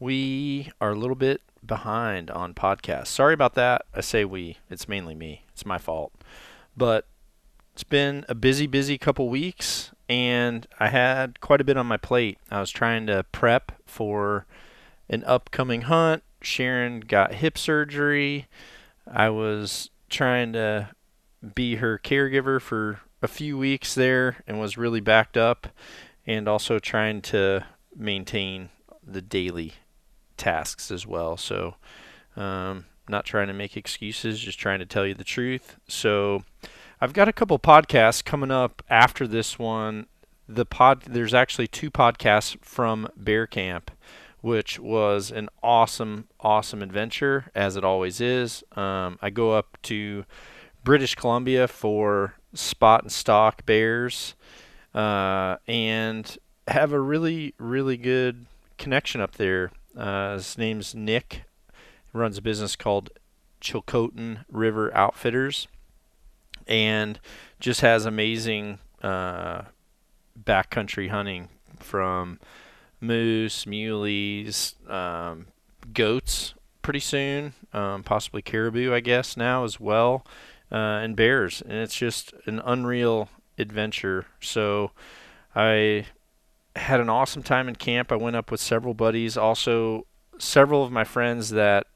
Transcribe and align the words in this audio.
We 0.00 0.70
are 0.80 0.90
a 0.90 0.98
little 0.98 1.16
bit 1.16 1.40
behind 1.64 2.30
on 2.30 2.54
podcasts. 2.54 3.08
Sorry 3.08 3.34
about 3.34 3.54
that. 3.54 3.82
I 3.94 4.00
say 4.00 4.24
we. 4.24 4.58
It's 4.70 4.88
mainly 4.88 5.14
me. 5.14 5.44
It's 5.52 5.66
my 5.66 5.78
fault. 5.78 6.12
But 6.76 7.06
it's 7.72 7.84
been 7.84 8.24
a 8.28 8.34
busy, 8.34 8.66
busy 8.66 8.96
couple 8.98 9.28
weeks, 9.28 9.92
and 10.08 10.66
I 10.78 10.88
had 10.88 11.40
quite 11.40 11.60
a 11.60 11.64
bit 11.64 11.76
on 11.76 11.86
my 11.86 11.96
plate. 11.96 12.38
I 12.50 12.60
was 12.60 12.70
trying 12.70 13.06
to 13.06 13.24
prep 13.32 13.72
for 13.86 14.46
an 15.08 15.24
upcoming 15.24 15.82
hunt. 15.82 16.22
Sharon 16.40 17.00
got 17.00 17.34
hip 17.34 17.58
surgery. 17.58 18.46
I 19.06 19.30
was 19.30 19.90
trying 20.08 20.52
to 20.52 20.90
be 21.54 21.76
her 21.76 21.98
caregiver 21.98 22.60
for 22.60 23.00
a 23.22 23.28
few 23.28 23.58
weeks 23.58 23.94
there 23.94 24.42
and 24.46 24.60
was 24.60 24.78
really 24.78 25.00
backed 25.00 25.36
up, 25.36 25.68
and 26.26 26.48
also 26.48 26.78
trying 26.78 27.20
to 27.22 27.64
maintain 27.96 28.68
the 29.04 29.22
daily 29.22 29.74
tasks 30.38 30.90
as 30.90 31.06
well. 31.06 31.36
So, 31.36 31.74
um, 32.36 32.86
not 33.08 33.24
trying 33.24 33.48
to 33.48 33.54
make 33.54 33.76
excuses, 33.76 34.40
just 34.40 34.58
trying 34.58 34.78
to 34.78 34.86
tell 34.86 35.06
you 35.06 35.14
the 35.14 35.24
truth. 35.24 35.76
So, 35.88 36.44
I've 37.00 37.12
got 37.12 37.28
a 37.28 37.32
couple 37.32 37.58
podcasts 37.58 38.24
coming 38.24 38.50
up 38.50 38.82
after 38.90 39.26
this 39.26 39.58
one. 39.58 40.06
The 40.48 40.64
pod 40.64 41.02
there's 41.02 41.34
actually 41.34 41.68
two 41.68 41.90
podcasts 41.90 42.56
from 42.62 43.08
Bear 43.16 43.46
Camp, 43.46 43.90
which 44.40 44.78
was 44.78 45.30
an 45.30 45.48
awesome, 45.62 46.26
awesome 46.40 46.82
adventure 46.82 47.50
as 47.54 47.76
it 47.76 47.84
always 47.84 48.20
is. 48.20 48.64
Um, 48.74 49.18
I 49.20 49.30
go 49.30 49.52
up 49.52 49.76
to 49.82 50.24
British 50.82 51.14
Columbia 51.14 51.68
for 51.68 52.34
spot 52.54 53.02
and 53.02 53.12
stalk 53.12 53.66
bears, 53.66 54.34
uh, 54.94 55.56
and 55.66 56.38
have 56.66 56.92
a 56.92 57.00
really, 57.00 57.54
really 57.58 57.96
good 57.96 58.46
connection 58.76 59.20
up 59.20 59.32
there. 59.36 59.70
Uh, 59.98 60.34
his 60.34 60.56
name's 60.56 60.94
Nick. 60.94 61.42
He 62.12 62.18
runs 62.18 62.38
a 62.38 62.42
business 62.42 62.76
called 62.76 63.10
Chilcotin 63.60 64.44
River 64.50 64.94
Outfitters, 64.96 65.66
and 66.66 67.18
just 67.58 67.80
has 67.80 68.06
amazing 68.06 68.78
uh, 69.02 69.62
backcountry 70.40 71.10
hunting 71.10 71.48
from 71.80 72.38
moose, 73.00 73.66
muleys, 73.66 74.74
um, 74.88 75.46
goats 75.92 76.54
pretty 76.82 77.00
soon, 77.00 77.52
um, 77.72 78.02
possibly 78.02 78.42
caribou, 78.42 78.94
I 78.94 79.00
guess 79.00 79.36
now 79.36 79.64
as 79.64 79.78
well, 79.78 80.24
uh, 80.70 80.76
and 81.02 81.16
bears. 81.16 81.60
And 81.62 81.74
it's 81.74 81.96
just 81.96 82.32
an 82.46 82.60
unreal 82.64 83.28
adventure. 83.58 84.26
So 84.40 84.92
I 85.54 86.06
had 86.78 87.00
an 87.00 87.10
awesome 87.10 87.42
time 87.42 87.68
in 87.68 87.76
camp. 87.76 88.10
I 88.10 88.16
went 88.16 88.36
up 88.36 88.50
with 88.50 88.60
several 88.60 88.94
buddies, 88.94 89.36
also 89.36 90.06
several 90.38 90.84
of 90.84 90.92
my 90.92 91.04
friends 91.04 91.50
that 91.50 91.86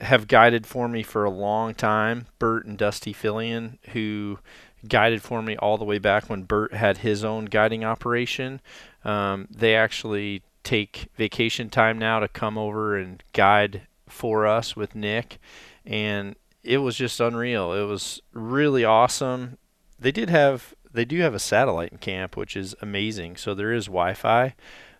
have 0.00 0.28
guided 0.28 0.66
for 0.66 0.88
me 0.88 1.02
for 1.02 1.24
a 1.24 1.30
long 1.30 1.74
time, 1.74 2.26
Bert 2.38 2.66
and 2.66 2.76
Dusty 2.76 3.12
Fillion, 3.12 3.78
who 3.90 4.38
guided 4.86 5.22
for 5.22 5.42
me 5.42 5.56
all 5.56 5.78
the 5.78 5.84
way 5.84 5.98
back 5.98 6.28
when 6.28 6.42
Bert 6.42 6.74
had 6.74 6.98
his 6.98 7.24
own 7.24 7.46
guiding 7.46 7.84
operation. 7.84 8.60
Um, 9.04 9.48
they 9.50 9.74
actually 9.74 10.42
take 10.62 11.08
vacation 11.16 11.70
time 11.70 11.98
now 11.98 12.20
to 12.20 12.28
come 12.28 12.58
over 12.58 12.96
and 12.96 13.22
guide 13.32 13.82
for 14.08 14.46
us 14.46 14.76
with 14.76 14.94
Nick, 14.94 15.38
and 15.84 16.36
it 16.62 16.78
was 16.78 16.96
just 16.96 17.20
unreal. 17.20 17.72
It 17.72 17.84
was 17.84 18.20
really 18.32 18.84
awesome. 18.84 19.58
They 19.98 20.12
did 20.12 20.28
have 20.28 20.74
they 20.96 21.04
do 21.04 21.20
have 21.20 21.34
a 21.34 21.38
satellite 21.38 21.92
in 21.92 21.98
camp, 21.98 22.36
which 22.36 22.56
is 22.56 22.74
amazing. 22.80 23.36
So 23.36 23.54
there 23.54 23.72
is 23.72 23.86
Wi-Fi. 23.86 24.54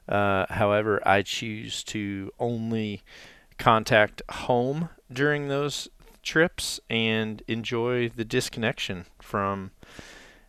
Uh, 0.08 0.46
however, 0.50 1.02
I 1.04 1.22
choose 1.22 1.82
to 1.84 2.30
only 2.38 3.02
contact 3.58 4.22
home 4.30 4.90
during 5.10 5.48
those 5.48 5.88
trips 6.22 6.78
and 6.90 7.42
enjoy 7.48 8.08
the 8.10 8.24
disconnection 8.24 9.06
from 9.20 9.70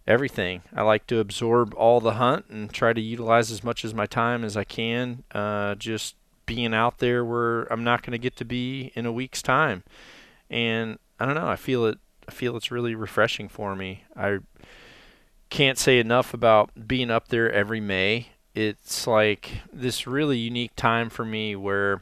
everything. 0.06 0.62
I 0.76 0.84
like 0.84 1.08
to 1.08 1.20
absorb 1.20 1.74
all 1.76 2.00
the 2.00 2.14
hunt 2.14 2.46
and 2.50 2.72
try 2.72 2.94
to 2.94 3.02
utilize 3.02 3.52
as 3.52 3.64
much 3.64 3.84
of 3.84 3.96
my 3.96 4.06
time 4.06 4.44
as 4.44 4.58
I 4.58 4.64
can. 4.64 5.24
Uh, 5.32 5.76
just 5.76 6.16
being 6.46 6.74
out 6.74 7.00
there 7.00 7.24
where 7.26 7.72
I'm 7.72 7.84
not 7.84 8.04
going 8.04 8.12
to 8.12 8.18
get 8.18 8.36
to 8.38 8.46
be 8.46 8.92
in 8.96 9.06
a 9.06 9.12
week's 9.12 9.42
time, 9.42 9.84
and 10.50 10.98
I 11.20 11.26
don't 11.26 11.36
know. 11.36 11.48
I 11.48 11.58
feel 11.58 11.86
it. 11.86 11.98
I 12.28 12.32
feel 12.32 12.58
it's 12.58 12.72
really 12.72 12.96
refreshing 12.96 13.48
for 13.48 13.76
me. 13.76 14.04
I 14.16 14.40
can't 15.50 15.78
say 15.78 16.00
enough 16.00 16.34
about 16.34 16.88
being 16.88 17.10
up 17.10 17.30
there 17.30 17.52
every 17.52 17.80
May. 17.80 18.30
It's 18.54 19.06
like 19.06 19.62
this 19.72 20.08
really 20.08 20.38
unique 20.38 20.76
time 20.76 21.10
for 21.10 21.24
me 21.24 21.56
where 21.56 22.02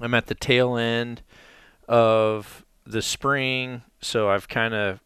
I'm 0.00 0.14
at 0.14 0.26
the 0.26 0.34
tail 0.34 0.76
end 0.76 1.22
of 1.88 2.64
the 2.86 3.02
spring, 3.02 3.82
so 4.00 4.30
I've 4.30 4.48
kind 4.48 4.74
of 4.74 5.00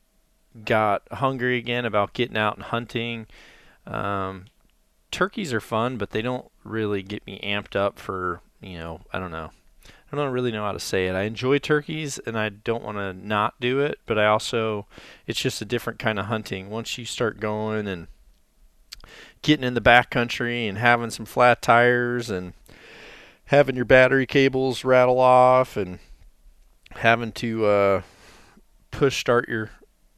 got 0.64 1.02
hungry 1.10 1.56
again 1.56 1.84
about 1.84 2.12
getting 2.12 2.36
out 2.36 2.56
and 2.56 2.64
hunting. 2.64 3.26
Um, 3.86 4.46
turkeys 5.10 5.52
are 5.52 5.60
fun, 5.60 5.96
but 5.96 6.10
they 6.10 6.22
don't 6.22 6.50
really 6.64 7.02
get 7.02 7.26
me 7.26 7.40
amped 7.42 7.74
up 7.74 7.98
for, 7.98 8.40
you 8.60 8.78
know, 8.78 9.00
I 9.12 9.18
don't 9.18 9.30
know. 9.30 9.50
I 10.12 10.16
don't 10.16 10.32
really 10.32 10.52
know 10.52 10.64
how 10.64 10.72
to 10.72 10.80
say 10.80 11.06
it. 11.06 11.14
I 11.14 11.22
enjoy 11.22 11.58
turkeys 11.58 12.18
and 12.18 12.38
I 12.38 12.50
don't 12.50 12.82
want 12.82 12.98
to 12.98 13.14
not 13.14 13.58
do 13.60 13.80
it, 13.80 13.98
but 14.04 14.18
I 14.18 14.26
also 14.26 14.86
it's 15.26 15.40
just 15.40 15.62
a 15.62 15.64
different 15.64 15.98
kind 15.98 16.18
of 16.18 16.26
hunting. 16.26 16.68
Once 16.68 16.98
you 16.98 17.06
start 17.06 17.40
going 17.40 17.88
and 17.88 18.08
getting 19.40 19.64
in 19.64 19.74
the 19.74 19.80
backcountry 19.80 20.68
and 20.68 20.76
having 20.76 21.10
some 21.10 21.24
flat 21.24 21.62
tires 21.62 22.28
and 22.28 22.52
having 23.46 23.74
your 23.74 23.86
battery 23.86 24.26
cables 24.26 24.84
rattle 24.84 25.18
off 25.18 25.76
and 25.78 25.98
having 26.96 27.32
to 27.32 27.64
uh, 27.64 28.02
push 28.90 29.18
start 29.18 29.48
your 29.48 29.70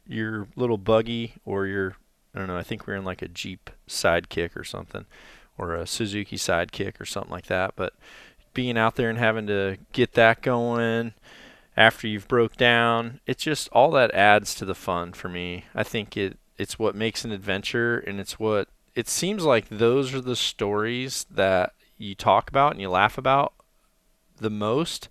your 0.07 0.47
little 0.55 0.77
buggy 0.77 1.33
or 1.45 1.65
your 1.67 1.95
I 2.33 2.39
don't 2.39 2.47
know, 2.47 2.57
I 2.57 2.63
think 2.63 2.85
we're 2.85 2.95
in 2.95 3.05
like 3.05 3.21
a 3.21 3.29
Jeep 3.29 3.69
sidekick 3.87 4.57
or 4.57 4.65
something 4.65 5.05
or 5.57 5.73
a 5.73 5.87
Suzuki 5.87 6.35
sidekick 6.35 6.99
or 6.99 7.05
something 7.05 7.31
like 7.31 7.45
that, 7.45 7.75
but 7.77 7.93
being 8.55 8.77
out 8.77 8.95
there 8.95 9.11
and 9.11 9.19
having 9.19 9.45
to 9.45 9.77
get 9.93 10.13
that 10.13 10.41
going 10.41 11.13
after 11.77 12.07
you've 12.07 12.27
broke 12.27 12.55
down, 12.55 13.19
it's 13.27 13.43
just 13.43 13.69
all 13.71 13.91
that 13.91 14.13
adds 14.15 14.55
to 14.55 14.65
the 14.65 14.73
fun 14.73 15.13
for 15.13 15.29
me. 15.29 15.65
I 15.75 15.83
think 15.83 16.17
it 16.17 16.39
it's 16.57 16.79
what 16.79 16.95
makes 16.95 17.25
an 17.25 17.31
adventure 17.31 17.99
and 17.99 18.19
it's 18.19 18.39
what 18.39 18.69
it 18.95 19.09
seems 19.09 19.43
like 19.43 19.67
those 19.67 20.13
are 20.13 20.21
the 20.21 20.37
stories 20.37 21.25
that 21.29 21.73
you 21.97 22.15
talk 22.15 22.49
about 22.49 22.71
and 22.71 22.81
you 22.81 22.89
laugh 22.89 23.17
about 23.17 23.53
the 24.37 24.49
most. 24.49 25.09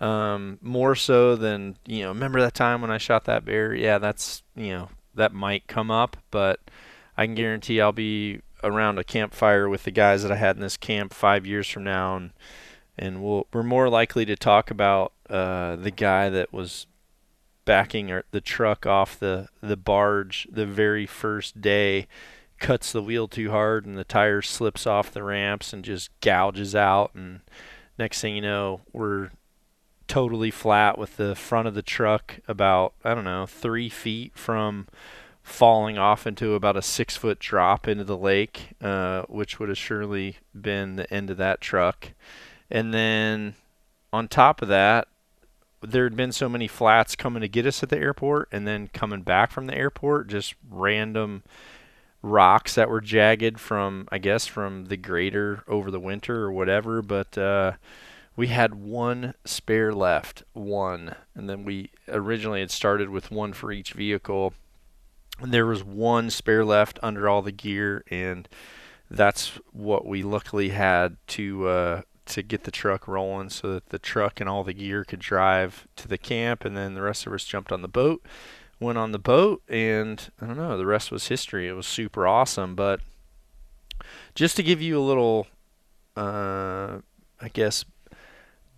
Um, 0.00 0.58
more 0.62 0.94
so 0.94 1.34
than, 1.34 1.76
you 1.84 2.02
know, 2.02 2.08
remember 2.10 2.40
that 2.40 2.54
time 2.54 2.80
when 2.80 2.90
I 2.90 2.98
shot 2.98 3.24
that 3.24 3.44
bear? 3.44 3.74
Yeah, 3.74 3.98
that's, 3.98 4.44
you 4.54 4.68
know, 4.68 4.88
that 5.14 5.34
might 5.34 5.66
come 5.66 5.90
up, 5.90 6.16
but 6.30 6.60
I 7.16 7.26
can 7.26 7.34
guarantee 7.34 7.80
I'll 7.80 7.92
be 7.92 8.40
around 8.62 8.98
a 8.98 9.04
campfire 9.04 9.68
with 9.68 9.82
the 9.82 9.90
guys 9.90 10.22
that 10.22 10.32
I 10.32 10.36
had 10.36 10.56
in 10.56 10.62
this 10.62 10.76
camp 10.76 11.12
five 11.12 11.44
years 11.44 11.68
from 11.68 11.84
now 11.84 12.16
and 12.16 12.30
and 12.98 13.22
we'll, 13.22 13.46
we're 13.52 13.62
more 13.62 13.88
likely 13.88 14.24
to 14.24 14.36
talk 14.36 14.70
about 14.70 15.12
uh, 15.30 15.76
the 15.76 15.90
guy 15.90 16.28
that 16.28 16.52
was 16.52 16.86
backing 17.64 18.22
the 18.30 18.40
truck 18.40 18.86
off 18.86 19.18
the, 19.18 19.48
the 19.60 19.76
barge 19.76 20.48
the 20.50 20.66
very 20.66 21.06
first 21.06 21.60
day, 21.60 22.06
cuts 22.58 22.92
the 22.92 23.02
wheel 23.02 23.28
too 23.28 23.50
hard, 23.50 23.86
and 23.86 23.96
the 23.96 24.04
tire 24.04 24.42
slips 24.42 24.86
off 24.86 25.12
the 25.12 25.22
ramps 25.22 25.72
and 25.72 25.84
just 25.84 26.10
gouges 26.20 26.74
out. 26.74 27.10
And 27.14 27.40
next 27.98 28.20
thing 28.20 28.34
you 28.34 28.42
know, 28.42 28.80
we're 28.92 29.30
totally 30.06 30.50
flat 30.50 30.96
with 30.96 31.16
the 31.18 31.34
front 31.34 31.68
of 31.68 31.74
the 31.74 31.82
truck 31.82 32.40
about, 32.48 32.94
I 33.04 33.14
don't 33.14 33.24
know, 33.24 33.46
three 33.46 33.90
feet 33.90 34.32
from 34.34 34.88
falling 35.42 35.98
off 35.98 36.26
into 36.26 36.54
about 36.54 36.76
a 36.76 36.82
six 36.82 37.16
foot 37.16 37.38
drop 37.38 37.86
into 37.86 38.04
the 38.04 38.16
lake, 38.16 38.70
uh, 38.80 39.22
which 39.28 39.58
would 39.58 39.68
have 39.68 39.78
surely 39.78 40.38
been 40.58 40.96
the 40.96 41.12
end 41.12 41.30
of 41.30 41.36
that 41.36 41.60
truck. 41.60 42.12
And 42.70 42.92
then 42.92 43.54
on 44.12 44.28
top 44.28 44.62
of 44.62 44.68
that, 44.68 45.08
there 45.80 46.04
had 46.04 46.16
been 46.16 46.32
so 46.32 46.48
many 46.48 46.66
flats 46.66 47.14
coming 47.14 47.40
to 47.40 47.48
get 47.48 47.66
us 47.66 47.82
at 47.82 47.88
the 47.88 47.98
airport 47.98 48.48
and 48.50 48.66
then 48.66 48.88
coming 48.88 49.22
back 49.22 49.50
from 49.52 49.66
the 49.66 49.76
airport, 49.76 50.28
just 50.28 50.54
random 50.68 51.42
rocks 52.20 52.74
that 52.74 52.88
were 52.88 53.00
jagged 53.00 53.60
from 53.60 54.08
I 54.10 54.18
guess 54.18 54.46
from 54.46 54.86
the 54.86 54.96
grader 54.96 55.62
over 55.68 55.90
the 55.90 56.00
winter 56.00 56.42
or 56.42 56.52
whatever, 56.52 57.00
but 57.00 57.38
uh, 57.38 57.72
we 58.36 58.48
had 58.48 58.74
one 58.74 59.34
spare 59.44 59.92
left, 59.92 60.42
one, 60.52 61.14
and 61.34 61.48
then 61.48 61.64
we 61.64 61.90
originally 62.08 62.60
had 62.60 62.70
started 62.70 63.08
with 63.08 63.30
one 63.30 63.52
for 63.52 63.72
each 63.72 63.92
vehicle. 63.92 64.54
And 65.40 65.52
there 65.52 65.66
was 65.66 65.84
one 65.84 66.30
spare 66.30 66.64
left 66.64 66.98
under 67.02 67.28
all 67.28 67.42
the 67.42 67.52
gear, 67.52 68.04
and 68.10 68.48
that's 69.10 69.58
what 69.72 70.06
we 70.06 70.22
luckily 70.22 70.70
had 70.70 71.16
to 71.28 71.68
uh, 71.68 72.02
to 72.28 72.42
get 72.42 72.64
the 72.64 72.70
truck 72.70 73.08
rolling, 73.08 73.50
so 73.50 73.74
that 73.74 73.88
the 73.90 73.98
truck 73.98 74.40
and 74.40 74.48
all 74.48 74.64
the 74.64 74.72
gear 74.72 75.04
could 75.04 75.20
drive 75.20 75.86
to 75.96 76.08
the 76.08 76.18
camp, 76.18 76.64
and 76.64 76.76
then 76.76 76.94
the 76.94 77.02
rest 77.02 77.26
of 77.26 77.32
us 77.32 77.44
jumped 77.44 77.72
on 77.72 77.82
the 77.82 77.88
boat 77.88 78.24
went 78.80 78.98
on 78.98 79.12
the 79.12 79.18
boat, 79.18 79.62
and 79.68 80.30
I 80.40 80.46
don't 80.46 80.56
know, 80.56 80.76
the 80.76 80.86
rest 80.86 81.10
was 81.10 81.28
history. 81.28 81.68
It 81.68 81.72
was 81.72 81.86
super 81.86 82.26
awesome. 82.26 82.74
But 82.74 83.00
just 84.34 84.56
to 84.56 84.62
give 84.62 84.80
you 84.80 84.98
a 84.98 85.02
little, 85.02 85.46
uh, 86.16 86.98
I 87.40 87.48
guess, 87.52 87.84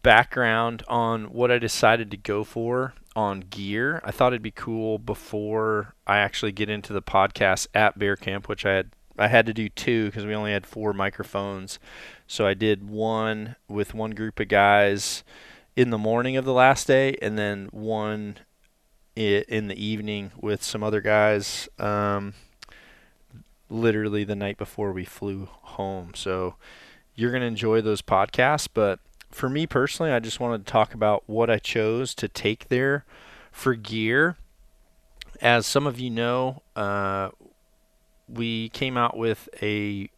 background 0.03 0.83
on 0.89 1.25
what 1.33 1.51
I 1.51 1.59
decided 1.59 2.11
to 2.11 2.17
go 2.17 2.45
for 2.45 2.95
on 3.15 3.41
gear, 3.41 4.01
I 4.05 4.11
thought 4.11 4.33
it'd 4.33 4.43
be 4.43 4.51
cool 4.51 4.99
before 4.99 5.95
I 6.07 6.19
actually 6.19 6.53
get 6.53 6.71
into 6.71 6.93
the 6.93 7.03
podcast 7.03 7.67
at 7.75 7.99
Bear 7.99 8.17
Camp, 8.17 8.49
which 8.49 8.65
I 8.65 8.73
had. 8.73 8.91
I 9.21 9.29
had 9.29 9.47
to 9.47 9.55
do 9.55 9.69
two 9.69 10.07
because 10.07 10.27
we 10.27 10.35
only 10.35 10.53
had 10.53 10.67
four 10.67 10.93
microphones. 10.93 11.79
So 12.27 12.47
I 12.47 12.55
did 12.55 12.89
one 12.89 13.57
with 13.69 13.95
one 13.95 14.13
group 14.13 14.41
of 14.41 14.49
guys 14.49 15.23
in 15.77 15.91
the 15.91 15.99
morning 15.99 16.37
of 16.37 16.45
the 16.45 16.53
last 16.53 16.87
day, 16.87 17.17
and 17.23 17.39
then 17.39 17.69
one 17.71 18.39
in 19.17 19.69
the 19.69 19.85
evening 19.85 20.33
with 20.41 20.63
some 20.63 20.83
other 20.83 21.01
guys. 21.01 21.69
Um, 21.79 22.35
literally 23.71 24.25
the 24.25 24.35
night 24.35 24.59
before 24.59 24.93
we 24.93 25.05
flew 25.05 25.49
home. 25.51 26.13
So 26.15 26.57
you're 27.15 27.31
going 27.31 27.43
to 27.43 27.47
enjoy 27.47 27.81
those 27.81 28.03
podcasts. 28.03 28.69
But 28.73 28.99
for 29.31 29.49
me 29.49 29.67
personally, 29.67 30.13
I 30.13 30.19
just 30.19 30.41
wanted 30.41 30.67
to 30.67 30.73
talk 30.73 30.93
about 30.93 31.23
what 31.27 31.49
I 31.49 31.59
chose 31.59 32.15
to 32.17 32.29
take 32.29 32.69
there 32.69 33.05
for 33.53 33.75
gear. 33.75 34.37
As 35.41 35.67
some 35.67 35.87
of 35.87 35.99
you 35.99 36.11
know, 36.11 36.63
uh, 36.77 37.31
we 38.33 38.69
came 38.71 38.97
out 38.97 39.17
with 39.17 39.49
a 39.63 40.11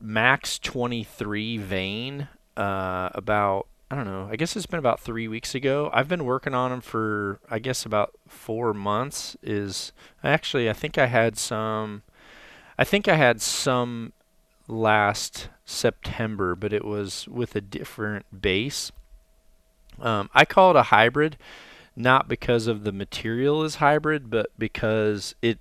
Max 0.00 0.58
23 0.58 1.58
vane 1.58 2.28
uh, 2.56 3.10
about 3.14 3.66
I 3.90 3.94
don't 3.94 4.06
know. 4.06 4.26
I 4.30 4.36
guess 4.36 4.56
it's 4.56 4.64
been 4.64 4.78
about 4.78 5.00
three 5.00 5.28
weeks 5.28 5.54
ago. 5.54 5.90
I've 5.92 6.08
been 6.08 6.24
working 6.24 6.54
on 6.54 6.70
them 6.70 6.80
for 6.80 7.40
I 7.50 7.58
guess 7.58 7.84
about 7.84 8.14
four 8.26 8.72
months. 8.72 9.36
Is 9.42 9.92
actually 10.24 10.70
I 10.70 10.72
think 10.72 10.96
I 10.96 11.06
had 11.06 11.36
some. 11.36 12.02
I 12.78 12.84
think 12.84 13.06
I 13.06 13.16
had 13.16 13.42
some 13.42 14.14
last 14.66 15.50
September, 15.66 16.56
but 16.56 16.72
it 16.72 16.86
was 16.86 17.28
with 17.28 17.54
a 17.54 17.60
different 17.60 18.24
base. 18.40 18.92
Um, 20.00 20.30
I 20.32 20.46
call 20.46 20.70
it 20.70 20.76
a 20.76 20.84
hybrid, 20.84 21.36
not 21.94 22.28
because 22.28 22.66
of 22.66 22.84
the 22.84 22.92
material 22.92 23.62
is 23.62 23.74
hybrid, 23.74 24.30
but 24.30 24.50
because 24.58 25.34
it 25.42 25.58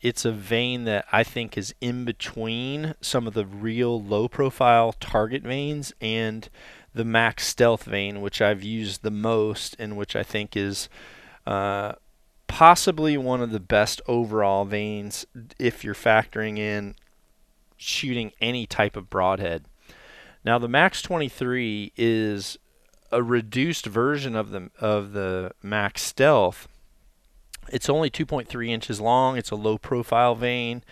it's 0.00 0.24
a 0.24 0.32
vane 0.32 0.84
that 0.84 1.04
I 1.10 1.24
think 1.24 1.58
is 1.58 1.74
in 1.80 2.04
between 2.04 2.94
some 3.00 3.26
of 3.26 3.34
the 3.34 3.46
real 3.46 4.00
low 4.00 4.28
profile 4.28 4.92
target 4.92 5.42
vanes 5.42 5.92
and 6.00 6.48
the 6.94 7.04
Max 7.04 7.46
Stealth 7.46 7.84
vane, 7.84 8.20
which 8.20 8.40
I've 8.40 8.62
used 8.62 9.02
the 9.02 9.10
most 9.10 9.76
and 9.78 9.96
which 9.96 10.14
I 10.14 10.22
think 10.22 10.56
is 10.56 10.88
uh, 11.46 11.92
possibly 12.46 13.16
one 13.16 13.40
of 13.40 13.50
the 13.50 13.60
best 13.60 14.00
overall 14.06 14.64
vanes 14.64 15.26
if 15.58 15.84
you're 15.84 15.94
factoring 15.94 16.58
in 16.58 16.94
shooting 17.76 18.32
any 18.40 18.66
type 18.66 18.96
of 18.96 19.10
broadhead. 19.10 19.64
Now 20.44 20.58
the 20.58 20.68
Max 20.68 21.02
23 21.02 21.92
is 21.96 22.58
a 23.10 23.22
reduced 23.22 23.86
version 23.86 24.36
of 24.36 24.50
the 24.50 24.70
of 24.78 25.12
the 25.12 25.52
Max 25.62 26.02
Stealth. 26.02 26.68
It's 27.72 27.88
only 27.88 28.10
2.3 28.10 28.68
inches 28.68 29.00
long. 29.00 29.36
It's 29.36 29.50
a 29.50 29.56
low 29.56 29.78
profile 29.78 30.34
vane, 30.34 30.82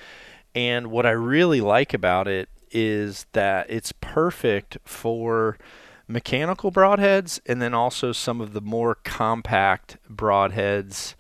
and 0.55 0.89
what 0.89 1.05
I 1.05 1.11
really 1.11 1.61
like 1.61 1.93
about 1.93 2.27
it 2.27 2.49
is 2.71 3.27
that 3.33 3.69
it's 3.71 3.93
perfect 4.01 4.79
for 4.85 5.59
mechanical 6.09 6.71
broadheads 6.71 7.41
and 7.47 7.61
then 7.61 7.75
also 7.75 8.13
some 8.13 8.41
of 8.41 8.53
the 8.53 8.61
more 8.61 8.95
compact 8.95 9.97
broadheads 10.11 11.15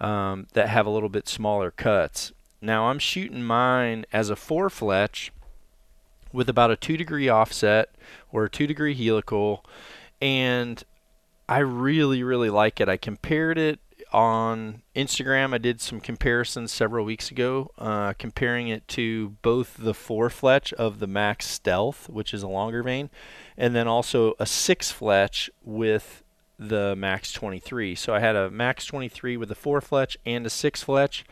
um, 0.00 0.46
that 0.54 0.68
have 0.68 0.86
a 0.86 0.90
little 0.90 1.08
bit 1.08 1.28
smaller 1.28 1.70
cuts. 1.70 2.32
Now 2.60 2.86
I'm 2.86 2.98
shooting 2.98 3.42
mine 3.42 4.04
as 4.12 4.30
a 4.30 4.36
four 4.36 4.70
fletch 4.70 5.32
with 6.32 6.48
about 6.48 6.70
a 6.70 6.76
two 6.76 6.96
degree 6.96 7.28
offset 7.28 7.90
or 8.32 8.44
a 8.44 8.50
two 8.50 8.66
degree 8.66 8.94
helical 8.94 9.64
and 10.20 10.82
I 11.48 11.58
really 11.58 12.22
really 12.22 12.50
like 12.50 12.80
it. 12.80 12.88
I 12.88 12.96
compared 12.96 13.58
it 13.58 13.80
on 14.12 14.82
Instagram. 14.94 15.54
I 15.54 15.58
did 15.58 15.80
some 15.80 16.00
comparisons 16.00 16.70
several 16.70 17.04
weeks 17.04 17.30
ago, 17.30 17.70
uh, 17.78 18.12
comparing 18.14 18.68
it 18.68 18.86
to 18.88 19.36
both 19.42 19.76
the 19.78 19.94
four 19.94 20.30
fletch 20.30 20.72
of 20.74 20.98
the 20.98 21.06
Max 21.06 21.46
Stealth, 21.46 22.08
which 22.08 22.32
is 22.32 22.42
a 22.42 22.48
longer 22.48 22.82
vane, 22.82 23.10
and 23.56 23.74
then 23.74 23.88
also 23.88 24.34
a 24.38 24.46
six 24.46 24.90
fletch 24.90 25.50
with 25.64 26.22
the 26.58 26.94
Max 26.96 27.32
23. 27.32 27.94
So 27.94 28.14
I 28.14 28.20
had 28.20 28.36
a 28.36 28.50
Max 28.50 28.86
23 28.86 29.36
with 29.36 29.50
a 29.50 29.56
four 29.56 29.80
fletch 29.80 30.16
and 30.24 30.46
a 30.46 30.50
six 30.50 30.82
fletch. 30.82 31.24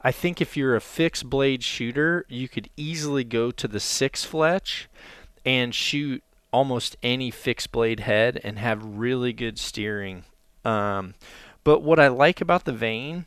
I 0.00 0.12
think 0.12 0.40
if 0.40 0.56
you're 0.56 0.76
a 0.76 0.80
fixed 0.80 1.28
blade 1.28 1.64
shooter, 1.64 2.24
you 2.28 2.48
could 2.48 2.70
easily 2.76 3.24
go 3.24 3.50
to 3.50 3.66
the 3.66 3.80
six 3.80 4.24
fletch 4.24 4.88
and 5.44 5.74
shoot 5.74 6.22
almost 6.52 6.96
any 7.02 7.30
fixed 7.30 7.72
blade 7.72 8.00
head 8.00 8.40
and 8.44 8.58
have 8.58 8.84
really 8.84 9.32
good 9.32 9.58
steering. 9.58 10.24
Um, 10.64 11.14
but 11.66 11.82
what 11.82 11.98
I 11.98 12.06
like 12.06 12.40
about 12.40 12.64
the 12.64 12.72
vane 12.72 13.26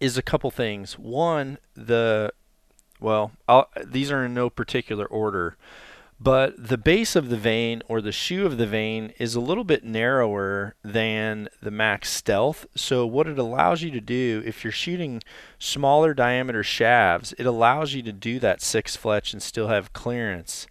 is 0.00 0.16
a 0.16 0.22
couple 0.22 0.50
things. 0.50 0.98
One, 0.98 1.58
the 1.74 2.32
well, 3.00 3.32
I'll, 3.46 3.68
these 3.84 4.10
are 4.10 4.24
in 4.24 4.32
no 4.32 4.48
particular 4.48 5.04
order, 5.04 5.58
but 6.18 6.54
the 6.56 6.78
base 6.78 7.14
of 7.14 7.28
the 7.28 7.36
vane 7.36 7.82
or 7.86 8.00
the 8.00 8.12
shoe 8.12 8.46
of 8.46 8.56
the 8.56 8.66
vane 8.66 9.12
is 9.18 9.34
a 9.34 9.42
little 9.42 9.64
bit 9.64 9.84
narrower 9.84 10.74
than 10.82 11.50
the 11.60 11.70
Max 11.70 12.08
Stealth. 12.08 12.64
So 12.74 13.04
what 13.04 13.28
it 13.28 13.38
allows 13.38 13.82
you 13.82 13.90
to 13.90 14.00
do 14.00 14.42
if 14.46 14.64
you're 14.64 14.72
shooting 14.72 15.22
smaller 15.58 16.14
diameter 16.14 16.62
shafts, 16.62 17.34
it 17.36 17.44
allows 17.44 17.92
you 17.92 18.02
to 18.04 18.12
do 18.12 18.38
that 18.38 18.62
six 18.62 18.96
fletch 18.96 19.34
and 19.34 19.42
still 19.42 19.68
have 19.68 19.92
clearance. 19.92 20.66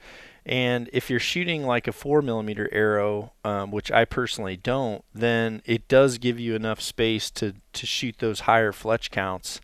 And 0.47 0.89
if 0.93 1.09
you're 1.09 1.19
shooting 1.19 1.65
like 1.65 1.89
a 1.89 1.91
four 1.91 2.21
millimeter 2.21 2.69
arrow, 2.71 3.33
um, 3.43 3.69
which 3.69 3.91
I 3.91 4.05
personally 4.05 4.55
don't, 4.55 5.03
then 5.13 5.61
it 5.65 5.89
does 5.89 6.17
give 6.17 6.39
you 6.39 6.55
enough 6.55 6.79
space 6.79 7.29
to, 7.31 7.55
to 7.73 7.85
shoot 7.85 8.19
those 8.19 8.41
higher 8.41 8.71
fletch 8.71 9.11
counts. 9.11 9.59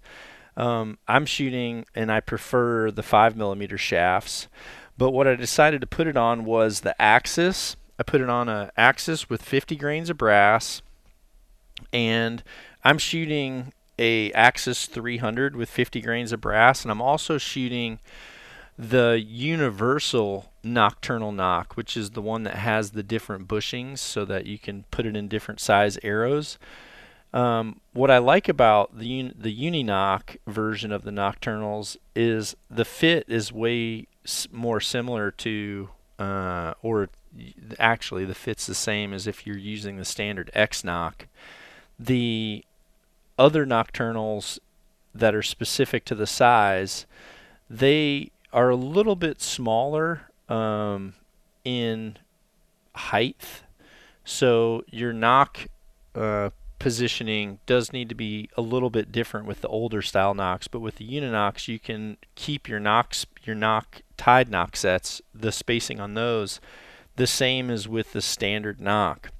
Um, 0.57 0.97
I'm 1.07 1.25
shooting 1.25 1.85
and 1.95 2.11
I 2.11 2.19
prefer 2.19 2.91
the 2.91 3.01
five 3.01 3.37
millimeter 3.37 3.77
shafts, 3.77 4.49
but 4.97 5.11
what 5.11 5.25
I 5.25 5.35
decided 5.35 5.79
to 5.81 5.87
put 5.87 6.05
it 6.05 6.17
on 6.17 6.43
was 6.43 6.81
the 6.81 7.01
Axis. 7.01 7.77
I 7.97 8.03
put 8.03 8.19
it 8.19 8.29
on 8.29 8.49
a 8.49 8.69
Axis 8.75 9.29
with 9.29 9.41
50 9.41 9.77
grains 9.77 10.09
of 10.09 10.17
brass, 10.17 10.81
and 11.93 12.43
I'm 12.83 12.97
shooting 12.97 13.71
a 13.97 14.31
Axis 14.33 14.85
300 14.85 15.55
with 15.55 15.69
50 15.69 16.01
grains 16.01 16.33
of 16.33 16.41
brass, 16.41 16.83
and 16.83 16.91
I'm 16.91 17.01
also 17.01 17.37
shooting 17.37 17.99
the 18.77 19.23
universal 19.25 20.51
Nockturnal 20.63 21.31
nock, 21.33 21.75
which 21.75 21.95
is 21.95 22.11
the 22.11 22.21
one 22.21 22.43
that 22.43 22.55
has 22.55 22.91
the 22.91 23.03
different 23.03 23.47
bushings 23.47 23.99
so 23.99 24.25
that 24.25 24.45
you 24.45 24.57
can 24.57 24.85
put 24.91 25.05
it 25.05 25.15
in 25.15 25.27
different 25.27 25.59
size 25.59 25.97
arrows. 26.03 26.57
Um, 27.33 27.81
what 27.93 28.11
I 28.11 28.19
like 28.19 28.47
about 28.47 28.97
the 28.97 29.19
un- 29.19 29.35
the 29.35 29.55
Uninock 29.55 30.37
version 30.45 30.91
of 30.91 31.03
the 31.03 31.11
Nockturnals 31.11 31.97
is 32.15 32.55
the 32.69 32.85
fit 32.85 33.25
is 33.27 33.51
way 33.51 34.07
s- 34.23 34.47
more 34.51 34.79
similar 34.79 35.31
to, 35.31 35.89
uh, 36.19 36.73
or 36.83 37.09
actually 37.79 38.25
the 38.25 38.35
fit's 38.35 38.67
the 38.67 38.75
same 38.75 39.13
as 39.13 39.25
if 39.25 39.47
you're 39.47 39.57
using 39.57 39.97
the 39.97 40.05
standard 40.05 40.51
X 40.53 40.83
nock. 40.83 41.27
The 41.99 42.63
other 43.37 43.65
Nockturnals 43.65 44.59
that 45.15 45.33
are 45.33 45.43
specific 45.43 46.05
to 46.05 46.15
the 46.15 46.27
size, 46.27 47.07
they 47.67 48.31
are 48.53 48.69
a 48.69 48.75
little 48.75 49.15
bit 49.15 49.41
smaller 49.41 50.21
um, 50.47 51.15
in 51.65 52.17
height. 52.95 53.63
So 54.23 54.83
your 54.89 55.11
nock 55.11 55.67
uh, 56.15 56.51
positioning 56.79 57.59
does 57.65 57.91
need 57.91 58.09
to 58.09 58.15
be 58.15 58.49
a 58.55 58.61
little 58.61 58.89
bit 58.89 59.11
different 59.11 59.47
with 59.47 59.61
the 59.61 59.67
older 59.67 60.01
style 60.01 60.33
nocks, 60.33 60.67
but 60.67 60.79
with 60.79 60.97
the 60.97 61.07
Uninox 61.07 61.67
you 61.67 61.79
can 61.79 62.17
keep 62.35 62.69
your 62.69 62.79
nocks, 62.79 63.25
your 63.43 63.55
nock 63.55 64.01
tied 64.17 64.49
nock 64.49 64.75
sets, 64.75 65.21
the 65.33 65.51
spacing 65.51 65.99
on 65.99 66.13
those, 66.13 66.61
the 67.15 67.27
same 67.27 67.69
as 67.69 67.87
with 67.87 68.13
the 68.13 68.21
standard 68.21 68.79
nock. 68.79 69.31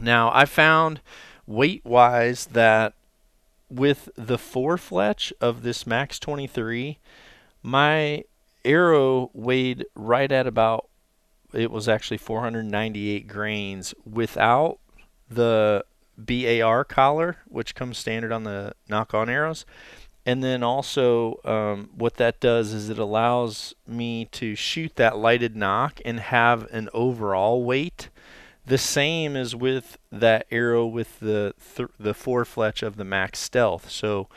Now 0.00 0.30
I 0.32 0.44
found 0.44 1.00
weight 1.46 1.84
wise 1.84 2.46
that 2.46 2.94
with 3.68 4.10
the 4.16 4.38
four 4.38 4.76
fletch 4.76 5.32
of 5.40 5.62
this 5.62 5.86
Max 5.86 6.18
23, 6.18 6.98
my 7.62 8.24
arrow 8.64 9.30
weighed 9.34 9.84
right 9.94 10.30
at 10.30 10.46
about 10.46 10.88
it 11.52 11.70
was 11.70 11.88
actually 11.88 12.18
498 12.18 13.28
grains 13.28 13.94
without 14.10 14.78
the 15.28 15.84
BAR 16.16 16.84
collar, 16.84 17.38
which 17.46 17.74
comes 17.74 17.98
standard 17.98 18.32
on 18.32 18.44
the 18.44 18.74
Nock 18.88 19.12
On 19.12 19.28
arrows. 19.28 19.66
And 20.24 20.42
then 20.42 20.62
also, 20.62 21.40
um, 21.44 21.90
what 21.94 22.14
that 22.14 22.40
does 22.40 22.72
is 22.72 22.88
it 22.88 22.98
allows 22.98 23.74
me 23.86 24.26
to 24.26 24.54
shoot 24.54 24.94
that 24.96 25.18
lighted 25.18 25.56
nock 25.56 26.00
and 26.04 26.20
have 26.20 26.72
an 26.72 26.88
overall 26.94 27.64
weight 27.64 28.08
the 28.64 28.78
same 28.78 29.36
as 29.36 29.56
with 29.56 29.98
that 30.10 30.46
arrow 30.50 30.86
with 30.86 31.18
the 31.20 31.54
th- 31.76 31.88
the 31.98 32.14
four 32.14 32.44
fletch 32.44 32.82
of 32.82 32.96
the 32.96 33.04
Max 33.04 33.40
Stealth. 33.40 33.90
So 33.90 34.28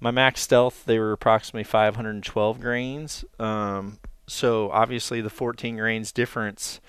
my 0.00 0.10
Max 0.10 0.40
Stealth 0.40 0.84
they 0.84 0.98
were 0.98 1.12
approximately 1.12 1.64
512 1.64 2.60
grains. 2.60 3.24
Um, 3.38 3.98
so 4.26 4.70
obviously 4.70 5.20
the 5.20 5.30
14 5.30 5.76
grains 5.76 6.12
difference 6.12 6.80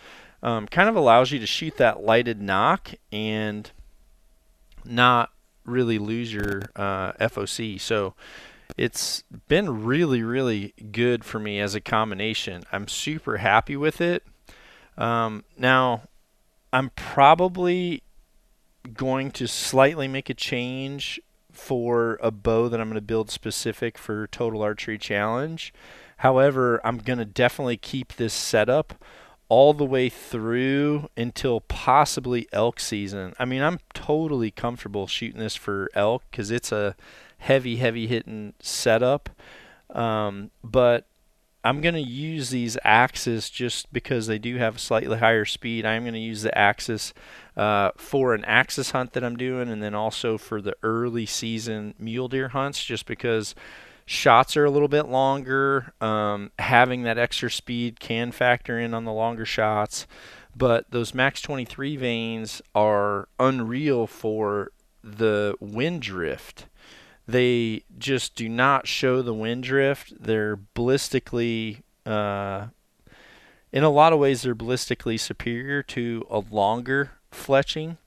um, 0.42 0.68
kind 0.68 0.90
of 0.90 0.96
allows 0.96 1.32
you 1.32 1.40
to 1.40 1.46
shoot 1.46 1.78
that 1.78 2.04
lighted 2.04 2.42
nock 2.42 2.92
and 3.12 3.72
not 4.86 5.32
really 5.66 6.00
lose 6.00 6.34
your 6.34 6.64
uh, 6.76 7.14
FOC. 7.14 7.80
So 7.80 8.14
it's 8.78 9.24
been 9.48 9.84
really, 9.84 10.24
really 10.24 10.74
good 10.92 11.26
for 11.26 11.40
me 11.40 11.60
as 11.60 11.76
a 11.76 11.82
combination. 11.82 12.64
I'm 12.72 12.88
super 12.88 13.38
happy 13.38 13.76
with 13.76 14.00
it. 14.00 14.24
Um, 14.98 15.44
now, 15.58 16.04
I'm 16.72 16.92
probably 16.92 18.04
going 18.94 19.32
to 19.32 19.48
slightly 19.48 20.08
make 20.08 20.30
a 20.30 20.34
change 20.34 21.20
for 21.60 22.18
a 22.22 22.32
bow 22.32 22.70
that 22.70 22.80
I'm 22.80 22.88
going 22.88 22.96
to 22.96 23.02
build 23.02 23.30
specific 23.30 23.98
for 23.98 24.28
Total 24.28 24.62
Archery 24.62 24.98
Challenge. 24.98 25.74
However, 26.18 26.82
I'm 26.84 26.98
going 26.98 27.20
to 27.20 27.26
definitely 27.26 27.78
keep 27.78 28.14
this 28.14 28.34
setup 28.34 28.94
all 29.50 29.74
the 29.74 29.86
way 29.86 30.10
through 30.10 31.10
until 31.18 31.62
possibly 31.62 32.48
elk 32.54 32.80
season. 32.80 33.34
I 33.40 33.46
mean, 33.46 33.62
I'm 33.62 33.80
totally 33.94 34.52
comfortable 34.52 35.08
shooting 35.08 35.40
this 35.40 35.56
for 35.56 35.90
elk 35.96 36.24
because 36.30 36.52
it's 36.52 36.72
a 36.72 36.96
heavy, 37.40 37.78
heavy 37.78 38.08
hitting 38.08 38.54
setup. 38.60 39.30
Um, 39.90 40.52
but 40.64 41.06
I'm 41.64 41.82
going 41.82 41.96
to 41.96 42.02
use 42.02 42.50
these 42.50 42.78
axes 42.84 43.50
just 43.50 43.92
because 43.92 44.28
they 44.28 44.40
do 44.40 44.58
have 44.58 44.78
a 44.78 44.80
slightly 44.80 45.18
higher 45.18 45.46
speed. 45.46 45.86
I'm 45.86 46.04
going 46.04 46.14
to 46.14 46.20
use 46.20 46.42
the 46.42 46.58
axis 46.58 47.14
uh, 47.58 47.92
for 47.98 48.34
an 48.34 48.46
axis 48.46 48.92
hunt 48.92 49.14
that 49.14 49.24
I'm 49.24 49.36
doing 49.36 49.70
and 49.70 49.84
then 49.84 49.94
also 49.94 50.38
for 50.38 50.62
the 50.62 50.76
early 50.84 51.26
season 51.26 51.96
mule 52.00 52.30
deer 52.30 52.50
hunts 52.50 52.84
just 52.84 53.06
because 53.06 53.56
shots 54.06 54.56
are 54.56 54.64
a 54.64 54.72
little 54.72 54.88
bit 54.88 55.08
longer. 55.08 55.94
Um, 56.00 56.52
having 56.60 57.04
that 57.04 57.18
extra 57.18 57.52
speed 57.52 58.00
can 58.00 58.32
factor 58.32 58.80
in 58.80 58.94
on 58.94 59.04
the 59.04 59.14
longer 59.14 59.46
shots. 59.46 60.08
But 60.56 60.90
those 60.92 61.14
Max 61.14 61.42
23 61.42 61.98
vanes 61.98 62.62
are 62.74 63.28
unreal 63.38 64.08
for 64.08 64.72
the 65.04 65.56
wind 65.60 66.02
drift. 66.02 66.68
They 67.30 67.84
just 68.00 68.34
do 68.34 68.50
not 68.50 68.88
show 68.88 69.22
the 69.22 69.36
wind 69.36 69.64
drift. 69.64 70.14
They're 70.20 70.58
ballistically, 70.58 71.84
uh, 72.04 72.70
in 73.72 73.84
a 73.84 73.90
lot 73.92 74.14
of 74.14 74.20
ways, 74.20 74.42
they're 74.42 74.56
ballistically 74.56 75.20
superior 75.20 75.84
to 75.84 76.26
a 76.28 76.40
longer 76.40 77.12
fletching, 77.32 77.98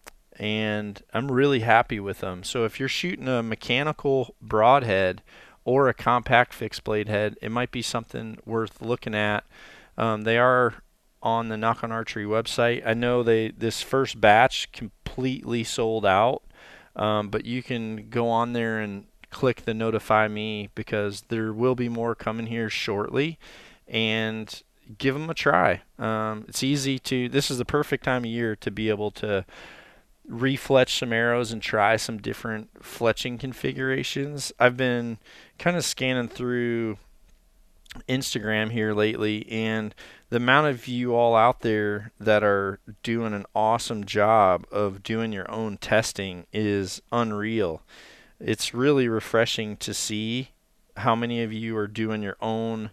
and 0.41 1.01
I'm 1.15 1.31
really 1.31 1.61
happy 1.61 2.01
with 2.01 2.19
them. 2.19 2.43
So 2.43 2.65
if 2.65 2.81
you're 2.81 2.89
shooting 2.89 3.29
a 3.29 3.45
mechanical 3.45 4.35
broadhead 4.43 5.23
or 5.65 5.89
a 5.89 5.95
compact 5.95 6.53
fixed 6.53 6.83
blade 6.83 7.09
head, 7.09 7.37
it 7.41 7.53
might 7.53 7.71
be 7.71 7.81
something 7.81 8.39
worth 8.45 8.83
looking 8.83 9.15
at. 9.15 9.45
Um, 9.97 10.23
they 10.23 10.37
are 10.37 10.83
on 11.23 11.49
the 11.49 11.57
Nock 11.57 11.85
On 11.85 11.93
Archery 11.93 12.25
website. 12.25 12.85
I 12.85 12.95
know 12.95 13.23
they 13.23 13.51
this 13.51 13.83
first 13.83 14.21
batch 14.21 14.73
completely 14.73 15.63
sold 15.63 16.05
out, 16.05 16.43
um, 16.97 17.29
but 17.29 17.45
you 17.45 17.63
can 17.63 18.09
go 18.11 18.29
on 18.29 18.53
there 18.53 18.81
and 18.81 19.07
click 19.33 19.65
the 19.65 19.75
notify 19.75 20.29
me 20.29 20.69
because 20.75 21.23
there 21.23 21.53
will 21.53 21.75
be 21.75 21.89
more 21.89 22.15
coming 22.15 22.47
here 22.47 22.71
shortly, 22.71 23.39
and 23.89 24.63
give 24.99 25.15
them 25.15 25.29
a 25.29 25.35
try. 25.35 25.83
Um, 25.99 26.45
it's 26.47 26.63
easy 26.63 26.99
to. 27.01 27.29
This 27.29 27.51
is 27.51 27.59
the 27.59 27.65
perfect 27.65 28.05
time 28.05 28.23
of 28.23 28.31
year 28.31 28.55
to 28.57 28.71
be 28.71 28.89
able 28.89 29.11
to 29.13 29.45
refletch 30.31 30.99
some 30.99 31.13
arrows 31.13 31.51
and 31.51 31.61
try 31.61 31.97
some 31.97 32.19
different 32.19 32.73
fletching 32.81 33.41
configurations. 33.41 34.53
I've 34.59 34.77
been 34.77 35.19
kind 35.59 35.77
of 35.77 35.85
scanning 35.85 36.29
through 36.29 36.99
Instagram 38.09 38.71
here 38.71 38.95
lately 38.95 39.47
and 39.51 39.95
the 40.31 40.37
amount 40.39 40.69
of 40.69 40.89
you 40.89 41.15
all 41.15 41.37
out 41.37 41.61
there 41.61 42.13
that 42.19 42.43
are 42.43 42.79
doing 43.03 43.35
an 43.35 43.45
awesome 43.55 44.05
job 44.05 44.67
of 44.73 45.03
doing 45.03 45.33
your 45.33 45.51
own 45.51 45.77
testing 45.77 46.47
is 46.53 47.03
unreal. 47.13 47.83
It's 48.45 48.75
really 48.75 49.09
refreshing 49.09 49.77
to 49.79 49.95
see 49.95 50.51
how 50.97 51.15
many 51.15 51.43
of 51.43 51.53
you 51.53 51.77
are 51.77 51.87
doing 51.87 52.23
your 52.23 52.37
own 52.41 52.91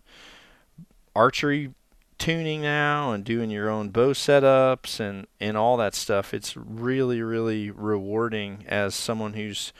archery 1.15 1.73
tuning 2.17 2.61
now 2.61 3.11
and 3.13 3.23
doing 3.23 3.49
your 3.49 3.69
own 3.69 3.89
bow 3.89 4.11
setups 4.11 4.99
and, 4.99 5.25
and 5.39 5.57
all 5.57 5.77
that 5.77 5.95
stuff. 5.95 6.33
It's 6.33 6.55
really, 6.55 7.21
really 7.21 7.71
rewarding 7.71 8.65
as 8.67 8.93
someone 8.93 9.33
who's 9.33 9.73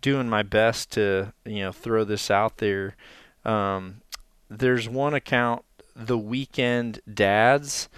doing 0.00 0.28
my 0.28 0.42
best 0.42 0.90
to, 0.92 1.32
you 1.44 1.60
know, 1.60 1.72
throw 1.72 2.02
this 2.02 2.30
out 2.30 2.58
there. 2.58 2.96
Um, 3.44 4.00
there's 4.48 4.88
one 4.88 5.14
account, 5.14 5.64
The 5.94 6.18
Weekend 6.18 7.00
Dads, 7.12 7.88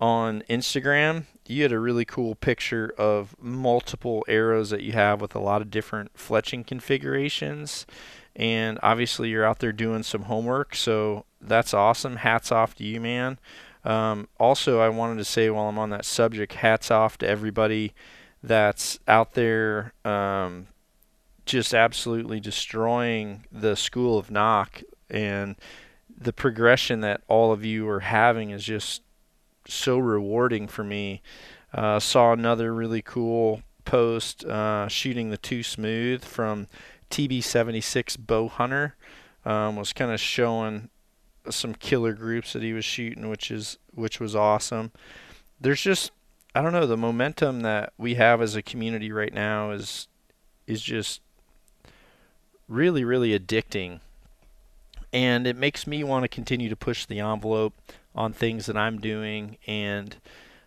on 0.00 0.42
Instagram. 0.48 1.24
You 1.46 1.62
had 1.62 1.72
a 1.72 1.78
really 1.78 2.04
cool 2.04 2.34
picture 2.34 2.94
of 2.96 3.36
multiple 3.40 4.24
arrows 4.28 4.70
that 4.70 4.82
you 4.82 4.92
have 4.92 5.20
with 5.20 5.34
a 5.34 5.40
lot 5.40 5.62
of 5.62 5.70
different 5.70 6.14
fletching 6.14 6.66
configurations. 6.66 7.86
And 8.34 8.78
obviously, 8.82 9.28
you're 9.28 9.44
out 9.44 9.58
there 9.58 9.72
doing 9.72 10.02
some 10.02 10.22
homework. 10.22 10.74
So 10.74 11.24
that's 11.40 11.74
awesome. 11.74 12.16
Hats 12.16 12.50
off 12.50 12.74
to 12.76 12.84
you, 12.84 13.00
man. 13.00 13.38
Um, 13.84 14.28
also, 14.40 14.80
I 14.80 14.88
wanted 14.88 15.18
to 15.18 15.24
say 15.24 15.50
while 15.50 15.68
I'm 15.68 15.78
on 15.78 15.90
that 15.90 16.06
subject, 16.06 16.54
hats 16.54 16.90
off 16.90 17.18
to 17.18 17.28
everybody 17.28 17.92
that's 18.42 18.98
out 19.06 19.34
there 19.34 19.92
um, 20.04 20.68
just 21.46 21.74
absolutely 21.74 22.40
destroying 22.40 23.44
the 23.52 23.76
school 23.76 24.18
of 24.18 24.30
Nock 24.30 24.82
and 25.10 25.56
the 26.16 26.32
progression 26.32 27.00
that 27.00 27.22
all 27.28 27.52
of 27.52 27.64
you 27.64 27.88
are 27.88 28.00
having 28.00 28.50
is 28.50 28.64
just 28.64 29.02
so 29.66 29.98
rewarding 29.98 30.68
for 30.68 30.84
me. 30.84 31.22
Uh, 31.72 31.98
saw 31.98 32.32
another 32.32 32.72
really 32.72 33.02
cool 33.02 33.62
post 33.84 34.44
uh, 34.44 34.88
shooting 34.88 35.30
the 35.30 35.36
two 35.36 35.62
smooth 35.62 36.24
from 36.24 36.66
TB76 37.10 38.18
Bow 38.18 38.48
Hunter. 38.48 38.94
Um, 39.44 39.76
was 39.76 39.92
kind 39.92 40.10
of 40.10 40.20
showing 40.20 40.88
some 41.50 41.74
killer 41.74 42.14
groups 42.14 42.54
that 42.54 42.62
he 42.62 42.72
was 42.72 42.84
shooting, 42.84 43.28
which 43.28 43.50
is 43.50 43.78
which 43.92 44.20
was 44.20 44.34
awesome. 44.34 44.90
There's 45.60 45.82
just 45.82 46.12
I 46.54 46.62
don't 46.62 46.72
know 46.72 46.86
the 46.86 46.96
momentum 46.96 47.60
that 47.60 47.92
we 47.98 48.14
have 48.14 48.40
as 48.40 48.56
a 48.56 48.62
community 48.62 49.12
right 49.12 49.32
now 49.32 49.70
is 49.70 50.08
is 50.66 50.80
just 50.80 51.20
really 52.68 53.04
really 53.04 53.38
addicting, 53.38 54.00
and 55.12 55.46
it 55.46 55.56
makes 55.56 55.86
me 55.86 56.02
want 56.02 56.22
to 56.22 56.28
continue 56.28 56.70
to 56.70 56.76
push 56.76 57.04
the 57.04 57.20
envelope 57.20 57.74
on 58.14 58.32
things 58.32 58.66
that 58.66 58.76
I'm 58.76 59.00
doing. 59.00 59.58
And 59.66 60.16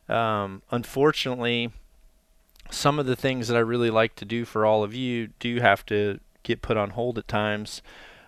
um, 0.10 0.62
unfortunately, 0.72 1.72
some 2.70 3.00
of 3.00 3.06
the 3.06 3.16
things 3.16 3.48
that 3.48 3.58
I 3.58 3.62
really 3.62 3.90
like 3.90 4.16
to 4.16 4.26
do 4.26 4.46
for 4.46 4.66
all 4.66 4.84
of 4.84 4.94
you 4.94 5.30
do 5.40 5.60
have 5.60 5.86
to 5.88 6.20
get 6.44 6.62
put 6.62 6.78
on 6.78 6.92
hold 6.92 7.18
at 7.18 7.28
times 7.28 7.82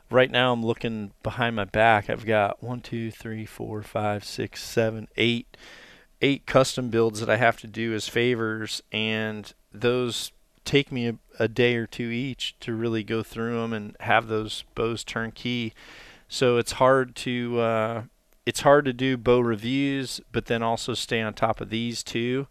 right 0.10 0.32
now 0.32 0.54
I'm 0.54 0.66
looking 0.66 1.12
behind 1.24 1.56
my 1.56 1.66
back. 1.66 2.10
I've 2.10 2.26
got 2.26 2.64
one, 2.64 2.82
two, 2.82 3.12
three, 3.12 3.46
four, 3.46 3.82
five, 3.82 4.24
six, 4.24 4.64
seven, 4.64 5.08
eight, 5.18 5.58
eight 6.22 6.46
custom 6.46 6.90
builds 6.90 7.20
that 7.20 7.30
I 7.30 7.38
have 7.38 7.58
to 7.62 7.68
do 7.68 7.94
as 7.94 8.08
favors, 8.08 8.82
and 8.92 9.52
those 9.72 10.32
take 10.66 10.92
me 10.92 11.08
a, 11.08 11.16
a 11.40 11.48
day 11.48 11.76
or 11.76 11.88
two 11.88 12.10
each 12.10 12.56
to 12.60 12.74
really 12.74 13.04
go 13.04 13.24
through 13.24 13.62
them 13.62 13.74
and 13.74 13.96
have 14.02 14.28
those 14.28 14.64
bows 14.76 15.04
turnkey. 15.04 15.74
So 16.28 16.58
it's 16.58 16.74
hard 16.74 17.16
to 17.18 17.60
uh, 17.60 18.04
it's 18.50 18.62
hard 18.62 18.84
to 18.84 18.94
do 18.94 19.16
bow 19.16 19.40
reviews, 19.40 20.20
but 20.32 20.48
then 20.48 20.64
also 20.64 20.96
stay 20.96 21.22
on 21.22 21.32
top 21.36 21.62
of 21.62 21.70
these 21.70 22.02
two. 22.02 22.48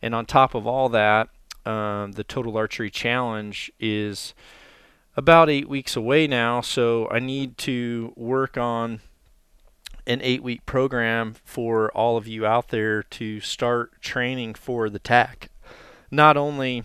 And 0.00 0.14
on 0.14 0.24
top 0.24 0.54
of 0.54 0.66
all 0.66 0.88
that, 0.88 1.28
um, 1.66 2.12
the 2.12 2.24
Total 2.24 2.56
Archery 2.56 2.90
Challenge 2.90 3.70
is 3.78 4.32
about 5.14 5.50
eight 5.50 5.68
weeks 5.68 5.94
away 5.94 6.26
now, 6.26 6.62
so 6.62 7.06
I 7.10 7.18
need 7.18 7.58
to 7.58 8.14
work 8.16 8.56
on 8.56 9.02
an 10.06 10.20
eight 10.22 10.42
week 10.42 10.64
program 10.64 11.34
for 11.44 11.90
all 11.92 12.16
of 12.16 12.26
you 12.26 12.46
out 12.46 12.68
there 12.68 13.02
to 13.02 13.40
start 13.40 14.00
training 14.00 14.54
for 14.54 14.88
the 14.88 14.98
TAC. 14.98 15.50
Not 16.10 16.38
only, 16.38 16.82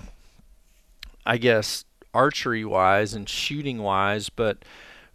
I 1.26 1.38
guess, 1.38 1.86
archery 2.14 2.66
wise 2.66 3.14
and 3.14 3.30
shooting 3.30 3.78
wise, 3.78 4.28
but 4.28 4.58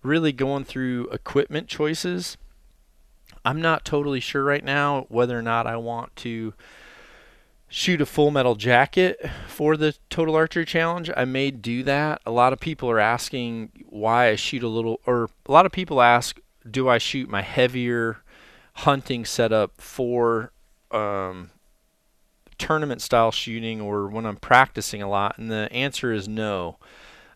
really 0.03 0.33
going 0.33 0.65
through 0.65 1.11
equipment 1.11 1.69
choices. 1.69 2.39
I'm 3.45 3.61
not 3.61 3.85
totally 3.85 4.21
sure 4.21 4.45
right 4.45 4.65
now 4.65 5.07
whether 5.09 5.39
or 5.39 5.43
not 5.43 5.67
I 5.67 5.77
want 5.77 6.15
to 6.17 6.55
shoot 7.69 8.01
a 8.03 8.07
full 8.07 8.31
metal 8.31 8.55
jacket 8.55 9.19
for 9.49 9.77
the 9.77 9.95
total 10.11 10.35
archery 10.35 10.67
challenge. 10.67 11.11
I 11.17 11.25
may 11.25 11.51
do 11.51 11.83
that. 11.85 12.21
A 12.27 12.31
lot 12.31 12.53
of 12.53 12.61
people 12.61 12.91
are 12.91 13.01
asking 13.01 13.71
why 13.89 14.29
I 14.29 14.37
shoot 14.37 14.63
a 14.63 14.69
little, 14.69 15.01
or 15.07 15.31
a 15.47 15.53
lot 15.53 15.65
of 15.65 15.73
people 15.73 16.03
ask, 16.03 16.39
do 16.71 16.89
I 16.89 16.99
shoot 16.99 17.31
my 17.31 17.41
heavier 17.41 18.19
hunting 18.75 19.25
setup 19.25 19.81
for 19.81 20.53
um, 20.91 21.51
tournament 22.59 23.01
style 23.01 23.33
shooting 23.33 23.81
or 23.81 24.07
when 24.07 24.27
I'm 24.27 24.37
practicing 24.37 25.03
a 25.03 25.09
lot? 25.09 25.39
And 25.39 25.51
the 25.51 25.73
answer 25.73 26.13
is 26.13 26.29
no. 26.29 26.77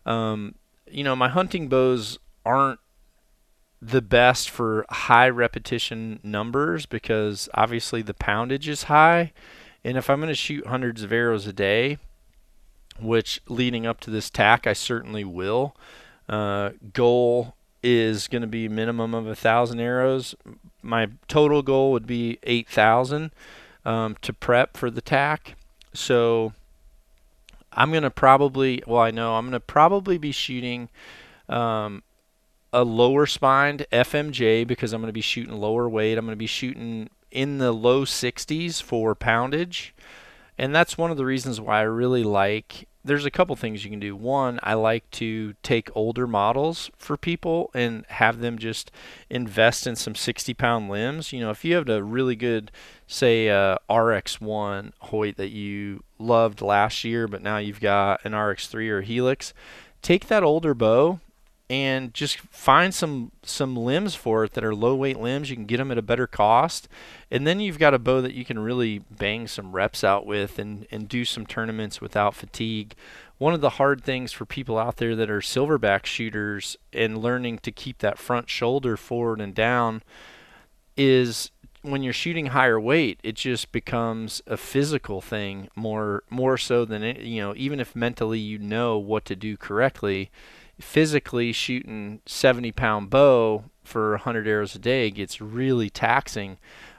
Um, 0.05 0.53
you 0.89 1.03
know, 1.03 1.15
my 1.15 1.29
hunting 1.29 1.67
bows 1.67 2.19
aren't 2.45 2.79
the 3.81 4.01
best 4.01 4.49
for 4.49 4.85
high 4.89 5.29
repetition 5.29 6.19
numbers 6.23 6.85
because 6.85 7.47
obviously 7.53 8.01
the 8.01 8.13
poundage 8.13 8.67
is 8.67 8.83
high. 8.83 9.31
And 9.83 9.97
if 9.97 10.09
I'm 10.09 10.19
going 10.19 10.29
to 10.29 10.35
shoot 10.35 10.65
hundreds 10.65 11.03
of 11.03 11.11
arrows 11.11 11.47
a 11.47 11.53
day, 11.53 11.97
which 12.99 13.41
leading 13.47 13.85
up 13.85 13.99
to 14.01 14.09
this 14.09 14.29
TAC 14.29 14.65
I 14.67 14.73
certainly 14.73 15.23
will, 15.23 15.75
uh, 16.27 16.71
goal 16.93 17.55
is 17.83 18.27
going 18.27 18.41
to 18.41 18.47
be 18.47 18.67
minimum 18.67 19.13
of 19.13 19.27
a 19.27 19.35
thousand 19.35 19.79
arrows. 19.79 20.35
My 20.81 21.09
total 21.27 21.61
goal 21.61 21.91
would 21.91 22.07
be 22.07 22.39
eight 22.43 22.67
thousand 22.67 23.31
um, 23.85 24.17
to 24.21 24.33
prep 24.33 24.75
for 24.75 24.89
the 24.89 25.01
TAC. 25.01 25.55
So 25.93 26.53
I'm 27.71 27.91
going 27.91 28.03
to 28.03 28.11
probably, 28.11 28.83
well, 28.87 29.01
I 29.01 29.11
know 29.11 29.35
I'm 29.35 29.45
going 29.45 29.53
to 29.53 29.59
probably 29.59 30.17
be 30.17 30.31
shooting 30.31 30.89
um, 31.47 32.03
a 32.73 32.83
lower 32.83 33.25
spined 33.25 33.85
FMJ 33.91 34.67
because 34.67 34.93
I'm 34.93 35.01
going 35.01 35.09
to 35.09 35.13
be 35.13 35.21
shooting 35.21 35.53
lower 35.53 35.87
weight. 35.87 36.17
I'm 36.17 36.25
going 36.25 36.33
to 36.33 36.37
be 36.37 36.47
shooting 36.47 37.09
in 37.31 37.57
the 37.57 37.71
low 37.71 38.05
60s 38.05 38.81
for 38.81 39.15
poundage. 39.15 39.93
And 40.57 40.75
that's 40.75 40.97
one 40.97 41.11
of 41.11 41.17
the 41.17 41.25
reasons 41.25 41.61
why 41.61 41.79
I 41.79 41.83
really 41.83 42.23
like 42.23 42.87
there's 43.07 43.25
a 43.25 43.31
couple 43.31 43.55
things 43.55 43.83
you 43.83 43.89
can 43.89 43.99
do. 43.99 44.15
One, 44.15 44.59
I 44.61 44.73
like 44.73 45.09
to 45.11 45.53
take 45.63 45.89
older 45.95 46.27
models 46.27 46.91
for 46.97 47.17
people 47.17 47.71
and 47.73 48.05
have 48.09 48.39
them 48.39 48.59
just 48.59 48.91
invest 49.29 49.87
in 49.87 49.95
some 49.95 50.13
60 50.13 50.53
pound 50.53 50.89
limbs. 50.89 51.31
You 51.31 51.39
know, 51.39 51.49
if 51.49 51.63
you 51.63 51.75
have 51.75 51.87
a 51.89 52.03
really 52.03 52.35
good, 52.35 52.71
say, 53.07 53.49
uh, 53.49 53.77
RX1 53.89 54.91
Hoyt 54.99 55.37
that 55.37 55.49
you 55.49 56.03
loved 56.19 56.61
last 56.61 57.03
year, 57.03 57.27
but 57.27 57.41
now 57.41 57.57
you've 57.57 57.79
got 57.79 58.23
an 58.25 58.33
RX3 58.33 58.89
or 58.89 59.01
Helix, 59.01 59.53
take 60.01 60.27
that 60.27 60.43
older 60.43 60.73
bow 60.73 61.21
and 61.69 62.13
just 62.13 62.39
find 62.39 62.93
some 62.93 63.31
some 63.43 63.75
limbs 63.75 64.15
for 64.15 64.45
it 64.45 64.53
that 64.53 64.63
are 64.63 64.73
low 64.73 64.95
weight 64.95 65.19
limbs. 65.19 65.49
You 65.49 65.55
can 65.55 65.65
get 65.65 65.77
them 65.77 65.91
at 65.91 65.97
a 65.97 66.01
better 66.01 66.27
cost, 66.27 66.87
and 67.29 67.45
then 67.45 67.59
you've 67.59 67.79
got 67.79 67.93
a 67.93 67.99
bow 67.99 68.21
that 68.21 68.33
you 68.33 68.45
can 68.45 68.59
really 68.59 68.99
bang 69.11 69.47
some 69.47 69.73
reps 69.73 70.03
out 70.03 70.25
with 70.25 70.59
and 70.59 70.87
and 70.91 71.09
do 71.09 71.25
some 71.25 71.45
tournaments 71.45 71.99
without 71.99 72.35
fatigue. 72.35 72.95
One 73.37 73.53
of 73.53 73.61
the 73.61 73.71
hard 73.71 74.03
things 74.03 74.31
for 74.31 74.45
people 74.45 74.77
out 74.77 74.97
there 74.97 75.15
that 75.15 75.29
are 75.29 75.41
silverback 75.41 76.05
shooters 76.05 76.77
and 76.93 77.17
learning 77.17 77.59
to 77.59 77.71
keep 77.71 77.99
that 77.99 78.17
front 78.17 78.49
shoulder 78.49 78.97
forward 78.97 79.41
and 79.41 79.53
down 79.53 80.01
is 80.95 81.51
when 81.83 82.01
you're 82.01 82.13
shooting 82.13 82.47
higher 82.47 82.79
weight, 82.79 83.19
it 83.23 83.35
just 83.35 83.71
becomes 83.71 84.41
a 84.47 84.57
physical 84.57 85.21
thing 85.21 85.69
more 85.75 86.23
more 86.29 86.57
so 86.57 86.85
than 86.85 87.03
it, 87.03 87.19
you 87.19 87.41
know. 87.41 87.53
Even 87.55 87.79
if 87.79 87.95
mentally 87.95 88.39
you 88.39 88.57
know 88.57 88.97
what 88.97 89.25
to 89.25 89.35
do 89.35 89.57
correctly, 89.57 90.31
physically 90.79 91.51
shooting 91.51 92.21
70 92.25 92.71
pound 92.71 93.09
bow 93.09 93.65
for 93.83 94.11
100 94.11 94.47
arrows 94.47 94.75
a 94.75 94.79
day 94.79 95.09
gets 95.09 95.41
really 95.41 95.89
taxing 95.89 96.57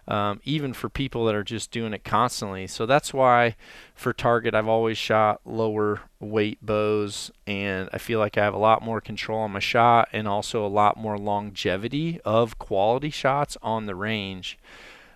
um, 0.08 0.40
even 0.44 0.72
for 0.72 0.88
people 0.88 1.26
that 1.26 1.34
are 1.34 1.44
just 1.44 1.70
doing 1.70 1.92
it 1.92 2.02
constantly 2.02 2.66
so 2.66 2.86
that's 2.86 3.12
why 3.12 3.54
for 3.94 4.12
target 4.12 4.54
i've 4.54 4.66
always 4.66 4.96
shot 4.96 5.40
lower 5.44 6.00
weight 6.18 6.58
bows 6.64 7.30
and 7.46 7.88
i 7.92 7.98
feel 7.98 8.18
like 8.18 8.38
i 8.38 8.42
have 8.42 8.54
a 8.54 8.58
lot 8.58 8.82
more 8.82 9.00
control 9.00 9.40
on 9.40 9.52
my 9.52 9.58
shot 9.58 10.08
and 10.12 10.26
also 10.26 10.64
a 10.64 10.66
lot 10.66 10.96
more 10.96 11.18
longevity 11.18 12.20
of 12.24 12.58
quality 12.58 13.10
shots 13.10 13.56
on 13.62 13.86
the 13.86 13.94
range 13.94 14.58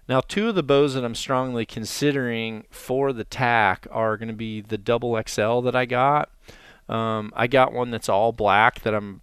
now, 0.09 0.20
two 0.20 0.48
of 0.48 0.57
the 0.57 0.64
bows 0.64 0.94
that 0.94 1.05
I'm 1.05 1.14
strongly 1.14 1.64
considering 1.64 2.64
for 2.70 3.12
the 3.12 3.25
TAC 3.25 3.87
are 3.90 4.16
going 4.16 4.29
to 4.29 4.35
be 4.35 4.61
the 4.61 4.77
double 4.77 5.20
XL 5.27 5.61
that 5.61 5.77
I 5.77 5.87
got. 5.87 6.31
Um, 6.88 7.33
I 7.35 7.47
got 7.47 7.73
one 7.73 7.90
that's 7.90 8.09
all 8.09 8.33
black 8.33 8.83
that 8.83 8.95
I'm 8.95 9.23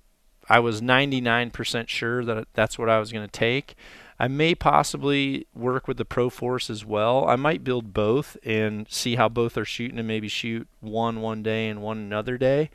I 0.50 0.60
was 0.60 0.82
99% 0.82 1.88
sure 1.88 2.26
that 2.26 2.48
that's 2.54 2.80
what 2.80 2.90
I 2.90 3.00
was 3.00 3.12
going 3.12 3.26
to 3.26 3.32
take. 3.32 3.76
I 4.20 4.28
may 4.28 4.56
possibly 4.56 5.48
work 5.54 5.88
with 5.88 5.98
the 5.98 6.06
Pro 6.06 6.30
Force 6.30 6.70
as 6.70 6.84
well. 6.84 7.26
I 7.28 7.36
might 7.36 7.64
build 7.64 7.94
both 7.94 8.36
and 8.44 8.88
see 8.90 9.16
how 9.16 9.30
both 9.30 9.58
are 9.58 9.64
shooting 9.64 10.00
and 10.00 10.08
maybe 10.08 10.28
shoot 10.28 10.68
one 10.82 11.22
one 11.22 11.44
day 11.44 11.70
and 11.70 11.82
one 11.82 12.00
another 12.00 12.38
day. 12.38 12.72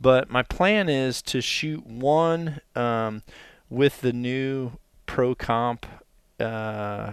But 0.00 0.30
my 0.30 0.42
plan 0.42 0.88
is 0.88 1.20
to 1.22 1.42
shoot 1.42 1.86
one 1.86 2.60
um, 2.74 3.22
with 3.68 4.00
the 4.00 4.14
new 4.14 4.72
Pro 5.04 5.34
Comp 5.34 5.86
uh, 6.40 7.12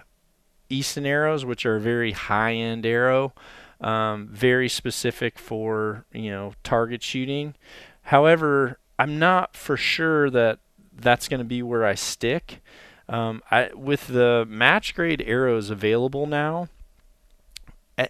Easton 0.69 1.05
arrows, 1.05 1.45
which 1.45 1.65
are 1.65 1.75
a 1.75 1.81
very 1.81 2.13
high 2.13 2.53
end 2.53 2.85
arrow 2.85 3.33
um, 3.81 4.27
very 4.31 4.69
specific 4.69 5.37
for 5.37 6.05
you 6.11 6.29
know 6.29 6.53
target 6.63 7.03
shooting. 7.03 7.55
However, 8.03 8.79
I'm 8.97 9.19
not 9.19 9.55
for 9.55 9.77
sure 9.77 10.29
that 10.29 10.59
that's 10.93 11.27
going 11.27 11.39
to 11.39 11.45
be 11.45 11.61
where 11.61 11.85
I 11.85 11.95
stick. 11.95 12.61
Um, 13.09 13.41
I, 13.51 13.69
with 13.73 14.07
the 14.07 14.45
match 14.49 14.95
grade 14.95 15.23
arrows 15.25 15.69
available 15.69 16.25
now, 16.25 16.67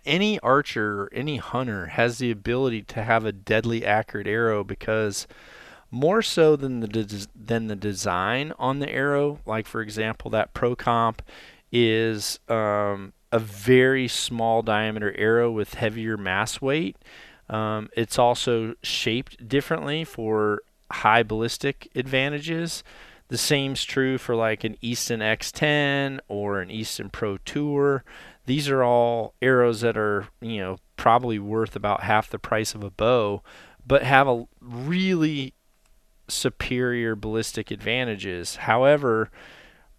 any 0.05 0.39
archer 0.39 1.03
or 1.03 1.09
any 1.13 1.37
hunter 1.37 1.87
has 1.87 2.17
the 2.17 2.31
ability 2.31 2.81
to 2.83 3.03
have 3.03 3.25
a 3.25 3.31
deadly 3.31 3.85
accurate 3.85 4.27
arrow 4.27 4.63
because 4.63 5.27
more 5.89 6.21
so 6.21 6.55
than 6.55 6.81
the 6.81 6.87
des- 6.87 7.27
than 7.35 7.67
the 7.67 7.75
design 7.75 8.53
on 8.59 8.79
the 8.79 8.89
arrow, 8.89 9.39
like 9.45 9.65
for 9.65 9.81
example 9.81 10.29
that 10.31 10.53
Pro 10.53 10.75
Comp 10.75 11.21
is 11.71 12.39
um, 12.49 13.13
a 13.31 13.39
very 13.39 14.07
small 14.07 14.61
diameter 14.61 15.13
arrow 15.17 15.51
with 15.51 15.75
heavier 15.75 16.17
mass 16.17 16.61
weight. 16.61 16.97
Um, 17.49 17.89
it's 17.95 18.19
also 18.19 18.75
shaped 18.83 19.47
differently 19.47 20.03
for 20.03 20.61
high 20.91 21.23
ballistic 21.23 21.89
advantages. 21.95 22.83
The 23.29 23.37
same's 23.37 23.83
true 23.83 24.17
for 24.17 24.35
like 24.35 24.63
an 24.63 24.77
Easton 24.81 25.19
X10 25.19 26.19
or 26.27 26.61
an 26.61 26.71
Easton 26.71 27.09
Pro 27.09 27.37
Tour. 27.39 28.03
These 28.45 28.69
are 28.69 28.83
all 28.83 29.33
arrows 29.41 29.81
that 29.81 29.97
are, 29.97 30.27
you 30.39 30.59
know, 30.59 30.77
probably 30.95 31.37
worth 31.37 31.75
about 31.75 32.03
half 32.03 32.29
the 32.29 32.39
price 32.39 32.73
of 32.73 32.83
a 32.83 32.89
bow, 32.89 33.43
but 33.85 34.03
have 34.03 34.27
a 34.27 34.45
really 34.61 35.53
superior 36.29 37.15
ballistic 37.15 37.71
advantages. 37.71 38.57
However, 38.57 39.29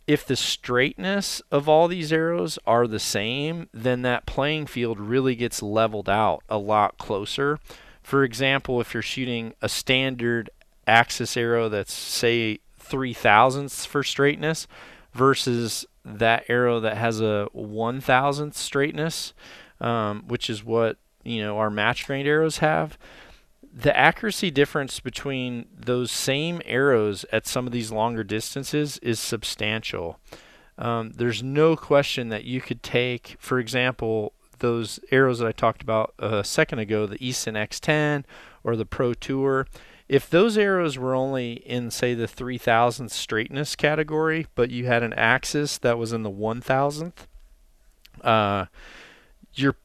if 0.09 0.27
the 0.27 0.37
straightness 0.37 1.42
of 1.53 1.68
all 1.68 1.87
these 1.87 2.11
arrows 2.14 2.59
are 2.66 2.87
the 2.87 2.99
same, 2.99 3.68
then 3.75 4.01
that 4.03 4.25
playing 4.25 4.66
field 4.66 4.99
really 4.99 5.37
gets 5.37 5.62
leveled 5.62 6.09
out 6.09 6.42
a 6.49 6.57
lot 6.57 6.97
closer. 6.97 7.61
For 8.03 8.25
example, 8.25 8.81
if 8.81 8.94
you're 8.94 9.03
shooting 9.03 9.53
a 9.61 9.68
standard 9.68 10.49
axis 10.87 11.37
arrow 11.37 11.68
that's 11.68 11.92
say 11.92 12.59
three 12.79 13.12
thousandths 13.12 13.85
for 13.85 14.03
straightness 14.03 14.66
versus 15.12 15.85
that 16.07 16.42
arrow 16.49 16.81
that 16.81 16.97
has 16.97 17.21
a 17.21 17.47
one 17.53 18.01
thousandth 18.01 18.57
straightness, 18.57 19.35
um, 19.79 20.25
which 20.27 20.49
is 20.49 20.64
what 20.64 20.97
you 21.23 21.42
know 21.42 21.59
our 21.59 21.68
match 21.68 22.07
grade 22.07 22.27
arrows 22.27 22.59
have 22.59 22.97
the 23.79 23.97
accuracy 23.97 24.51
difference 24.51 24.99
between 24.99 25.67
those 25.73 26.11
same 26.11 26.61
arrows 26.64 27.25
at 27.31 27.47
some 27.47 27.64
of 27.64 27.73
these 27.73 27.93
longer 27.93 28.25
distances 28.25 28.99
is 29.03 29.21
substantial. 29.21 30.19
Um, 30.77 31.12
there's 31.14 31.45
no 31.45 31.77
question 31.77 32.29
that 32.31 32.43
you 32.43 32.61
could 32.61 32.83
take, 32.83 33.37
for 33.38 33.61
example, 33.61 34.33
those 34.59 34.99
arrows 35.12 35.38
that 35.38 35.47
I 35.47 35.53
talked 35.53 35.81
about 35.81 36.12
a 36.19 36.43
second 36.43 36.81
ago, 36.81 37.07
the 37.07 37.25
Easton 37.25 37.55
X10 37.55 38.25
or 38.64 38.75
the 38.75 38.85
Pro 38.85 39.14
Tour. 39.14 39.69
If 40.09 40.29
those 40.29 40.59
arrows 40.59 40.99
were 40.99 41.14
only 41.14 41.53
in, 41.53 41.93
say, 41.93 42.14
the 42.14 42.27
3000th 42.27 43.11
straightness 43.11 43.77
category, 43.77 44.49
but 44.57 44.71
you 44.71 44.87
had 44.87 45.05
an 45.05 45.12
axis 45.12 45.79
that 45.79 45.99
was 45.99 46.12
in 46.12 46.25
the 46.25 46.31
1000th, 46.31 47.12
uh, 48.25 48.67
you're 49.55 49.77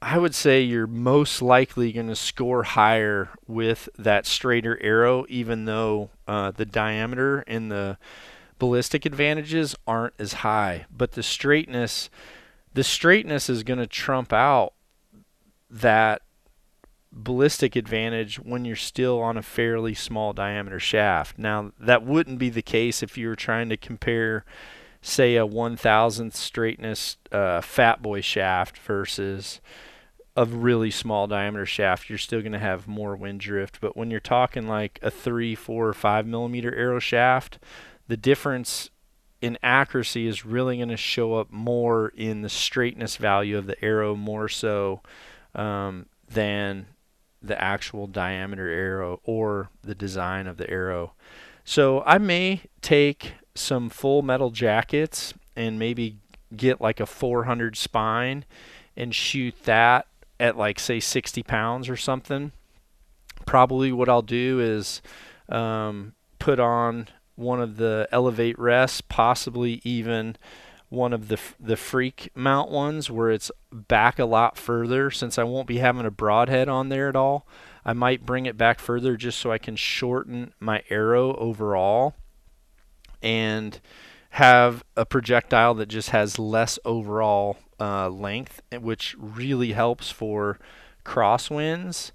I 0.00 0.16
would 0.16 0.34
say 0.34 0.62
you're 0.62 0.86
most 0.86 1.42
likely 1.42 1.92
going 1.92 2.06
to 2.06 2.14
score 2.16 2.62
higher 2.62 3.30
with 3.48 3.88
that 3.98 4.26
straighter 4.26 4.80
arrow, 4.80 5.26
even 5.28 5.64
though 5.64 6.10
uh, 6.28 6.52
the 6.52 6.64
diameter 6.64 7.40
and 7.48 7.70
the 7.70 7.98
ballistic 8.60 9.04
advantages 9.04 9.74
aren't 9.86 10.14
as 10.18 10.34
high. 10.34 10.86
But 10.90 11.12
the 11.12 11.22
straightness, 11.22 12.10
the 12.74 12.84
straightness 12.84 13.50
is 13.50 13.64
going 13.64 13.80
to 13.80 13.88
trump 13.88 14.32
out 14.32 14.74
that 15.68 16.22
ballistic 17.10 17.74
advantage 17.74 18.36
when 18.36 18.64
you're 18.64 18.76
still 18.76 19.20
on 19.20 19.36
a 19.36 19.42
fairly 19.42 19.94
small 19.94 20.32
diameter 20.32 20.78
shaft. 20.78 21.38
Now, 21.38 21.72
that 21.80 22.04
wouldn't 22.04 22.38
be 22.38 22.50
the 22.50 22.62
case 22.62 23.02
if 23.02 23.18
you 23.18 23.28
were 23.28 23.36
trying 23.36 23.68
to 23.70 23.76
compare, 23.76 24.44
say, 25.02 25.36
a 25.36 25.46
1000th 25.46 26.34
straightness 26.34 27.16
uh, 27.32 27.60
fat 27.60 28.00
boy 28.00 28.20
shaft 28.20 28.78
versus 28.78 29.60
a 30.38 30.44
really 30.44 30.92
small 30.92 31.26
diameter 31.26 31.66
shaft. 31.66 32.08
You're 32.08 32.16
still 32.16 32.40
going 32.40 32.52
to 32.52 32.60
have 32.60 32.86
more 32.86 33.16
wind 33.16 33.40
drift. 33.40 33.80
But 33.80 33.96
when 33.96 34.08
you're 34.08 34.20
talking 34.20 34.68
like 34.68 35.00
a 35.02 35.10
3, 35.10 35.56
4, 35.56 35.88
or 35.88 35.92
5 35.92 36.26
millimeter 36.28 36.72
arrow 36.72 37.00
shaft, 37.00 37.58
the 38.06 38.16
difference 38.16 38.88
in 39.42 39.58
accuracy 39.64 40.28
is 40.28 40.46
really 40.46 40.76
going 40.76 40.90
to 40.90 40.96
show 40.96 41.34
up 41.34 41.50
more 41.50 42.12
in 42.16 42.42
the 42.42 42.48
straightness 42.48 43.16
value 43.16 43.58
of 43.58 43.66
the 43.66 43.84
arrow 43.84 44.14
more 44.14 44.48
so 44.48 45.00
um, 45.56 46.06
than 46.28 46.86
the 47.42 47.60
actual 47.60 48.06
diameter 48.06 48.68
arrow 48.68 49.20
or 49.24 49.70
the 49.82 49.94
design 49.94 50.46
of 50.46 50.56
the 50.56 50.70
arrow. 50.70 51.14
So 51.64 52.04
I 52.06 52.18
may 52.18 52.62
take 52.80 53.32
some 53.56 53.90
full 53.90 54.22
metal 54.22 54.50
jackets 54.50 55.34
and 55.56 55.80
maybe 55.80 56.18
get 56.56 56.80
like 56.80 57.00
a 57.00 57.06
400 57.06 57.76
spine 57.76 58.44
and 58.96 59.12
shoot 59.12 59.64
that 59.64 60.06
at 60.40 60.56
like 60.56 60.78
say 60.78 61.00
60 61.00 61.42
pounds 61.42 61.88
or 61.88 61.96
something. 61.96 62.52
Probably 63.46 63.92
what 63.92 64.08
I'll 64.08 64.22
do 64.22 64.60
is 64.60 65.00
um, 65.48 66.14
put 66.38 66.60
on 66.60 67.08
one 67.34 67.60
of 67.60 67.76
the 67.76 68.08
elevate 68.10 68.58
rests, 68.58 69.00
possibly 69.00 69.80
even 69.84 70.36
one 70.90 71.12
of 71.12 71.28
the 71.28 71.38
the 71.60 71.76
freak 71.76 72.30
mount 72.34 72.70
ones 72.70 73.10
where 73.10 73.30
it's 73.30 73.50
back 73.70 74.18
a 74.18 74.24
lot 74.24 74.56
further 74.56 75.10
since 75.10 75.38
I 75.38 75.44
won't 75.44 75.66
be 75.66 75.78
having 75.78 76.06
a 76.06 76.10
broadhead 76.10 76.68
on 76.68 76.88
there 76.88 77.08
at 77.08 77.16
all. 77.16 77.46
I 77.84 77.92
might 77.92 78.26
bring 78.26 78.46
it 78.46 78.56
back 78.56 78.80
further 78.80 79.16
just 79.16 79.38
so 79.38 79.52
I 79.52 79.58
can 79.58 79.76
shorten 79.76 80.52
my 80.60 80.82
arrow 80.90 81.34
overall 81.36 82.14
and 83.22 83.80
have 84.30 84.84
a 84.96 85.04
projectile 85.04 85.74
that 85.74 85.86
just 85.88 86.10
has 86.10 86.38
less 86.38 86.78
overall 86.84 87.56
uh, 87.80 88.08
length, 88.08 88.62
which 88.80 89.16
really 89.18 89.72
helps 89.72 90.10
for 90.10 90.58
crosswinds. 91.04 92.12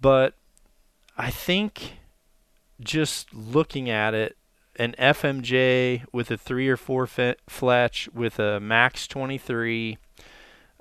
But 0.00 0.34
I 1.16 1.30
think 1.30 1.98
just 2.80 3.32
looking 3.34 3.88
at 3.88 4.14
it, 4.14 4.36
an 4.76 4.94
FMJ 4.98 6.04
with 6.12 6.30
a 6.30 6.36
three 6.38 6.68
or 6.68 6.76
four 6.76 7.06
fletch 7.06 8.08
with 8.14 8.38
a 8.38 8.58
max 8.58 9.06
23. 9.06 9.98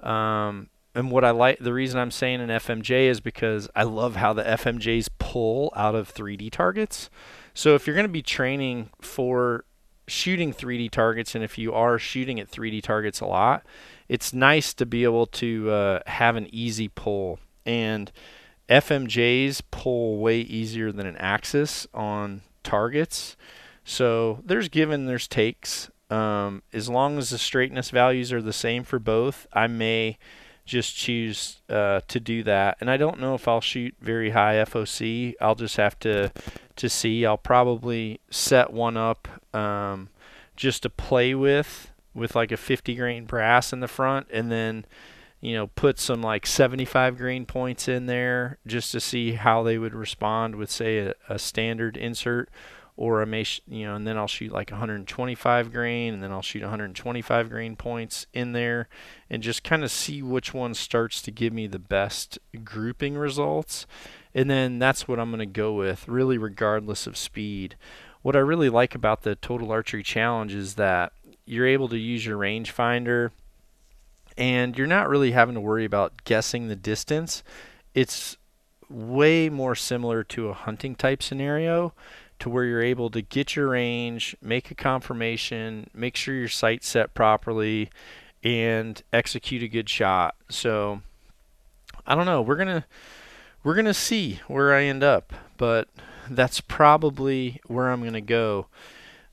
Um, 0.01 0.69
and 0.95 1.11
what 1.11 1.23
I 1.23 1.31
like, 1.31 1.59
the 1.59 1.73
reason 1.73 1.99
I'm 1.99 2.11
saying 2.11 2.41
an 2.41 2.49
FMJ 2.49 3.07
is 3.07 3.19
because 3.19 3.69
I 3.75 3.83
love 3.83 4.15
how 4.17 4.33
the 4.33 4.43
FMJs 4.43 5.09
pull 5.19 5.71
out 5.75 5.95
of 5.95 6.13
3D 6.13 6.51
targets. 6.51 7.09
So 7.53 7.75
if 7.75 7.85
you're 7.85 7.95
going 7.95 8.07
to 8.07 8.11
be 8.11 8.21
training 8.21 8.89
for 8.99 9.65
shooting 10.07 10.53
3D 10.53 10.91
targets, 10.91 11.35
and 11.35 11.43
if 11.43 11.57
you 11.57 11.73
are 11.73 11.97
shooting 11.97 12.39
at 12.39 12.51
3D 12.51 12.81
targets 12.83 13.21
a 13.21 13.25
lot, 13.25 13.65
it's 14.11 14.33
nice 14.33 14.73
to 14.73 14.85
be 14.85 15.05
able 15.05 15.25
to 15.25 15.71
uh, 15.71 15.99
have 16.05 16.35
an 16.35 16.45
easy 16.51 16.89
pull. 16.89 17.39
And 17.65 18.11
FMJs 18.67 19.61
pull 19.71 20.17
way 20.17 20.41
easier 20.41 20.91
than 20.91 21.05
an 21.07 21.15
Axis 21.15 21.87
on 21.93 22.41
targets. 22.61 23.37
So 23.85 24.41
there's 24.43 24.67
given, 24.67 25.05
there's 25.05 25.29
takes. 25.29 25.89
Um, 26.09 26.61
as 26.73 26.89
long 26.89 27.17
as 27.17 27.29
the 27.29 27.37
straightness 27.37 27.89
values 27.89 28.33
are 28.33 28.41
the 28.41 28.51
same 28.51 28.83
for 28.83 28.99
both, 28.99 29.47
I 29.53 29.67
may 29.67 30.17
just 30.65 30.93
choose 30.93 31.61
uh, 31.69 32.01
to 32.09 32.19
do 32.19 32.43
that. 32.43 32.79
And 32.81 32.91
I 32.91 32.97
don't 32.97 33.21
know 33.21 33.33
if 33.33 33.47
I'll 33.47 33.61
shoot 33.61 33.95
very 34.01 34.31
high 34.31 34.55
FOC. 34.55 35.35
I'll 35.39 35.55
just 35.55 35.77
have 35.77 35.97
to 35.99 36.33
to 36.75 36.89
see. 36.89 37.25
I'll 37.25 37.37
probably 37.37 38.19
set 38.29 38.73
one 38.73 38.97
up 38.97 39.29
um, 39.55 40.09
just 40.57 40.83
to 40.83 40.89
play 40.89 41.33
with, 41.33 41.90
with 42.13 42.35
like 42.35 42.51
a 42.51 42.57
50 42.57 42.95
grain 42.95 43.25
brass 43.25 43.73
in 43.73 43.79
the 43.79 43.87
front, 43.87 44.27
and 44.31 44.51
then 44.51 44.85
you 45.39 45.55
know 45.55 45.67
put 45.67 45.99
some 45.99 46.21
like 46.21 46.45
75 46.45 47.17
grain 47.17 47.45
points 47.45 47.87
in 47.87 48.05
there 48.05 48.59
just 48.67 48.91
to 48.91 48.99
see 48.99 49.33
how 49.33 49.63
they 49.63 49.77
would 49.77 49.95
respond 49.95 50.55
with 50.55 50.69
say 50.69 50.99
a, 50.99 51.13
a 51.29 51.39
standard 51.39 51.97
insert 51.97 52.49
or 53.01 53.21
I 53.21 53.25
may, 53.25 53.43
sh- 53.43 53.61
you 53.67 53.85
know, 53.85 53.95
and 53.95 54.05
then 54.05 54.15
I'll 54.15 54.27
shoot 54.27 54.51
like 54.51 54.69
125 54.69 55.71
grain, 55.71 56.13
and 56.13 56.21
then 56.23 56.31
I'll 56.31 56.43
shoot 56.43 56.61
125 56.61 57.49
grain 57.49 57.75
points 57.75 58.27
in 58.31 58.51
there, 58.51 58.89
and 59.27 59.41
just 59.41 59.63
kind 59.63 59.83
of 59.83 59.89
see 59.89 60.21
which 60.21 60.53
one 60.53 60.75
starts 60.75 61.21
to 61.23 61.31
give 61.31 61.51
me 61.51 61.65
the 61.65 61.79
best 61.79 62.37
grouping 62.63 63.15
results, 63.15 63.87
and 64.35 64.49
then 64.49 64.77
that's 64.77 65.07
what 65.07 65.19
I'm 65.19 65.31
going 65.31 65.39
to 65.39 65.45
go 65.45 65.73
with, 65.73 66.07
really, 66.07 66.37
regardless 66.37 67.07
of 67.07 67.17
speed. 67.17 67.75
What 68.21 68.35
I 68.35 68.39
really 68.39 68.69
like 68.69 68.93
about 68.93 69.23
the 69.23 69.35
Total 69.35 69.71
Archery 69.71 70.03
Challenge 70.03 70.53
is 70.53 70.75
that 70.75 71.13
you're 71.45 71.67
able 71.67 71.89
to 71.89 71.97
use 71.97 72.25
your 72.25 72.37
rangefinder, 72.37 73.31
and 74.37 74.77
you're 74.77 74.87
not 74.87 75.09
really 75.09 75.31
having 75.31 75.55
to 75.55 75.61
worry 75.61 75.85
about 75.85 76.23
guessing 76.23 76.67
the 76.67 76.75
distance. 76.75 77.43
It's 77.93 78.37
way 78.89 79.49
more 79.49 79.75
similar 79.75 80.23
to 80.23 80.49
a 80.49 80.53
hunting 80.53 80.95
type 80.95 81.23
scenario 81.23 81.93
to 82.39 82.49
where 82.49 82.63
you're 82.65 82.81
able 82.81 83.09
to 83.11 83.21
get 83.21 83.55
your 83.55 83.69
range, 83.69 84.35
make 84.41 84.71
a 84.71 84.75
confirmation, 84.75 85.89
make 85.93 86.15
sure 86.15 86.33
your 86.33 86.47
sight 86.47 86.83
set 86.83 87.13
properly, 87.13 87.89
and 88.43 89.03
execute 89.13 89.61
a 89.61 89.67
good 89.67 89.87
shot. 89.87 90.35
So 90.49 91.01
I 92.05 92.15
don't 92.15 92.25
know. 92.25 92.41
We're 92.41 92.55
gonna 92.55 92.85
we're 93.63 93.75
gonna 93.75 93.93
see 93.93 94.39
where 94.47 94.73
I 94.73 94.83
end 94.83 95.03
up, 95.03 95.33
but 95.57 95.87
that's 96.29 96.61
probably 96.61 97.61
where 97.67 97.89
I'm 97.89 98.03
gonna 98.03 98.21
go. 98.21 98.67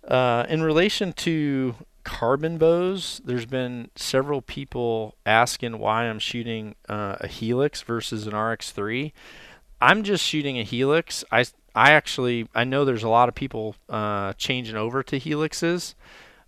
Uh, 0.06 0.44
in 0.48 0.62
relation 0.62 1.12
to 1.12 1.74
carbon 2.08 2.56
bows, 2.56 3.20
there's 3.22 3.44
been 3.44 3.90
several 3.94 4.40
people 4.40 5.14
asking 5.26 5.78
why 5.78 6.04
I'm 6.04 6.18
shooting 6.18 6.74
uh, 6.88 7.16
a 7.20 7.26
Helix 7.26 7.82
versus 7.82 8.26
an 8.26 8.32
RX3. 8.32 9.12
I'm 9.78 10.02
just 10.02 10.24
shooting 10.24 10.58
a 10.58 10.62
Helix. 10.62 11.22
I 11.30 11.44
I 11.74 11.92
actually 11.92 12.48
I 12.54 12.64
know 12.64 12.86
there's 12.86 13.02
a 13.02 13.10
lot 13.10 13.28
of 13.28 13.34
people 13.34 13.76
uh, 13.90 14.32
changing 14.32 14.74
over 14.74 15.02
to 15.02 15.20
Helixes. 15.20 15.94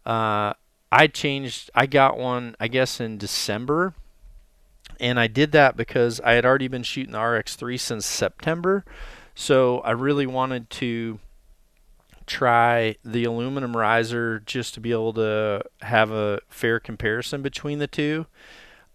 Uh, 0.07 0.55
I 0.91 1.07
changed. 1.09 1.71
I 1.75 1.85
got 1.85 2.17
one 2.17 2.57
I 2.59 2.69
guess 2.69 2.99
in 2.99 3.19
December, 3.19 3.93
and 4.99 5.21
I 5.21 5.27
did 5.27 5.53
that 5.53 5.77
because 5.77 6.21
I 6.23 6.33
had 6.33 6.47
already 6.47 6.69
been 6.69 6.85
shooting 6.85 7.13
the 7.13 7.19
RX3 7.19 7.79
since 7.79 8.07
September. 8.07 8.83
So 9.35 9.81
I 9.81 9.91
really 9.91 10.27
wanted 10.27 10.71
to 10.71 11.19
try 12.31 12.95
the 13.05 13.25
aluminum 13.25 13.77
riser 13.77 14.39
just 14.47 14.73
to 14.75 14.81
be 14.81 14.93
able 14.93 15.13
to 15.13 15.61
have 15.83 16.13
a 16.13 16.41
fair 16.49 16.79
comparison 16.79 17.43
between 17.43 17.81
the 17.81 17.89
two. 17.89 18.27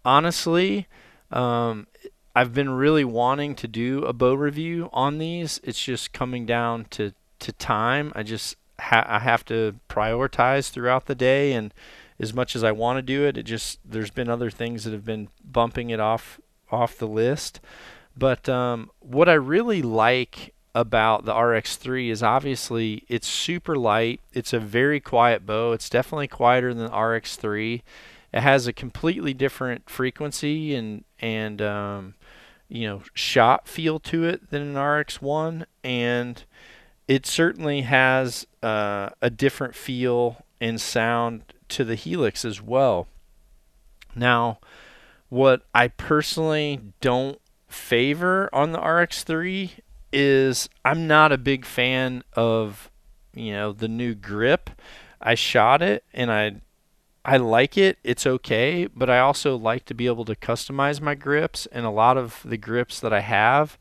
Honestly, 0.06 0.86
um, 1.30 1.86
I've 2.34 2.54
been 2.54 2.70
really 2.70 3.04
wanting 3.04 3.54
to 3.56 3.68
do 3.68 4.04
a 4.04 4.14
bow 4.14 4.32
review 4.32 4.88
on 4.90 5.18
these. 5.18 5.60
It's 5.62 5.82
just 5.82 6.14
coming 6.14 6.46
down 6.46 6.86
to, 6.92 7.12
to 7.40 7.52
time. 7.52 8.10
I 8.14 8.22
just 8.22 8.56
ha- 8.78 9.06
I 9.06 9.18
have 9.18 9.44
to 9.46 9.76
prioritize 9.88 10.70
throughout 10.70 11.04
the 11.04 11.14
day, 11.14 11.52
and 11.52 11.74
as 12.18 12.32
much 12.32 12.56
as 12.56 12.64
I 12.64 12.72
want 12.72 12.96
to 12.96 13.02
do 13.02 13.26
it, 13.26 13.36
it 13.36 13.42
just 13.42 13.80
there's 13.84 14.10
been 14.10 14.30
other 14.30 14.50
things 14.50 14.84
that 14.84 14.94
have 14.94 15.04
been 15.04 15.28
bumping 15.44 15.90
it 15.90 16.00
off 16.00 16.40
off 16.70 16.96
the 16.96 17.06
list. 17.06 17.60
But 18.16 18.48
um, 18.48 18.90
what 19.00 19.28
I 19.28 19.34
really 19.34 19.82
like 19.82 20.54
about 20.76 21.24
the 21.24 21.32
RX3 21.32 22.10
is 22.10 22.22
obviously 22.22 23.02
it's 23.08 23.26
super 23.26 23.76
light. 23.76 24.20
It's 24.34 24.52
a 24.52 24.60
very 24.60 25.00
quiet 25.00 25.46
bow. 25.46 25.72
It's 25.72 25.88
definitely 25.88 26.28
quieter 26.28 26.74
than 26.74 26.84
the 26.84 26.90
RX3. 26.90 27.80
It 28.34 28.40
has 28.40 28.66
a 28.66 28.74
completely 28.74 29.32
different 29.32 29.88
frequency 29.88 30.74
and 30.74 31.04
and 31.18 31.62
um, 31.62 32.14
you 32.68 32.86
know 32.86 33.02
shot 33.14 33.66
feel 33.66 33.98
to 34.00 34.24
it 34.24 34.50
than 34.50 34.60
an 34.60 34.74
RX1, 34.74 35.64
and 35.82 36.44
it 37.08 37.24
certainly 37.24 37.80
has 37.80 38.46
uh, 38.62 39.08
a 39.22 39.30
different 39.30 39.74
feel 39.74 40.44
and 40.60 40.78
sound 40.78 41.54
to 41.68 41.84
the 41.84 41.94
Helix 41.94 42.44
as 42.44 42.60
well. 42.60 43.06
Now, 44.14 44.58
what 45.30 45.62
I 45.74 45.88
personally 45.88 46.80
don't 47.00 47.40
favor 47.66 48.50
on 48.52 48.72
the 48.72 48.78
RX3 48.78 49.70
is 50.12 50.68
I'm 50.84 51.06
not 51.06 51.32
a 51.32 51.38
big 51.38 51.64
fan 51.64 52.22
of 52.34 52.90
you 53.34 53.52
know 53.52 53.72
the 53.72 53.88
new 53.88 54.14
grip. 54.14 54.70
I 55.20 55.34
shot 55.34 55.82
it 55.82 56.04
and 56.12 56.30
I 56.30 56.60
I 57.24 57.38
like 57.38 57.76
it. 57.76 57.98
It's 58.04 58.24
okay, 58.24 58.86
but 58.86 59.10
I 59.10 59.18
also 59.18 59.56
like 59.56 59.84
to 59.86 59.94
be 59.94 60.06
able 60.06 60.24
to 60.26 60.36
customize 60.36 61.00
my 61.00 61.16
grips. 61.16 61.66
And 61.66 61.84
a 61.84 61.90
lot 61.90 62.16
of 62.16 62.40
the 62.44 62.56
grips 62.56 63.00
that 63.00 63.12
I 63.12 63.20
have, 63.20 63.76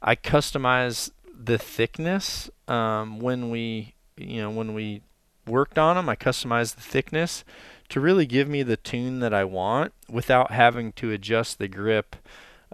I 0.00 0.14
customize 0.14 1.10
the 1.36 1.58
thickness 1.58 2.48
um, 2.68 3.18
when 3.18 3.50
we, 3.50 3.94
you 4.16 4.42
know, 4.42 4.50
when 4.50 4.74
we 4.74 5.02
worked 5.44 5.76
on 5.76 5.96
them. 5.96 6.08
I 6.08 6.14
customized 6.14 6.76
the 6.76 6.82
thickness 6.82 7.44
to 7.88 8.00
really 8.00 8.26
give 8.26 8.48
me 8.48 8.62
the 8.62 8.76
tune 8.76 9.18
that 9.18 9.34
I 9.34 9.42
want 9.42 9.92
without 10.08 10.52
having 10.52 10.92
to 10.92 11.10
adjust 11.10 11.58
the 11.58 11.68
grip 11.68 12.14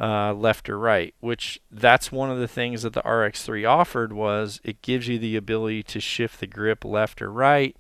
uh, 0.01 0.33
left 0.33 0.69
or 0.69 0.79
right. 0.79 1.15
Which 1.21 1.61
that's 1.71 2.11
one 2.11 2.31
of 2.31 2.39
the 2.39 2.49
things 2.49 2.83
that 2.83 2.95
the 2.95 3.03
RX3 3.03 3.69
offered 3.69 4.13
was 4.13 4.61
it 4.65 4.83
gives 4.83 5.07
you 5.07 5.19
the 5.19 5.37
ability 5.37 5.83
to 5.85 6.01
shift 6.01 6.41
the 6.41 6.47
grip 6.47 6.85
left 6.85 7.21
or 7.21 7.31
right. 7.31 7.77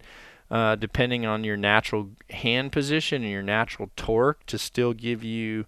Uh, 0.51 0.75
depending 0.75 1.25
on 1.25 1.45
your 1.45 1.57
natural 1.57 2.11
hand 2.31 2.73
position 2.73 3.23
and 3.23 3.31
your 3.31 3.43
natural 3.43 3.89
torque, 3.95 4.45
to 4.47 4.59
still 4.59 4.93
give 4.93 5.23
you 5.23 5.65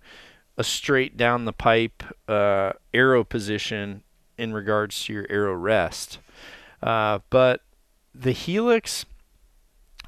a 0.59 0.65
straight 0.65 1.17
down 1.17 1.45
the 1.45 1.53
pipe 1.53 2.03
uh, 2.29 2.73
arrow 2.93 3.23
position 3.23 4.03
in 4.37 4.53
regards 4.53 5.05
to 5.05 5.13
your 5.13 5.27
arrow 5.31 5.55
rest. 5.55 6.19
Uh, 6.83 7.21
but 7.31 7.61
the 8.13 8.33
Helix 8.33 9.07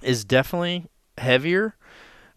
is 0.02 0.24
definitely 0.24 0.87
heavier. 1.18 1.76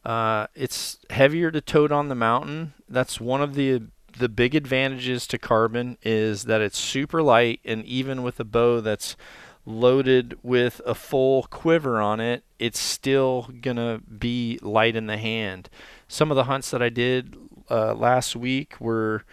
Uh, 0.06 0.46
it's 0.54 1.00
heavier 1.10 1.50
to 1.52 1.60
tote 1.60 1.92
on 1.92 2.08
the 2.08 2.16
mountain. 2.16 2.74
That's 2.88 3.20
one 3.20 3.42
of 3.42 3.56
the 3.56 3.82
the 4.18 4.30
big 4.30 4.56
advantages 4.56 5.28
to 5.28 5.38
carbon 5.38 5.98
is 6.02 6.44
that 6.44 6.62
it's 6.62 6.78
super 6.78 7.22
light, 7.22 7.60
and 7.66 7.86
even 7.86 8.24
with 8.24 8.40
a 8.40 8.44
bow 8.44 8.82
that's 8.82 9.16
loaded 9.66 10.38
with 10.44 10.82
a 10.86 10.96
full 10.96 11.44
quiver 11.44 12.00
on 12.00 12.20
it, 12.20 12.44
it's 12.58 12.80
still 12.80 13.50
gonna 13.62 14.00
be 14.00 14.60
light 14.62 14.96
in 14.96 15.08
the 15.08 15.18
hand. 15.18 15.70
Some 16.08 16.32
of 16.32 16.36
the 16.36 16.46
hunts 16.46 16.72
that 16.72 16.82
I 16.82 16.90
did 16.90 17.36
uh, 17.70 17.94
last 17.94 18.36
week 18.36 18.80
were 18.80 19.24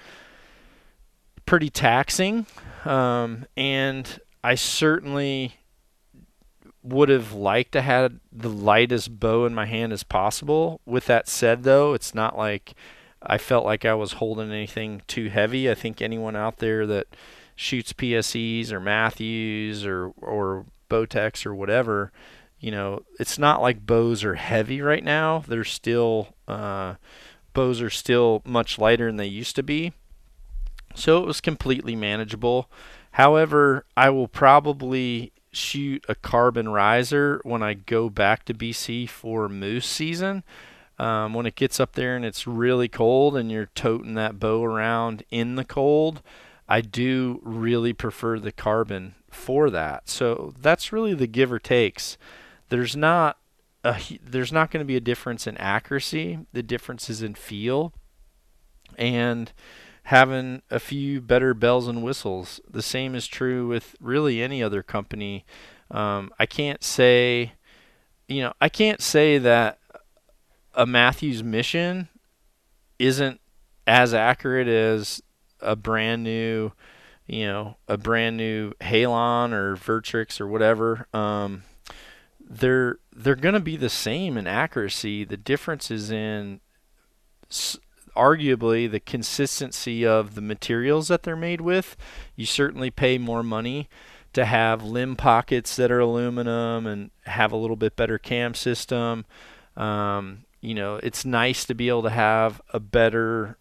pretty 1.47 1.71
taxing, 1.71 2.47
um, 2.85 3.47
and 3.57 4.19
I 4.43 4.57
certainly 4.57 5.55
would 6.83 7.09
have 7.09 7.33
liked 7.33 7.73
to 7.73 7.83
have 7.83 8.13
the 8.31 8.51
lightest 8.51 9.19
bow 9.19 9.47
in 9.47 9.55
my 9.55 9.67
hand 9.67 9.93
as 9.93 10.03
possible. 10.03 10.81
With 10.85 11.07
that 11.07 11.29
said, 11.29 11.63
though, 11.63 11.95
it's 11.95 12.15
not 12.15 12.37
like 12.37 12.75
I 13.27 13.39
felt 13.39 13.65
like 13.65 13.85
I 13.85 13.95
was 13.95 14.15
holding 14.15 14.51
anything 14.51 15.03
too 15.07 15.29
heavy. 15.29 15.71
I 15.71 15.75
think 15.75 16.01
anyone 16.01 16.37
out 16.37 16.59
there 16.59 16.87
that 16.87 17.07
shoots 17.57 17.93
PSEs 17.93 18.71
or 18.71 18.81
Mathews 18.81 19.87
or 19.87 20.13
or 20.21 20.67
Bowtechs 20.91 21.47
or 21.47 21.55
whatever, 21.55 22.13
you 22.61 22.71
know, 22.71 23.03
it's 23.19 23.39
not 23.39 23.63
like 23.63 23.87
bows 23.87 24.25
are 24.25 24.35
heavy 24.35 24.81
right 24.81 25.05
now. 25.05 25.45
They're 25.47 25.65
still 25.65 26.35
uh, 26.49 26.95
bows 27.53 27.81
are 27.81 27.91
still 27.91 28.43
much 28.45 28.79
lighter 28.79 29.07
than 29.07 29.17
they 29.17 29.27
used 29.27 29.57
to 29.57 29.63
be. 29.63 29.93
So 30.95 31.23
it 31.23 31.27
was 31.27 31.41
completely 31.41 31.97
manageable. 31.97 32.71
However, 33.13 33.85
I 33.97 34.11
will 34.11 34.29
probably 34.29 35.33
shoot 35.53 36.05
a 36.09 36.15
carbon 36.15 36.69
riser 36.69 37.41
when 37.45 37.63
I 37.63 37.75
go 37.75 38.09
back 38.09 38.45
to 38.47 38.55
BC 38.55 39.09
for 39.09 39.49
moose 39.49 39.87
season. 39.87 40.43
Um, 40.99 41.35
when 41.35 41.47
it 41.47 41.57
gets 41.57 41.81
up 41.81 41.93
there 41.93 42.15
and 42.15 42.25
it's 42.25 42.47
really 42.47 42.89
cold 42.89 43.37
and 43.37 43.51
you're 43.51 43.71
toting 43.75 44.15
that 44.15 44.39
bow 44.39 44.63
around 44.63 45.25
in 45.31 45.57
the 45.57 45.65
cold, 45.65 46.23
I 46.69 46.81
do 46.81 47.41
really 47.43 47.93
prefer 47.93 48.39
the 48.39 48.53
carbon 48.53 49.17
for 49.31 49.71
that. 49.71 50.09
So 50.09 50.55
that's 50.61 50.93
really 50.93 51.15
the 51.15 51.27
give 51.27 51.53
or 51.53 51.59
takes. 51.59 52.17
There's 52.69 52.95
not 52.95 53.39
a, 53.83 54.01
there's 54.23 54.53
not 54.53 54.71
going 54.71 54.83
to 54.83 54.87
be 54.87 54.97
a 54.97 55.01
difference 55.01 55.47
in 55.47 55.57
accuracy. 55.59 56.39
The 56.53 56.63
difference 56.63 57.11
is 57.11 57.23
in 57.23 57.35
feel 57.35 57.93
and 58.97 59.53
having 60.05 60.63
a 60.71 60.79
few 60.79 61.21
better 61.21 61.55
bells 61.55 61.89
and 61.89 62.03
whistles. 62.03 62.61
The 62.71 62.83
same 62.83 63.15
is 63.15 63.27
true 63.27 63.67
with 63.67 63.97
really 64.01 64.43
any 64.43 64.63
other 64.63 64.83
company. 64.83 65.45
Um, 65.91 66.31
I 66.39 66.47
can't 66.47 66.85
say, 66.85 67.53
you 68.29 68.43
know, 68.43 68.53
I 68.61 68.69
can't 68.69 69.01
say 69.01 69.39
that 69.39 69.79
a 70.75 70.87
Mathews 70.87 71.43
mission 71.43 72.09
isn't 72.99 73.41
as 73.87 74.15
accurate 74.15 74.69
as 74.69 75.23
a 75.61 75.77
brand 75.77 76.23
new, 76.23 76.73
you 77.27 77.47
know, 77.47 77.77
a 77.89 77.97
brand 77.97 78.37
new 78.37 78.73
Halon 78.81 79.53
or 79.53 79.77
Vertrix 79.77 80.41
or 80.41 80.47
whatever. 80.47 81.07
Um, 81.13 81.65
they're 82.41 82.99
they're 83.15 83.35
going 83.35 83.55
to 83.55 83.61
be 83.61 83.77
the 83.77 83.89
same 83.89 84.37
in 84.37 84.47
accuracy. 84.47 85.25
The 85.25 85.37
difference 85.37 85.91
is 85.91 86.11
in 86.11 86.61
s- 87.51 87.79
arguably 88.17 88.91
the 88.91 89.01
consistency 89.01 90.07
of 90.07 90.35
the 90.35 90.41
materials 90.41 91.09
that 91.09 91.23
they're 91.23 91.37
made 91.37 91.61
with. 91.61 91.97
You 92.37 92.47
certainly 92.47 92.91
pay 92.91 93.19
more 93.19 93.43
money 93.43 93.89
to 94.35 94.45
have 94.45 94.83
limb 94.83 95.17
pockets 95.17 95.77
that 95.77 95.91
are 95.91 96.01
aluminum 96.01 96.87
and 96.87 97.11
have 97.25 97.53
a 97.53 97.57
little 97.57 97.77
bit 97.77 97.97
better 97.97 98.19
cam 98.19 98.55
system. 98.55 99.25
Um, 99.77 100.44
you 100.65 100.75
know, 100.75 100.97
it's 101.03 101.27
nice 101.27 101.67
to 101.67 101.75
be 101.75 101.91
able 101.91 102.05
to 102.05 102.11
have 102.11 102.63
a 102.73 102.81
better 102.81 103.59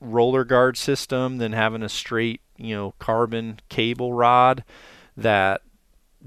roller 0.00 0.44
guard 0.44 0.76
system 0.76 1.38
than 1.38 1.52
having 1.52 1.82
a 1.82 1.88
straight, 1.88 2.40
you 2.56 2.74
know, 2.74 2.92
carbon 2.98 3.60
cable 3.68 4.12
rod 4.12 4.64
that 5.16 5.62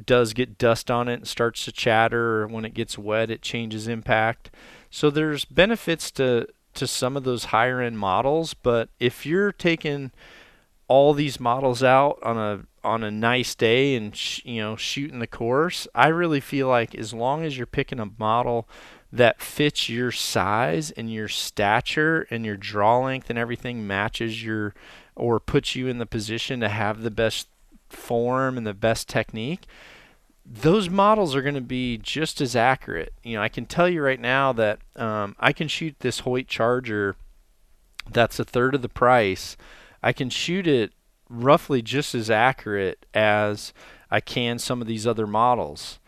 does 0.05 0.31
get 0.31 0.57
dust 0.57 0.89
on 0.89 1.09
it 1.09 1.15
and 1.15 1.27
starts 1.27 1.65
to 1.65 1.73
chatter 1.73 2.43
or 2.43 2.47
when 2.47 2.63
it 2.63 2.73
gets 2.73 2.97
wet 2.97 3.29
it 3.29 3.41
changes 3.41 3.87
impact. 3.87 4.49
So 4.89 5.09
there's 5.09 5.43
benefits 5.43 6.09
to 6.11 6.47
to 6.75 6.87
some 6.87 7.17
of 7.17 7.23
those 7.23 7.45
higher 7.45 7.81
end 7.81 7.99
models, 7.99 8.53
but 8.53 8.89
if 8.99 9.25
you're 9.25 9.51
taking 9.51 10.11
all 10.87 11.13
these 11.13 11.39
models 11.39 11.83
out 11.83 12.17
on 12.23 12.37
a 12.37 12.61
on 12.87 13.03
a 13.03 13.11
nice 13.11 13.55
day 13.55 13.95
and 13.95 14.15
sh- 14.15 14.41
you 14.45 14.61
know 14.61 14.77
shooting 14.77 15.19
the 15.19 15.27
course, 15.27 15.85
I 15.93 16.07
really 16.07 16.39
feel 16.39 16.69
like 16.69 16.95
as 16.95 17.13
long 17.13 17.43
as 17.43 17.57
you're 17.57 17.65
picking 17.65 17.99
a 17.99 18.11
model 18.17 18.69
that 19.11 19.41
fits 19.41 19.89
your 19.89 20.11
size 20.11 20.91
and 20.91 21.11
your 21.11 21.27
stature 21.27 22.27
and 22.29 22.45
your 22.45 22.57
draw 22.57 22.99
length 22.99 23.29
and 23.29 23.39
everything 23.39 23.87
matches 23.87 24.43
your 24.43 24.73
or 25.15 25.39
puts 25.39 25.75
you 25.75 25.87
in 25.87 25.97
the 25.97 26.05
position 26.05 26.59
to 26.59 26.69
have 26.69 27.01
the 27.01 27.11
best 27.11 27.47
form 27.89 28.57
and 28.57 28.67
the 28.67 28.73
best 28.73 29.07
technique, 29.07 29.65
those 30.45 30.89
models 30.89 31.35
are 31.35 31.41
going 31.41 31.55
to 31.55 31.61
be 31.61 31.97
just 31.97 32.39
as 32.39 32.55
accurate. 32.55 33.13
You 33.23 33.35
know, 33.35 33.41
I 33.41 33.49
can 33.49 33.65
tell 33.65 33.89
you 33.89 34.01
right 34.01 34.19
now 34.19 34.53
that 34.53 34.79
um, 34.95 35.35
I 35.39 35.51
can 35.51 35.67
shoot 35.67 35.95
this 35.99 36.19
Hoyt 36.19 36.47
Charger 36.47 37.15
that's 38.09 38.39
a 38.39 38.45
third 38.45 38.75
of 38.75 38.81
the 38.81 38.89
price. 38.89 39.57
I 40.01 40.13
can 40.13 40.29
shoot 40.29 40.67
it 40.67 40.93
roughly 41.29 41.81
just 41.81 42.15
as 42.15 42.29
accurate 42.29 43.05
as 43.13 43.73
I 44.09 44.21
can 44.21 44.59
some 44.59 44.81
of 44.81 44.87
these 44.87 45.05
other 45.05 45.27
models. 45.27 45.99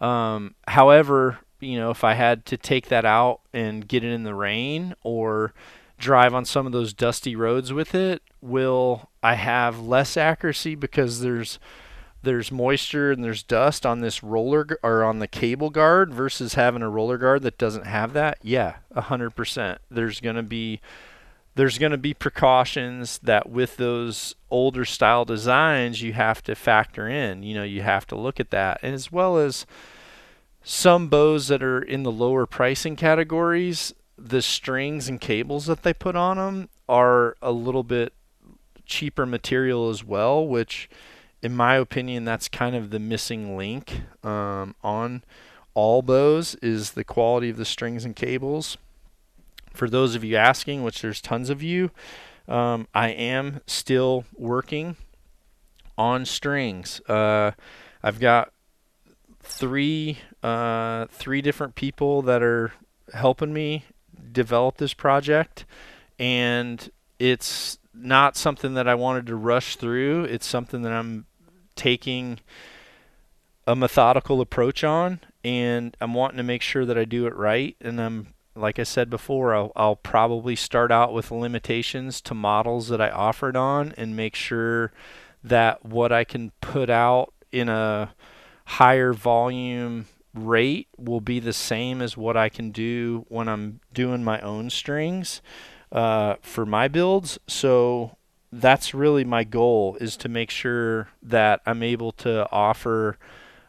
Um, 0.00 0.54
however, 0.68 1.38
you 1.60 1.78
know, 1.78 1.90
if 1.90 2.04
I 2.04 2.14
had 2.14 2.44
to 2.46 2.56
take 2.56 2.88
that 2.88 3.04
out 3.04 3.40
and 3.52 3.86
get 3.86 4.04
it 4.04 4.12
in 4.12 4.24
the 4.24 4.34
rain 4.34 4.94
or 5.02 5.52
drive 5.98 6.34
on 6.34 6.44
some 6.44 6.66
of 6.66 6.72
those 6.72 6.92
dusty 6.92 7.34
roads 7.34 7.72
with 7.72 7.94
it, 7.94 8.22
will 8.40 9.10
I 9.22 9.34
have 9.34 9.80
less 9.80 10.16
accuracy 10.16 10.74
because 10.74 11.20
there's 11.20 11.58
there's 12.22 12.50
moisture 12.50 13.12
and 13.12 13.22
there's 13.22 13.44
dust 13.44 13.86
on 13.86 14.00
this 14.00 14.22
roller 14.24 14.66
or 14.82 15.04
on 15.04 15.20
the 15.20 15.28
cable 15.28 15.70
guard 15.70 16.12
versus 16.12 16.54
having 16.54 16.82
a 16.82 16.90
roller 16.90 17.16
guard 17.16 17.42
that 17.42 17.58
doesn't 17.58 17.86
have 17.86 18.12
that? 18.12 18.38
Yeah, 18.42 18.76
100%. 18.94 19.78
There's 19.88 20.20
going 20.20 20.36
to 20.36 20.42
be 20.42 20.80
there's 21.54 21.78
going 21.78 21.92
to 21.92 21.98
be 21.98 22.14
precautions 22.14 23.18
that 23.18 23.50
with 23.50 23.78
those 23.78 24.36
older 24.48 24.84
style 24.84 25.24
designs 25.24 26.02
you 26.02 26.12
have 26.12 26.40
to 26.44 26.54
factor 26.54 27.08
in. 27.08 27.42
You 27.42 27.54
know, 27.54 27.64
you 27.64 27.82
have 27.82 28.06
to 28.08 28.16
look 28.16 28.38
at 28.38 28.50
that. 28.50 28.78
And 28.80 28.94
as 28.94 29.10
well 29.10 29.38
as 29.38 29.66
some 30.62 31.08
bows 31.08 31.48
that 31.48 31.62
are 31.62 31.80
in 31.80 32.02
the 32.02 32.12
lower 32.12 32.46
pricing 32.46 32.96
categories, 32.96 33.94
the 34.16 34.42
strings 34.42 35.08
and 35.08 35.20
cables 35.20 35.66
that 35.66 35.82
they 35.82 35.94
put 35.94 36.16
on 36.16 36.36
them 36.36 36.68
are 36.88 37.36
a 37.40 37.52
little 37.52 37.84
bit 37.84 38.12
cheaper 38.84 39.26
material 39.26 39.88
as 39.90 40.02
well, 40.02 40.46
which 40.46 40.88
in 41.42 41.54
my 41.54 41.76
opinion, 41.76 42.24
that's 42.24 42.48
kind 42.48 42.74
of 42.74 42.90
the 42.90 42.98
missing 42.98 43.56
link 43.56 44.00
um, 44.24 44.74
on 44.82 45.22
all 45.74 46.02
bows 46.02 46.56
is 46.56 46.92
the 46.92 47.04
quality 47.04 47.50
of 47.50 47.56
the 47.56 47.64
strings 47.64 48.04
and 48.04 48.16
cables. 48.16 48.76
For 49.72 49.88
those 49.88 50.16
of 50.16 50.24
you 50.24 50.36
asking, 50.36 50.82
which 50.82 51.02
there's 51.02 51.20
tons 51.20 51.50
of 51.50 51.62
you, 51.62 51.90
um, 52.48 52.88
I 52.94 53.10
am 53.10 53.60
still 53.66 54.24
working 54.36 54.96
on 55.96 56.24
strings. 56.24 57.00
Uh, 57.08 57.52
I've 58.02 58.18
got 58.18 58.52
three 59.40 60.18
uh, 60.42 61.06
three 61.10 61.42
different 61.42 61.74
people 61.74 62.22
that 62.22 62.42
are 62.42 62.72
helping 63.14 63.52
me 63.52 63.84
develop 64.32 64.76
this 64.76 64.94
project, 64.94 65.64
and 66.18 66.90
it's 67.18 67.78
not 67.94 68.36
something 68.36 68.74
that 68.74 68.88
I 68.88 68.94
wanted 68.94 69.26
to 69.26 69.36
rush 69.36 69.76
through. 69.76 70.24
It's 70.24 70.46
something 70.46 70.82
that 70.82 70.92
I'm 70.92 71.26
taking 71.74 72.38
a 73.66 73.74
methodical 73.74 74.40
approach 74.40 74.84
on, 74.84 75.20
and 75.44 75.96
I'm 76.00 76.14
wanting 76.14 76.38
to 76.38 76.42
make 76.42 76.62
sure 76.62 76.84
that 76.86 76.98
I 76.98 77.04
do 77.04 77.26
it 77.26 77.34
right. 77.36 77.76
And 77.80 78.00
I'm, 78.00 78.34
like 78.54 78.78
I 78.78 78.84
said 78.84 79.10
before, 79.10 79.54
I'll, 79.54 79.72
I'll 79.76 79.96
probably 79.96 80.56
start 80.56 80.90
out 80.90 81.12
with 81.12 81.30
limitations 81.30 82.20
to 82.22 82.34
models 82.34 82.88
that 82.88 83.00
I 83.00 83.10
offered 83.10 83.56
on 83.56 83.92
and 83.96 84.16
make 84.16 84.34
sure 84.34 84.92
that 85.44 85.84
what 85.84 86.12
I 86.12 86.24
can 86.24 86.52
put 86.60 86.90
out 86.90 87.32
in 87.52 87.68
a 87.68 88.14
higher 88.64 89.12
volume 89.12 90.06
rate 90.38 90.88
will 90.96 91.20
be 91.20 91.40
the 91.40 91.52
same 91.52 92.00
as 92.00 92.16
what 92.16 92.36
I 92.36 92.48
can 92.48 92.70
do 92.70 93.26
when 93.28 93.48
I'm 93.48 93.80
doing 93.92 94.24
my 94.24 94.40
own 94.40 94.70
strings. 94.70 95.42
uh, 95.90 96.36
for 96.42 96.66
my 96.66 96.88
builds. 96.88 97.38
So 97.46 98.16
that's 98.52 98.94
really 98.94 99.24
my 99.24 99.44
goal 99.44 99.96
is 100.00 100.16
to 100.18 100.28
make 100.28 100.50
sure 100.50 101.08
that 101.22 101.60
I'm 101.66 101.82
able 101.82 102.12
to 102.12 102.50
offer 102.50 103.18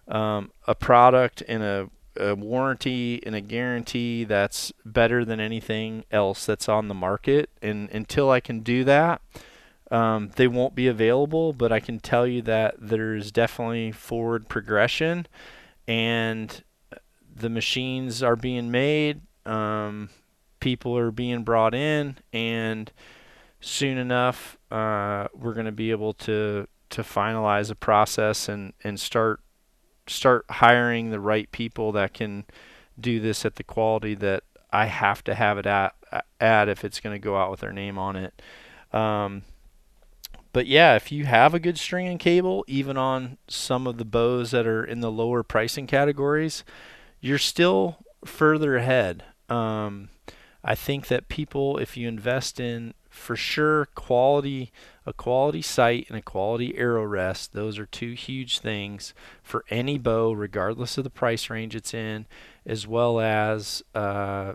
um, 0.08 0.52
a 0.68 0.76
product 0.76 1.44
and 1.48 1.64
a, 1.64 1.90
a, 2.18 2.36
warranty 2.36 3.22
and 3.26 3.36
a 3.36 3.42
guarantee 3.42 4.24
that's 4.24 4.72
better 4.86 5.24
than 5.24 5.40
anything 5.40 6.06
else 6.12 6.46
that's 6.46 6.68
on 6.68 6.88
the 6.88 6.94
market. 6.94 7.50
And 7.62 7.90
until 7.92 8.32
I 8.32 8.40
can 8.40 8.62
do 8.62 8.84
that, 8.86 9.22
um, 9.92 10.32
they 10.36 10.48
won't 10.48 10.76
be 10.76 10.88
available. 10.88 11.54
But 11.54 11.72
I 11.72 11.80
can 11.80 12.00
tell 12.00 12.26
you 12.26 12.42
that 12.44 12.76
there's 12.80 13.32
definitely 13.32 13.92
forward 13.92 14.48
progression, 14.50 15.28
and 15.90 16.64
the 17.36 17.50
machines 17.50 18.22
are 18.22 18.36
being 18.36 18.70
made. 18.70 19.22
Um, 19.46 20.10
people 20.60 20.96
are 20.96 21.10
being 21.10 21.44
brought 21.44 21.74
in, 21.74 22.18
and 22.32 22.92
soon 23.60 23.98
enough, 23.98 24.58
uh, 24.70 25.28
we're 25.34 25.56
going 25.56 25.66
to 25.66 25.72
be 25.72 25.92
able 25.92 26.14
to 26.14 26.68
to 26.92 27.02
finalize 27.02 27.72
a 27.72 27.76
process 27.76 28.48
and 28.48 28.74
and 28.84 29.00
start 29.00 29.42
start 30.08 30.46
hiring 30.50 31.10
the 31.10 31.20
right 31.20 31.52
people 31.52 31.92
that 31.92 32.14
can 32.14 32.46
do 33.00 33.20
this 33.20 33.44
at 33.44 33.56
the 33.56 33.64
quality 33.64 34.14
that 34.14 34.44
I 34.72 34.86
have 34.86 35.24
to 35.24 35.34
have 35.34 35.58
it 35.58 35.66
at 35.66 35.96
at 36.40 36.70
if 36.70 36.86
it's 36.86 37.00
going 37.00 37.16
to 37.16 37.24
go 37.24 37.36
out 37.36 37.50
with 37.50 37.62
their 37.62 37.74
name 37.74 37.98
on 37.98 38.16
it. 38.16 38.42
Um, 38.94 39.44
but 40.60 40.68
yeah, 40.68 40.98
if 40.98 41.10
you 41.10 41.24
have 41.24 41.54
a 41.54 41.60
good 41.60 41.78
string 41.78 42.06
and 42.06 42.20
cable, 42.20 42.66
even 42.68 42.98
on 42.98 43.38
some 43.48 43.88
of 43.88 43.98
the 43.98 44.04
bows 44.04 44.52
that 44.52 44.68
are 44.68 44.84
in 44.84 45.00
the 45.00 45.10
lower 45.10 45.42
pricing 45.42 45.88
categories, 45.88 46.66
you're 47.22 47.38
still 47.38 48.04
further 48.26 48.76
ahead. 48.76 49.24
Um, 49.48 50.10
I 50.62 50.76
think 50.76 51.08
that 51.08 51.30
people, 51.30 51.78
if 51.78 51.96
you 51.96 52.10
invest 52.10 52.60
in 52.60 52.94
for 53.10 53.38
sure 53.38 53.86
quality 53.96 54.74
a 55.06 55.14
quality 55.14 55.62
sight 55.62 56.08
and 56.10 56.18
a 56.18 56.22
quality 56.22 56.78
arrow 56.78 57.04
rest 57.04 57.54
those 57.54 57.80
are 57.80 57.88
two 57.88 58.12
huge 58.12 58.60
things 58.60 59.16
for 59.42 59.66
any 59.72 59.98
bow 59.98 60.32
regardless 60.32 60.96
of 60.96 61.04
the 61.04 61.10
price 61.10 61.50
range 61.50 61.76
it's 61.76 61.92
in 61.92 62.28
as 62.68 62.86
well 62.86 63.20
as 63.20 63.82
uh, 63.96 64.54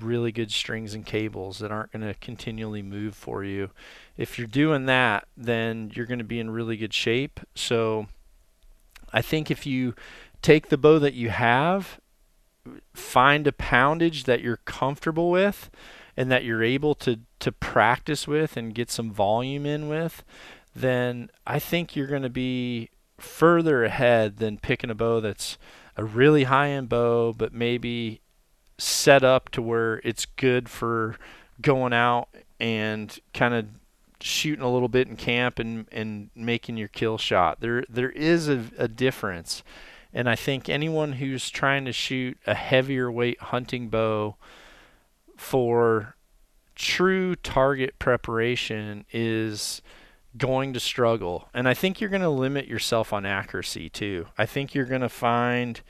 really 0.00 0.32
good 0.32 0.50
strings 0.50 0.94
and 0.94 1.04
cables 1.04 1.58
that 1.58 1.70
aren't 1.70 1.92
going 1.92 2.06
to 2.06 2.14
continually 2.14 2.82
move 2.82 3.14
for 3.14 3.44
you. 3.44 3.70
If 4.16 4.38
you're 4.38 4.46
doing 4.46 4.86
that 4.86 5.26
then 5.36 5.90
you're 5.94 6.06
going 6.06 6.18
to 6.18 6.24
be 6.24 6.40
in 6.40 6.50
really 6.50 6.76
good 6.76 6.94
shape. 6.94 7.40
So 7.54 8.06
i 9.12 9.22
think 9.22 9.48
if 9.50 9.64
you 9.64 9.94
take 10.42 10.68
the 10.68 10.76
bow 10.76 10.98
that 10.98 11.14
you 11.14 11.30
have 11.30 12.00
find 12.92 13.46
a 13.46 13.52
poundage 13.52 14.24
that 14.24 14.40
you're 14.40 14.58
comfortable 14.58 15.30
with 15.30 15.70
and 16.16 16.30
that 16.30 16.44
you're 16.44 16.62
able 16.62 16.94
to 16.94 17.20
to 17.40 17.52
practice 17.52 18.26
with 18.26 18.56
and 18.56 18.74
get 18.74 18.90
some 18.90 19.10
volume 19.10 19.66
in 19.66 19.88
with, 19.88 20.24
then 20.74 21.30
I 21.46 21.58
think 21.58 21.94
you're 21.94 22.06
going 22.06 22.22
to 22.22 22.30
be 22.30 22.90
further 23.18 23.84
ahead 23.84 24.38
than 24.38 24.58
picking 24.58 24.90
a 24.90 24.94
bow 24.94 25.20
that's 25.20 25.58
a 25.96 26.04
really 26.04 26.44
high 26.44 26.70
end 26.70 26.88
bow, 26.88 27.32
but 27.32 27.52
maybe 27.52 28.20
set 28.78 29.22
up 29.24 29.50
to 29.50 29.62
where 29.62 30.00
it's 30.04 30.26
good 30.26 30.68
for 30.68 31.16
going 31.60 31.92
out 31.92 32.28
and 32.58 33.18
kind 33.32 33.54
of 33.54 33.66
shooting 34.20 34.64
a 34.64 34.72
little 34.72 34.88
bit 34.88 35.08
in 35.08 35.16
camp 35.16 35.58
and, 35.58 35.86
and 35.92 36.30
making 36.34 36.76
your 36.76 36.88
kill 36.88 37.18
shot. 37.18 37.60
There 37.60 37.84
there 37.88 38.10
is 38.10 38.48
a, 38.48 38.64
a 38.78 38.88
difference. 38.88 39.62
And 40.12 40.28
I 40.30 40.36
think 40.36 40.68
anyone 40.68 41.14
who's 41.14 41.50
trying 41.50 41.84
to 41.86 41.92
shoot 41.92 42.38
a 42.46 42.54
heavier 42.54 43.10
weight 43.10 43.40
hunting 43.40 43.88
bow 43.88 44.36
for 45.36 46.14
true 46.76 47.34
target 47.34 47.98
preparation 47.98 49.04
is 49.12 49.82
going 50.36 50.72
to 50.72 50.80
struggle. 50.80 51.48
And 51.52 51.68
I 51.68 51.74
think 51.74 52.00
you're 52.00 52.10
going 52.10 52.22
to 52.22 52.28
limit 52.28 52.66
yourself 52.66 53.12
on 53.12 53.26
accuracy 53.26 53.88
too. 53.88 54.26
I 54.38 54.46
think 54.46 54.74
you're 54.74 54.84
going 54.84 55.00
to 55.00 55.08
find, 55.08 55.80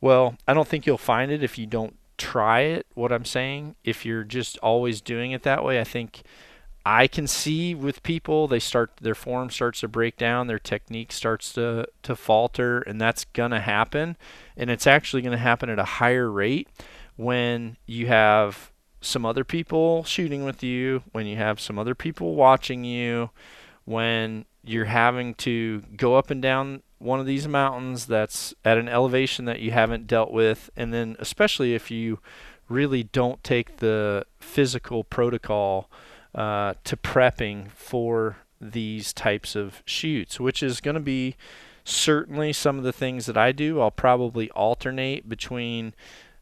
well, 0.00 0.36
I 0.46 0.54
don't 0.54 0.68
think 0.68 0.84
you'll 0.84 0.98
find 0.98 1.30
it 1.30 1.42
if 1.42 1.56
you 1.56 1.66
don't 1.66 1.96
try 2.20 2.60
it, 2.60 2.86
what 2.94 3.12
I'm 3.12 3.24
saying. 3.24 3.76
If 3.82 4.04
you're 4.04 4.24
just 4.24 4.58
always 4.58 5.00
doing 5.00 5.32
it 5.32 5.42
that 5.42 5.64
way, 5.64 5.80
I 5.80 5.84
think 5.84 6.22
I 6.84 7.06
can 7.06 7.26
see 7.26 7.74
with 7.74 8.02
people 8.02 8.46
they 8.46 8.58
start 8.58 8.92
their 9.00 9.14
form 9.14 9.50
starts 9.50 9.80
to 9.80 9.88
break 9.88 10.16
down, 10.16 10.46
their 10.46 10.58
technique 10.58 11.12
starts 11.12 11.52
to 11.54 11.86
to 12.02 12.16
falter 12.16 12.80
and 12.80 13.00
that's 13.00 13.24
to 13.50 13.60
happen 13.60 14.16
and 14.56 14.70
it's 14.70 14.86
actually 14.86 15.22
to 15.32 15.38
happen 15.38 15.70
at 15.70 15.78
a 15.78 15.84
higher 15.84 16.30
rate 16.30 16.68
when 17.16 17.76
you 17.86 18.06
have 18.06 18.72
some 19.00 19.24
other 19.24 19.44
people 19.44 20.04
shooting 20.04 20.44
with 20.44 20.62
you, 20.62 21.02
when 21.12 21.26
you 21.26 21.36
have 21.36 21.58
some 21.58 21.78
other 21.78 21.94
people 21.94 22.34
watching 22.34 22.84
you, 22.84 23.30
when 23.84 24.44
you're 24.62 24.84
having 24.84 25.34
to 25.34 25.82
go 25.96 26.16
up 26.16 26.30
and 26.30 26.42
down 26.42 26.82
one 27.00 27.18
of 27.18 27.26
these 27.26 27.48
mountains 27.48 28.06
that's 28.06 28.54
at 28.64 28.78
an 28.78 28.88
elevation 28.88 29.46
that 29.46 29.60
you 29.60 29.70
haven't 29.70 30.06
dealt 30.06 30.30
with, 30.30 30.70
and 30.76 30.92
then 30.92 31.16
especially 31.18 31.74
if 31.74 31.90
you 31.90 32.20
really 32.68 33.02
don't 33.02 33.42
take 33.42 33.78
the 33.78 34.24
physical 34.38 35.02
protocol 35.02 35.90
uh, 36.34 36.74
to 36.84 36.96
prepping 36.96 37.70
for 37.72 38.36
these 38.60 39.12
types 39.12 39.56
of 39.56 39.82
shoots, 39.86 40.38
which 40.38 40.62
is 40.62 40.80
going 40.80 40.94
to 40.94 41.00
be 41.00 41.36
certainly 41.84 42.52
some 42.52 42.76
of 42.76 42.84
the 42.84 42.92
things 42.92 43.26
that 43.26 43.36
I 43.36 43.52
do. 43.52 43.80
I'll 43.80 43.90
probably 43.90 44.50
alternate 44.50 45.28
between 45.28 45.94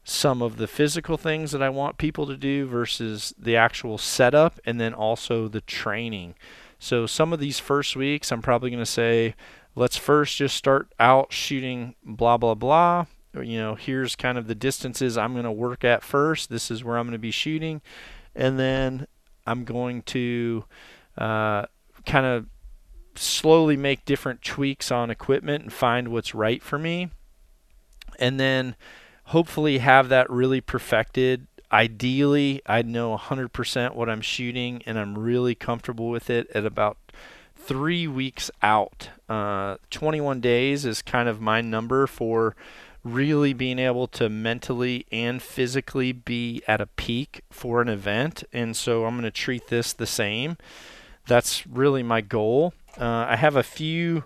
some 0.02 0.42
of 0.42 0.56
the 0.56 0.66
physical 0.66 1.16
things 1.16 1.52
that 1.52 1.62
I 1.62 1.68
want 1.68 1.98
people 1.98 2.26
to 2.26 2.36
do 2.36 2.66
versus 2.66 3.32
the 3.38 3.56
actual 3.56 3.96
setup 3.96 4.58
and 4.66 4.80
then 4.80 4.92
also 4.92 5.46
the 5.46 5.60
training. 5.60 6.34
So 6.78 7.06
some 7.06 7.32
of 7.32 7.40
these 7.40 7.60
first 7.60 7.94
weeks 7.94 8.32
I'm 8.32 8.42
probably 8.42 8.70
going 8.70 8.82
to 8.82 8.86
say 8.86 9.34
let's 9.78 9.96
first 9.96 10.36
just 10.36 10.56
start 10.56 10.92
out 10.98 11.32
shooting 11.32 11.94
blah 12.04 12.36
blah 12.36 12.54
blah. 12.54 13.06
You 13.34 13.58
know, 13.58 13.74
here's 13.74 14.16
kind 14.16 14.36
of 14.36 14.48
the 14.48 14.54
distances 14.54 15.16
I'm 15.16 15.32
going 15.32 15.44
to 15.44 15.52
work 15.52 15.84
at 15.84 16.02
first. 16.02 16.50
This 16.50 16.70
is 16.70 16.82
where 16.82 16.98
I'm 16.98 17.06
going 17.06 17.12
to 17.12 17.18
be 17.18 17.30
shooting 17.30 17.80
and 18.34 18.58
then 18.58 19.06
I'm 19.46 19.64
going 19.64 20.02
to 20.02 20.64
uh, 21.16 21.66
kind 22.06 22.26
of 22.26 22.46
slowly 23.14 23.76
make 23.76 24.04
different 24.04 24.42
tweaks 24.42 24.90
on 24.90 25.10
equipment 25.10 25.64
and 25.64 25.72
find 25.72 26.08
what's 26.08 26.34
right 26.34 26.62
for 26.62 26.78
me. 26.78 27.10
And 28.18 28.38
then 28.38 28.76
hopefully 29.24 29.78
have 29.78 30.08
that 30.08 30.28
really 30.30 30.60
perfected. 30.60 31.46
Ideally, 31.70 32.62
I 32.66 32.82
know 32.82 33.16
100% 33.16 33.94
what 33.94 34.08
I'm 34.08 34.22
shooting 34.22 34.82
and 34.86 34.98
I'm 34.98 35.18
really 35.18 35.54
comfortable 35.54 36.08
with 36.08 36.30
it 36.30 36.48
at 36.54 36.64
about 36.64 36.96
three 37.68 38.08
weeks 38.08 38.50
out. 38.62 39.10
Uh, 39.28 39.76
21 39.90 40.40
days 40.40 40.86
is 40.86 41.02
kind 41.02 41.28
of 41.28 41.38
my 41.38 41.60
number 41.60 42.06
for 42.06 42.56
really 43.04 43.52
being 43.52 43.78
able 43.78 44.06
to 44.06 44.30
mentally 44.30 45.04
and 45.12 45.42
physically 45.42 46.10
be 46.10 46.62
at 46.66 46.80
a 46.80 46.86
peak 46.86 47.42
for 47.50 47.82
an 47.82 47.88
event. 47.88 48.42
And 48.54 48.74
so 48.74 49.04
I'm 49.04 49.14
going 49.14 49.24
to 49.24 49.30
treat 49.30 49.68
this 49.68 49.92
the 49.92 50.06
same. 50.06 50.56
That's 51.26 51.66
really 51.66 52.02
my 52.02 52.22
goal. 52.22 52.72
Uh, 52.98 53.26
I 53.28 53.36
have 53.36 53.54
a 53.54 53.62
few, 53.62 54.24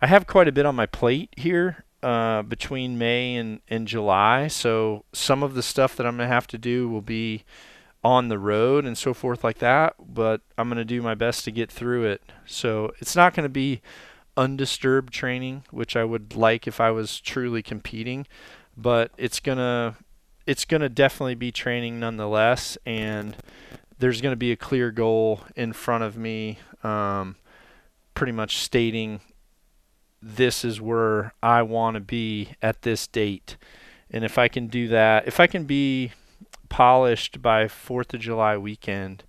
I 0.00 0.06
have 0.06 0.28
quite 0.28 0.46
a 0.46 0.52
bit 0.52 0.64
on 0.64 0.76
my 0.76 0.86
plate 0.86 1.30
here 1.36 1.84
uh, 2.04 2.42
between 2.42 2.98
May 2.98 3.34
and, 3.34 3.60
and 3.68 3.88
July. 3.88 4.46
So 4.46 5.04
some 5.12 5.42
of 5.42 5.54
the 5.54 5.62
stuff 5.62 5.96
that 5.96 6.06
I'm 6.06 6.16
going 6.16 6.28
to 6.28 6.34
have 6.34 6.46
to 6.48 6.58
do 6.58 6.88
will 6.88 7.02
be 7.02 7.44
on 8.06 8.28
the 8.28 8.38
road 8.38 8.84
and 8.84 8.96
so 8.96 9.12
forth 9.12 9.42
like 9.42 9.58
that. 9.58 9.94
But 9.98 10.40
I'm 10.56 10.68
going 10.68 10.78
to 10.78 10.84
do 10.84 11.02
my 11.02 11.16
best 11.16 11.44
to 11.44 11.50
get 11.50 11.70
through 11.70 12.04
it. 12.04 12.22
So 12.46 12.92
it's 13.00 13.16
not 13.16 13.34
going 13.34 13.44
to 13.44 13.50
be 13.50 13.82
undisturbed 14.36 15.12
training, 15.12 15.64
which 15.70 15.96
I 15.96 16.04
would 16.04 16.36
like 16.36 16.68
if 16.68 16.80
I 16.80 16.90
was 16.92 17.20
truly 17.20 17.62
competing. 17.62 18.26
But 18.76 19.10
it's 19.16 19.40
gonna 19.40 19.96
it's 20.46 20.66
gonna 20.66 20.90
definitely 20.90 21.34
be 21.34 21.50
training 21.50 21.98
nonetheless, 21.98 22.76
and 22.84 23.34
there's 23.98 24.20
gonna 24.20 24.36
be 24.36 24.52
a 24.52 24.56
clear 24.56 24.90
goal 24.90 25.40
in 25.56 25.72
front 25.72 26.04
of 26.04 26.18
me, 26.18 26.58
um, 26.84 27.36
pretty 28.14 28.32
much 28.32 28.58
stating 28.58 29.20
this 30.20 30.64
is 30.64 30.80
where 30.80 31.32
I 31.42 31.62
want 31.62 31.94
to 31.94 32.00
be 32.00 32.50
at 32.60 32.82
this 32.82 33.06
date. 33.06 33.56
And 34.10 34.24
if 34.24 34.36
I 34.36 34.48
can 34.48 34.66
do 34.66 34.88
that, 34.88 35.26
if 35.26 35.40
I 35.40 35.46
can 35.46 35.64
be 35.64 36.12
polished 36.66 37.42
by 37.42 37.66
4th 37.66 38.14
of 38.14 38.20
July 38.20 38.56
weekend, 38.56 39.24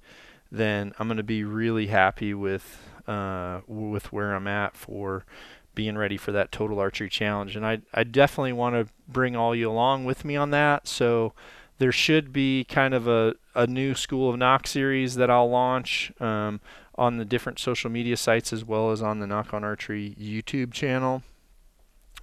then 0.52 0.94
I'm 0.98 1.08
going 1.08 1.18
to 1.18 1.24
be 1.24 1.44
really 1.44 1.88
happy 1.88 2.34
with 2.34 2.84
uh, 3.08 3.62
with 3.68 4.12
where 4.12 4.36
I'm 4.36 4.48
at 4.48 4.76
for 4.76 5.26
being 5.74 5.98
ready 5.98 6.18
for 6.18 6.34
that 6.34 6.52
total 6.52 6.80
archery 6.80 7.10
challenge. 7.10 7.56
And 7.56 7.66
I 7.66 7.80
I 7.94 8.04
definitely 8.04 8.54
want 8.54 8.76
to 8.76 8.94
bring 9.08 9.36
all 9.36 9.56
you 9.56 9.70
along 9.70 10.06
with 10.06 10.26
me 10.26 10.36
on 10.36 10.52
that. 10.52 10.88
So 10.88 11.34
there 11.80 11.92
should 11.92 12.34
be 12.34 12.64
kind 12.64 12.94
of 12.94 13.08
a, 13.08 13.36
a 13.54 13.68
new 13.68 13.94
School 13.94 14.30
of 14.30 14.38
Nock 14.38 14.68
series 14.68 15.16
that 15.16 15.30
I'll 15.30 15.50
launch. 15.50 16.12
Um, 16.20 16.60
on 16.98 17.18
the 17.18 17.26
different 17.26 17.60
social 17.60 17.90
media 17.90 18.18
sites 18.18 18.52
as 18.52 18.66
well 18.66 18.92
as 18.92 19.02
on 19.02 19.20
the 19.20 19.28
Nock 19.28 19.54
On 19.54 19.64
Archery 19.64 20.16
YouTube 20.20 20.74
channel. 20.74 21.22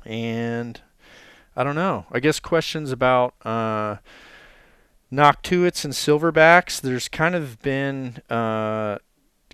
And 0.05 0.81
I 1.57 1.62
don't 1.62 1.77
know. 1.77 2.07
I 2.11 2.19
guess 2.19 2.41
questions 2.41 2.91
about 2.91 3.35
uh, 3.47 3.97
Nockturnals 5.15 5.85
and 5.85 5.95
silverbacks, 5.95 6.81
there's 6.81 7.09
kind 7.09 7.35
of 7.35 7.61
been 7.62 8.17
uh, 8.29 8.99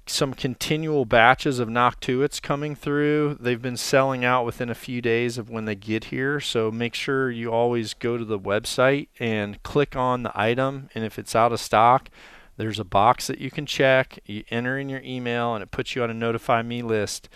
some 0.07 0.33
continual 0.33 1.05
batches 1.05 1.59
of 1.59 1.69
Nockturnals 1.69 2.41
coming 2.41 2.75
through. 2.75 3.37
They've 3.39 3.61
been 3.61 3.77
selling 3.77 4.25
out 4.25 4.47
within 4.47 4.71
a 4.71 4.75
few 4.75 5.03
days 5.03 5.37
of 5.37 5.51
when 5.51 5.67
they 5.67 5.75
get 5.75 6.05
here, 6.05 6.41
so 6.41 6.71
make 6.71 6.95
sure 6.95 7.31
you 7.31 7.53
always 7.53 7.93
go 7.95 8.17
to 8.17 8.25
the 8.25 8.39
website 8.39 9.09
and 9.19 9.63
click 9.63 9.95
on 9.95 10.23
the 10.23 10.33
item, 10.35 10.89
and 10.95 11.05
if 11.05 11.19
it's 11.19 11.37
out 11.37 11.53
of 11.53 11.61
stock, 11.61 12.09
there's 12.57 12.79
a 12.79 12.85
box 12.85 13.27
that 13.27 13.39
you 13.39 13.51
can 13.51 13.67
check. 13.67 14.19
You 14.25 14.45
enter 14.51 14.79
in 14.79 14.89
your 14.89 15.03
email, 15.03 15.55
and 15.55 15.63
it 15.63 15.71
puts 15.71 15.95
you 15.95 16.03
on 16.03 16.11
a 16.11 16.15
notify 16.15 16.63
me 16.63 16.83
list. 16.83 17.29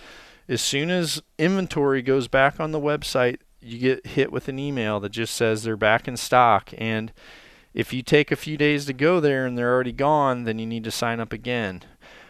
As 0.48 0.60
soon 0.60 0.90
as 0.90 1.22
inventory 1.38 2.02
goes 2.02 2.28
back 2.28 2.58
on 2.58 2.72
the 2.72 2.80
website, 2.80 3.38
you 3.60 3.78
get 3.78 4.06
hit 4.06 4.32
with 4.32 4.48
an 4.48 4.58
email 4.58 5.00
that 5.00 5.12
just 5.12 5.34
says 5.34 5.62
they're 5.62 5.76
back 5.76 6.06
in 6.06 6.16
stock 6.16 6.70
and 6.76 7.12
if 7.74 7.92
you 7.92 8.02
take 8.02 8.30
a 8.30 8.36
few 8.36 8.56
days 8.56 8.86
to 8.86 8.92
go 8.92 9.20
there 9.20 9.46
and 9.46 9.58
they're 9.58 9.72
already 9.72 9.92
gone, 9.92 10.44
then 10.44 10.58
you 10.58 10.66
need 10.66 10.84
to 10.84 10.90
sign 10.90 11.20
up 11.20 11.32
again. 11.32 11.82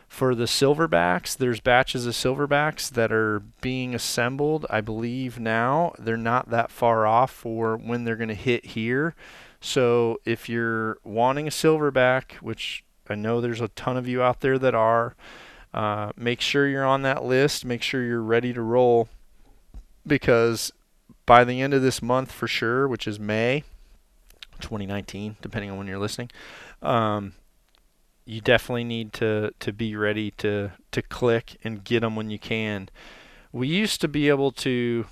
For 0.09 0.35
the 0.35 0.45
silverbacks, 0.45 1.37
there's 1.37 1.61
batches 1.61 2.07
of 2.07 2.15
silverbacks 2.15 2.89
that 2.91 3.13
are 3.13 3.41
being 3.61 3.95
assembled, 3.95 4.65
I 4.71 4.81
believe 4.81 5.39
now. 5.39 5.93
They're 5.99 6.17
not 6.17 6.51
that 6.51 6.71
far 6.71 7.07
off 7.07 7.31
for 7.31 7.77
when 7.77 8.05
they're 8.05 8.17
going 8.17 8.29
to 8.29 8.35
hit 8.35 8.65
here. 8.67 9.15
So 9.61 10.21
if 10.25 10.49
you're 10.49 10.99
wanting 11.05 11.47
a 11.47 11.51
silverback, 11.51 12.35
which 12.35 12.85
I 13.09 13.15
know 13.17 13.41
there's 13.41 13.61
a 13.61 13.69
ton 13.69 13.97
of 13.97 14.09
you 14.09 14.23
out 14.23 14.41
there 14.41 14.59
that 14.59 14.75
are, 14.75 15.15
uh, 15.75 16.13
make 16.17 16.41
sure 16.41 16.69
you're 16.69 16.87
on 16.87 17.03
that 17.03 17.25
list. 17.25 17.65
Make 17.65 17.83
sure 17.83 18.03
you're 18.05 18.23
ready 18.23 18.53
to 18.53 18.63
roll 18.63 19.09
because 20.07 20.73
by 21.27 21.45
the 21.45 21.61
end 21.61 21.75
of 21.75 21.83
this 21.83 22.01
month 22.01 22.31
for 22.31 22.47
sure, 22.47 22.87
which 22.87 23.09
is 23.09 23.19
May, 23.19 23.65
2019, 24.65 25.37
depending 25.41 25.71
on 25.71 25.79
when 25.79 25.87
you're 25.87 25.99
listening. 25.99 26.31
Um, 26.83 27.35
you 28.25 28.41
definitely 28.41 28.85
need 28.85 29.13
to 29.15 29.53
to 29.61 29.73
be 29.73 29.95
ready 29.95 30.31
to 30.33 30.73
to 30.93 31.03
click 31.03 31.57
and 31.63 31.85
get 31.85 32.01
them 32.01 32.17
when 32.17 32.31
you 32.31 32.39
can. 32.39 32.89
We 33.53 33.69
used 33.69 34.01
to 34.01 34.09
be 34.09 34.29
able 34.29 34.51
to 34.53 35.07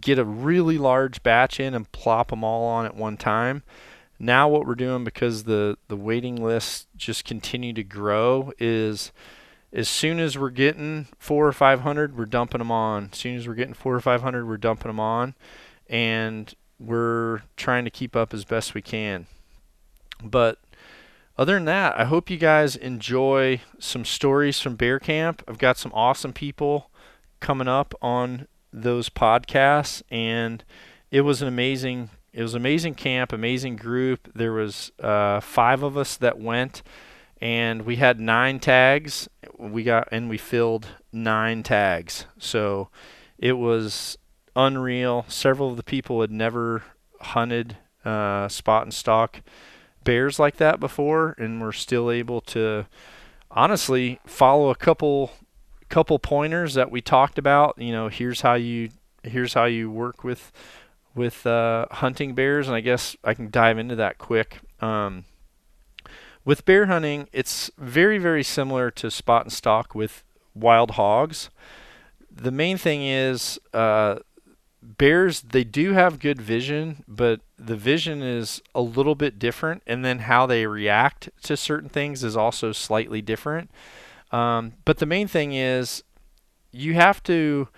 get 0.00 0.18
a 0.18 0.24
really 0.24 0.78
large 0.78 1.22
batch 1.22 1.60
in 1.60 1.74
and 1.74 1.90
plop 1.92 2.30
them 2.30 2.44
all 2.44 2.64
on 2.64 2.86
at 2.86 2.96
one 2.96 3.16
time. 3.16 3.62
Now 4.18 4.48
what 4.48 4.66
we're 4.66 4.74
doing 4.76 5.04
because 5.04 5.44
the 5.44 5.76
the 5.88 5.96
waiting 5.96 6.42
lists 6.42 6.86
just 6.96 7.24
continue 7.24 7.72
to 7.74 7.84
grow 7.84 8.52
is 8.58 9.12
as 9.72 9.88
soon 9.88 10.20
as 10.20 10.38
we're 10.38 10.50
getting 10.50 11.08
four 11.18 11.46
or 11.46 11.52
five 11.52 11.80
hundred, 11.80 12.16
we're 12.16 12.24
dumping 12.24 12.60
them 12.60 12.70
on. 12.70 13.10
As 13.12 13.18
soon 13.18 13.36
as 13.36 13.46
we're 13.46 13.54
getting 13.54 13.74
four 13.74 13.94
or 13.94 14.00
five 14.00 14.22
hundred, 14.22 14.46
we're 14.46 14.56
dumping 14.56 14.88
them 14.88 15.00
on, 15.00 15.34
and 15.88 16.54
we're 16.78 17.42
trying 17.56 17.84
to 17.84 17.90
keep 17.90 18.14
up 18.14 18.34
as 18.34 18.44
best 18.44 18.74
we 18.74 18.82
can. 18.82 19.26
But 20.22 20.58
other 21.38 21.54
than 21.54 21.66
that, 21.66 21.98
I 21.98 22.04
hope 22.04 22.30
you 22.30 22.38
guys 22.38 22.76
enjoy 22.76 23.60
some 23.78 24.04
stories 24.04 24.60
from 24.60 24.76
Bear 24.76 24.98
Camp. 24.98 25.42
I've 25.46 25.58
got 25.58 25.76
some 25.76 25.92
awesome 25.94 26.32
people 26.32 26.90
coming 27.40 27.68
up 27.68 27.94
on 28.00 28.46
those 28.72 29.08
podcasts, 29.08 30.02
and 30.10 30.64
it 31.10 31.22
was 31.22 31.42
an 31.42 31.48
amazing. 31.48 32.10
It 32.32 32.42
was 32.42 32.54
amazing 32.54 32.94
camp, 32.94 33.32
amazing 33.32 33.76
group. 33.76 34.30
There 34.34 34.52
was 34.52 34.92
uh, 35.02 35.40
five 35.40 35.82
of 35.82 35.96
us 35.96 36.18
that 36.18 36.38
went, 36.38 36.82
and 37.40 37.82
we 37.82 37.96
had 37.96 38.20
nine 38.20 38.58
tags. 38.58 39.26
We 39.58 39.84
got 39.84 40.08
and 40.12 40.28
we 40.28 40.36
filled 40.36 40.86
nine 41.12 41.62
tags. 41.62 42.26
So 42.38 42.90
it 43.38 43.54
was 43.54 44.18
unreal. 44.56 45.24
Several 45.28 45.70
of 45.70 45.76
the 45.76 45.82
people 45.82 46.20
had 46.22 46.32
never 46.32 46.82
hunted 47.20 47.76
uh, 48.04 48.48
spot 48.48 48.82
and 48.82 48.94
stalk 48.94 49.42
bears 50.04 50.38
like 50.38 50.56
that 50.56 50.80
before, 50.80 51.34
and 51.38 51.60
were 51.60 51.72
still 51.72 52.10
able 52.10 52.40
to 52.40 52.86
honestly 53.50 54.20
follow 54.26 54.70
a 54.70 54.74
couple 54.74 55.32
couple 55.88 56.18
pointers 56.18 56.74
that 56.74 56.90
we 56.90 57.00
talked 57.00 57.38
about. 57.38 57.74
You 57.78 57.92
know, 57.92 58.08
here's 58.08 58.40
how 58.40 58.54
you 58.54 58.90
here's 59.22 59.54
how 59.54 59.64
you 59.66 59.90
work 59.90 60.24
with 60.24 60.52
with 61.14 61.46
uh, 61.46 61.86
hunting 61.90 62.34
bears, 62.34 62.68
and 62.68 62.76
I 62.76 62.80
guess 62.80 63.16
I 63.24 63.34
can 63.34 63.50
dive 63.50 63.78
into 63.78 63.96
that 63.96 64.18
quick. 64.18 64.60
Um, 64.80 65.24
with 66.44 66.64
bear 66.64 66.86
hunting, 66.86 67.28
it's 67.32 67.70
very 67.76 68.18
very 68.18 68.42
similar 68.42 68.90
to 68.92 69.10
spot 69.10 69.44
and 69.44 69.52
stalk 69.52 69.94
with 69.94 70.22
wild 70.54 70.92
hogs. 70.92 71.50
The 72.30 72.50
main 72.50 72.76
thing 72.78 73.02
is 73.02 73.58
uh, 73.72 74.16
bears 74.98 75.40
they 75.40 75.64
do 75.64 75.92
have 75.92 76.18
good 76.18 76.40
vision 76.40 77.02
but 77.08 77.40
the 77.58 77.76
vision 77.76 78.22
is 78.22 78.62
a 78.74 78.80
little 78.80 79.14
bit 79.14 79.38
different 79.38 79.82
and 79.86 80.04
then 80.04 80.20
how 80.20 80.46
they 80.46 80.66
react 80.66 81.30
to 81.42 81.56
certain 81.56 81.88
things 81.88 82.22
is 82.22 82.36
also 82.36 82.72
slightly 82.72 83.22
different. 83.22 83.70
Um, 84.30 84.74
but 84.84 84.98
the 84.98 85.06
main 85.06 85.28
thing 85.28 85.52
is 85.52 86.02
you 86.70 86.94
have 86.94 87.22
to 87.24 87.68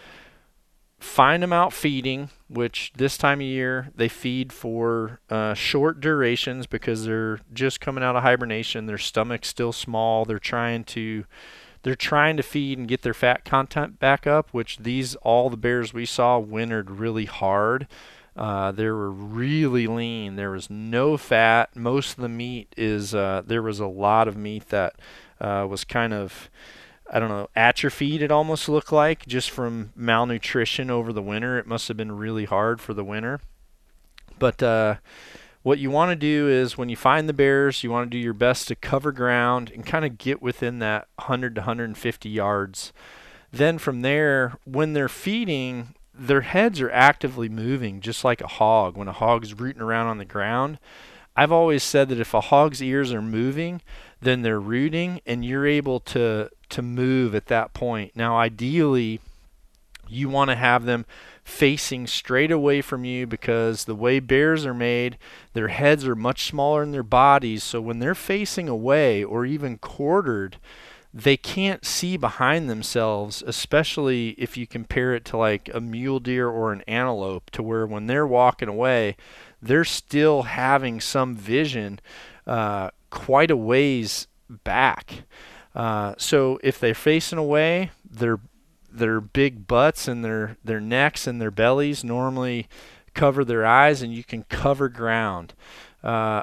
find 0.98 1.42
them 1.42 1.52
out 1.52 1.72
feeding 1.72 2.28
which 2.48 2.92
this 2.96 3.16
time 3.16 3.38
of 3.38 3.46
year 3.46 3.90
they 3.94 4.09
feed 4.09 4.52
for 4.52 5.20
uh, 5.30 5.54
short 5.54 6.00
durations 6.00 6.66
because 6.66 7.04
they're 7.04 7.40
just 7.52 7.80
coming 7.80 8.02
out 8.02 8.16
of 8.16 8.22
hibernation. 8.22 8.86
Their 8.86 8.98
stomach's 8.98 9.48
still 9.48 9.72
small. 9.72 10.24
They're 10.24 10.38
trying 10.38 10.84
to 10.84 11.24
they're 11.82 11.94
trying 11.94 12.36
to 12.36 12.42
feed 12.42 12.78
and 12.78 12.88
get 12.88 13.02
their 13.02 13.14
fat 13.14 13.44
content 13.44 13.98
back 13.98 14.26
up, 14.26 14.48
which 14.52 14.78
these 14.78 15.14
all 15.16 15.50
the 15.50 15.56
bears 15.56 15.92
we 15.92 16.06
saw 16.06 16.38
wintered 16.38 16.90
really 16.90 17.26
hard. 17.26 17.86
Uh, 18.36 18.70
they 18.70 18.86
were 18.86 19.10
really 19.10 19.86
lean. 19.86 20.36
There 20.36 20.52
was 20.52 20.70
no 20.70 21.16
fat. 21.16 21.74
Most 21.74 22.16
of 22.16 22.22
the 22.22 22.28
meat 22.28 22.72
is 22.76 23.14
uh, 23.14 23.42
there 23.44 23.62
was 23.62 23.80
a 23.80 23.86
lot 23.86 24.28
of 24.28 24.36
meat 24.36 24.68
that 24.68 24.94
uh, 25.40 25.66
was 25.68 25.84
kind 25.84 26.12
of 26.12 26.48
I 27.10 27.18
don't 27.18 27.30
know 27.30 27.48
atrophied. 27.56 28.22
It 28.22 28.30
almost 28.30 28.68
looked 28.68 28.92
like 28.92 29.26
just 29.26 29.50
from 29.50 29.92
malnutrition 29.96 30.90
over 30.90 31.12
the 31.12 31.22
winter. 31.22 31.58
It 31.58 31.66
must 31.66 31.88
have 31.88 31.96
been 31.96 32.12
really 32.12 32.44
hard 32.44 32.80
for 32.80 32.94
the 32.94 33.04
winter. 33.04 33.40
But 34.38 34.62
uh, 34.62 34.96
what 35.68 35.78
you 35.78 35.90
want 35.90 36.10
to 36.10 36.16
do 36.16 36.48
is 36.48 36.78
when 36.78 36.88
you 36.88 36.96
find 36.96 37.28
the 37.28 37.34
bears, 37.34 37.84
you 37.84 37.90
want 37.90 38.10
to 38.10 38.16
do 38.16 38.16
your 38.16 38.32
best 38.32 38.68
to 38.68 38.74
cover 38.74 39.12
ground 39.12 39.70
and 39.70 39.84
kind 39.84 40.02
of 40.02 40.16
get 40.16 40.40
within 40.40 40.78
that 40.78 41.08
100 41.16 41.54
to 41.54 41.60
150 41.60 42.28
yards. 42.30 42.90
Then 43.52 43.76
from 43.76 44.00
there, 44.00 44.56
when 44.64 44.94
they're 44.94 45.10
feeding, 45.10 45.94
their 46.14 46.40
heads 46.40 46.80
are 46.80 46.90
actively 46.90 47.50
moving 47.50 48.00
just 48.00 48.24
like 48.24 48.40
a 48.40 48.46
hog. 48.46 48.96
When 48.96 49.08
a 49.08 49.12
hog's 49.12 49.52
rooting 49.52 49.82
around 49.82 50.06
on 50.06 50.16
the 50.16 50.24
ground, 50.24 50.78
I've 51.36 51.52
always 51.52 51.82
said 51.82 52.08
that 52.08 52.18
if 52.18 52.32
a 52.32 52.40
hog's 52.40 52.82
ears 52.82 53.12
are 53.12 53.20
moving, 53.20 53.82
then 54.22 54.40
they're 54.40 54.58
rooting 54.58 55.20
and 55.26 55.44
you're 55.44 55.66
able 55.66 56.00
to 56.00 56.48
to 56.70 56.80
move 56.80 57.34
at 57.34 57.48
that 57.48 57.74
point. 57.74 58.12
Now 58.16 58.38
ideally, 58.38 59.20
you 60.08 60.30
want 60.30 60.48
to 60.48 60.56
have 60.56 60.86
them 60.86 61.04
facing 61.49 62.07
straight 62.07 62.51
away 62.51 62.80
from 62.80 63.05
you 63.05 63.26
because 63.26 63.84
the 63.84 63.94
way 63.94 64.20
bears 64.20 64.66
are 64.66 64.74
made, 64.74 65.18
their 65.55 65.68
heads 65.68 66.07
are 66.07 66.14
much 66.14 66.44
smaller 66.44 66.82
than 66.82 66.92
their 66.92 67.03
bodies. 67.03 67.64
So 67.64 67.80
when 67.80 67.99
they're 67.99 68.14
facing 68.14 68.68
away 68.68 69.24
or 69.24 69.46
even 69.46 69.78
quartered, 69.78 70.59
they 71.12 71.36
can't 71.36 71.86
see 71.86 72.16
behind 72.16 72.68
themselves, 72.68 73.42
especially 73.46 74.30
if 74.38 74.57
you 74.57 74.66
compare 74.66 75.14
it 75.14 75.24
to 75.26 75.36
like 75.38 75.70
a 75.72 75.80
mule 75.80 76.20
deer 76.20 76.49
or 76.49 76.70
an 76.70 76.82
antelope, 76.86 77.51
to 77.51 77.62
where 77.62 77.86
when 77.86 78.07
they're 78.07 78.26
walking 78.26 78.68
away, 78.68 79.16
they're 79.61 79.84
still 79.84 80.42
having 80.42 81.01
some 81.01 81.34
vision 81.34 81.99
uh, 82.46 82.90
quite 83.11 83.51
a 83.51 83.57
ways 83.57 84.28
back. 84.49 85.22
Uh, 85.74 86.14
so 86.18 86.61
if 86.62 86.78
they're 86.78 86.94
facing 86.94 87.38
away, 87.38 87.90
they're 88.09 88.40
their 88.91 89.20
big 89.20 89.66
butts 89.66 90.09
and 90.09 90.24
their 90.24 90.57
their 90.64 90.80
necks 90.80 91.26
and 91.26 91.41
their 91.41 91.51
bellies 91.51 92.03
normally 92.03 92.68
cover 93.14 93.45
their 93.45 93.66
eyes, 93.66 94.03
and 94.03 94.14
you 94.14 94.24
can 94.24 94.45
cover 94.45 94.89
ground. 94.89 95.55
Uh, 96.03 96.43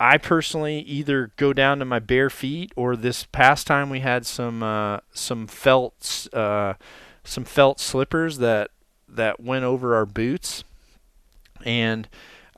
I 0.00 0.18
personally 0.18 0.80
either 0.80 1.30
go 1.36 1.52
down 1.52 1.78
to 1.78 1.84
my 1.84 2.00
bare 2.00 2.28
feet, 2.28 2.72
or 2.74 2.96
this 2.96 3.24
past 3.24 3.66
time 3.66 3.88
we 3.88 4.00
had 4.00 4.26
some 4.26 4.62
uh, 4.62 4.98
some 5.12 5.46
felt 5.46 6.28
uh, 6.32 6.74
some 7.24 7.44
felt 7.44 7.78
slippers 7.78 8.38
that 8.38 8.70
that 9.08 9.40
went 9.40 9.64
over 9.64 9.94
our 9.94 10.06
boots, 10.06 10.64
and 11.64 12.08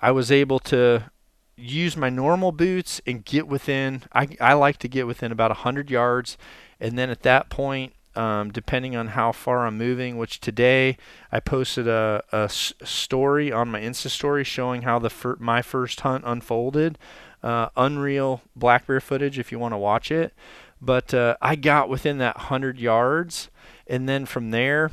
I 0.01 0.11
was 0.11 0.33
able 0.33 0.59
to 0.61 1.11
use 1.57 1.97
my 1.97 2.09
normal 2.09 2.51
boots 2.51 3.01
and 3.07 3.25
get 3.25 3.47
within. 3.47 4.05
I 4.12 4.29
I 4.41 4.55
like 4.55 4.79
to 4.79 4.89
get 4.89 5.07
within 5.07 5.31
about 5.31 5.53
hundred 5.53 5.91
yards, 5.91 6.39
and 6.81 6.97
then 6.99 7.11
at 7.11 7.23
that 7.23 7.51
point 7.51 7.93
um, 8.17 8.51
depending 8.51 8.97
on 8.97 9.09
how 9.09 9.33
far 9.33 9.67
I'm 9.67 9.79
moving. 9.79 10.17
Which 10.17 10.41
today 10.41 10.97
I 11.33 11.41
posted 11.41 11.89
a, 11.89 12.23
a 12.33 12.49
story 12.49 13.53
on 13.53 13.71
my 13.71 13.81
Insta 13.81 14.09
story 14.09 14.45
showing 14.45 14.83
how 14.83 14.99
the 14.99 15.11
fir- 15.11 15.37
my 15.39 15.62
first 15.62 16.01
hunt 16.01 16.25
unfolded. 16.27 16.99
Uh, 17.43 17.69
unreal 17.77 18.41
black 18.57 18.87
bear 18.87 19.01
footage 19.01 19.39
if 19.39 19.53
you 19.53 19.59
want 19.59 19.73
to 19.73 19.79
watch 19.79 20.11
it. 20.11 20.33
But 20.81 21.12
uh, 21.12 21.37
I 21.43 21.57
got 21.57 21.89
within 21.89 22.19
that 22.19 22.37
hundred 22.37 22.79
yards, 22.79 23.51
and 23.87 24.09
then 24.09 24.27
from 24.27 24.51
there, 24.51 24.93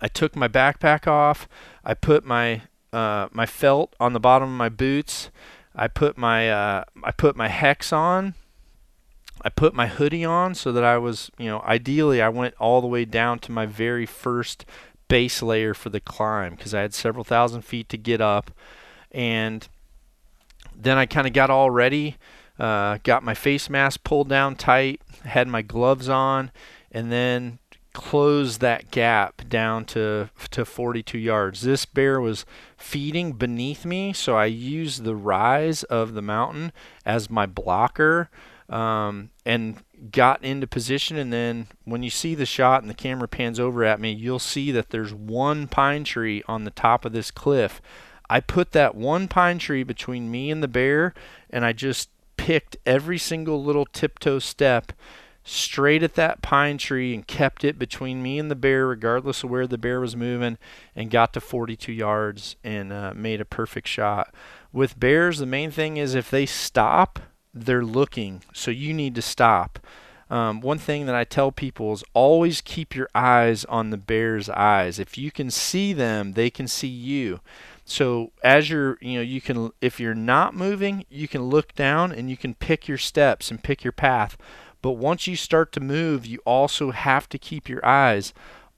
I 0.00 0.08
took 0.08 0.36
my 0.36 0.48
backpack 0.48 1.06
off. 1.06 1.48
I 1.84 1.94
put 1.94 2.24
my 2.24 2.62
uh, 2.92 3.28
my 3.32 3.46
felt 3.46 3.94
on 3.98 4.12
the 4.12 4.20
bottom 4.20 4.48
of 4.48 4.56
my 4.56 4.68
boots. 4.68 5.30
I 5.74 5.88
put 5.88 6.16
my 6.16 6.50
uh, 6.50 6.84
I 7.02 7.10
put 7.10 7.36
my 7.36 7.48
hex 7.48 7.92
on. 7.92 8.34
I 9.44 9.50
put 9.50 9.74
my 9.74 9.86
hoodie 9.86 10.24
on 10.24 10.54
so 10.54 10.72
that 10.72 10.84
I 10.84 10.96
was, 10.96 11.30
you 11.38 11.48
know, 11.48 11.60
ideally 11.60 12.22
I 12.22 12.30
went 12.30 12.54
all 12.58 12.80
the 12.80 12.86
way 12.86 13.04
down 13.04 13.38
to 13.40 13.52
my 13.52 13.66
very 13.66 14.06
first 14.06 14.64
base 15.06 15.42
layer 15.42 15.74
for 15.74 15.90
the 15.90 16.00
climb 16.00 16.54
because 16.54 16.72
I 16.72 16.80
had 16.80 16.94
several 16.94 17.24
thousand 17.24 17.62
feet 17.62 17.90
to 17.90 17.98
get 17.98 18.22
up, 18.22 18.50
and 19.12 19.68
then 20.74 20.96
I 20.96 21.04
kind 21.04 21.26
of 21.26 21.34
got 21.34 21.50
all 21.50 21.70
ready. 21.70 22.16
Uh, 22.58 22.98
got 23.02 23.22
my 23.22 23.34
face 23.34 23.68
mask 23.68 24.02
pulled 24.04 24.28
down 24.28 24.54
tight, 24.54 25.02
had 25.24 25.46
my 25.48 25.60
gloves 25.60 26.08
on, 26.08 26.50
and 26.90 27.12
then 27.12 27.58
close 27.92 28.58
that 28.58 28.90
gap 28.90 29.48
down 29.48 29.84
to 29.84 30.30
to 30.50 30.64
42 30.64 31.18
yards. 31.18 31.62
This 31.62 31.84
bear 31.84 32.20
was 32.20 32.46
feeding 32.76 33.32
beneath 33.32 33.84
me, 33.84 34.12
so 34.12 34.36
I 34.36 34.46
used 34.46 35.04
the 35.04 35.16
rise 35.16 35.82
of 35.84 36.14
the 36.14 36.22
mountain 36.22 36.72
as 37.04 37.28
my 37.28 37.44
blocker 37.44 38.30
um, 38.68 39.30
and 39.44 39.82
got 40.10 40.42
into 40.44 40.66
position. 40.66 41.16
And 41.16 41.32
then 41.32 41.68
when 41.84 42.02
you 42.02 42.10
see 42.10 42.34
the 42.34 42.46
shot 42.46 42.82
and 42.82 42.90
the 42.90 42.94
camera 42.94 43.28
pans 43.28 43.60
over 43.60 43.84
at 43.84 44.00
me, 44.00 44.12
you'll 44.12 44.38
see 44.38 44.70
that 44.72 44.90
there's 44.90 45.14
one 45.14 45.68
pine 45.68 46.04
tree 46.04 46.42
on 46.46 46.64
the 46.64 46.70
top 46.70 47.04
of 47.04 47.12
this 47.12 47.30
cliff. 47.30 47.80
I 48.28 48.40
put 48.40 48.72
that 48.72 48.94
one 48.94 49.28
pine 49.28 49.58
tree 49.58 49.82
between 49.82 50.30
me 50.30 50.50
and 50.50 50.62
the 50.62 50.68
bear, 50.68 51.14
and 51.50 51.64
I 51.64 51.72
just 51.72 52.08
picked 52.36 52.76
every 52.84 53.18
single 53.18 53.62
little 53.62 53.86
tiptoe 53.86 54.38
step 54.38 54.92
straight 55.44 56.02
at 56.02 56.14
that 56.14 56.40
pine 56.40 56.78
tree 56.78 57.14
and 57.14 57.26
kept 57.26 57.64
it 57.64 57.78
between 57.78 58.22
me 58.22 58.38
and 58.38 58.50
the 58.50 58.56
bear, 58.56 58.86
regardless 58.86 59.44
of 59.44 59.50
where 59.50 59.66
the 59.66 59.78
bear 59.78 60.00
was 60.00 60.16
moving, 60.16 60.56
and 60.96 61.10
got 61.10 61.34
to 61.34 61.40
42 61.40 61.92
yards 61.92 62.56
and 62.64 62.92
uh, 62.92 63.12
made 63.14 63.40
a 63.40 63.44
perfect 63.44 63.86
shot. 63.86 64.34
With 64.72 64.98
bears, 64.98 65.38
the 65.38 65.46
main 65.46 65.70
thing 65.70 65.98
is 65.98 66.14
if 66.14 66.30
they 66.30 66.46
stop, 66.46 67.20
they're 67.54 67.84
looking, 67.84 68.42
so 68.52 68.70
you 68.70 68.92
need 68.92 69.14
to 69.14 69.22
stop. 69.22 69.78
Um, 70.30 70.60
one 70.60 70.78
thing 70.78 71.06
that 71.06 71.14
I 71.14 71.24
tell 71.24 71.52
people 71.52 71.92
is 71.92 72.02
always 72.12 72.60
keep 72.60 72.94
your 72.94 73.08
eyes 73.14 73.64
on 73.66 73.90
the 73.90 73.96
bear's 73.96 74.48
eyes. 74.48 74.98
If 74.98 75.16
you 75.16 75.30
can 75.30 75.50
see 75.50 75.92
them, 75.92 76.32
they 76.32 76.50
can 76.50 76.66
see 76.66 76.88
you. 76.88 77.40
So 77.84 78.32
as 78.42 78.70
you're, 78.70 78.98
you 79.00 79.16
know, 79.16 79.20
you 79.22 79.40
can, 79.40 79.70
if 79.80 80.00
you're 80.00 80.14
not 80.14 80.54
moving, 80.54 81.04
you 81.10 81.28
can 81.28 81.42
look 81.42 81.74
down 81.74 82.10
and 82.10 82.30
you 82.30 82.36
can 82.36 82.54
pick 82.54 82.88
your 82.88 82.98
steps 82.98 83.50
and 83.50 83.62
pick 83.62 83.84
your 83.84 83.92
path. 83.92 84.36
But 84.80 84.92
once 84.92 85.26
you 85.26 85.36
start 85.36 85.72
to 85.72 85.80
move, 85.80 86.26
you 86.26 86.40
also 86.44 86.90
have 86.90 87.28
to 87.28 87.38
keep 87.38 87.68
your 87.68 87.84
eyes 87.84 88.32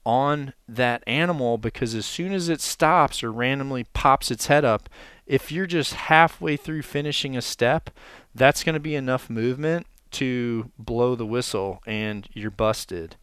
on 0.05 0.53
that 0.69 1.03
animal 1.05 1.57
because 1.57 1.93
as 1.93 2.05
soon 2.05 2.31
as 2.31 2.47
it 2.47 2.61
stops 2.61 3.23
or 3.23 3.31
randomly 3.31 3.85
pops 3.93 4.31
its 4.31 4.47
head 4.47 4.63
up, 4.63 4.87
if 5.25 5.51
you're 5.51 5.67
just 5.67 5.93
halfway 5.93 6.55
through 6.55 6.81
finishing 6.81 7.35
a 7.35 7.41
step, 7.41 7.89
that's 8.37 8.63
going 8.63 8.73
to 8.73 8.79
be 8.79 8.95
enough 8.95 9.29
movement 9.29 9.87
to 10.11 10.71
blow 10.77 11.15
the 11.15 11.25
whistle 11.25 11.81
and 11.85 12.27
you're 12.33 12.51
busted. 12.51 13.15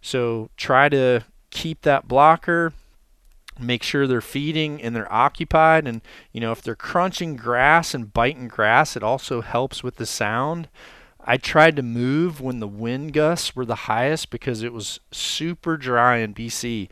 So 0.00 0.50
try 0.56 0.88
to 0.88 1.24
keep 1.50 1.82
that 1.82 2.08
blocker, 2.08 2.72
make 3.60 3.82
sure 3.82 4.06
they're 4.06 4.20
feeding 4.20 4.82
and 4.82 4.96
they're 4.96 5.12
occupied 5.12 5.86
and 5.86 6.00
you 6.32 6.40
know 6.40 6.52
if 6.52 6.62
they're 6.62 6.74
crunching 6.74 7.36
grass 7.36 7.94
and 7.94 8.12
biting 8.12 8.48
grass, 8.48 8.96
it 8.96 9.02
also 9.02 9.40
helps 9.40 9.82
with 9.82 9.96
the 9.96 10.06
sound. 10.06 10.68
I 11.24 11.36
tried 11.36 11.76
to 11.76 11.82
move 11.82 12.40
when 12.40 12.58
the 12.58 12.66
wind 12.66 13.12
gusts 13.12 13.54
were 13.54 13.64
the 13.64 13.86
highest 13.86 14.30
because 14.30 14.62
it 14.62 14.72
was 14.72 14.98
super 15.12 15.76
dry 15.76 16.16
in 16.16 16.34
BC. 16.34 16.88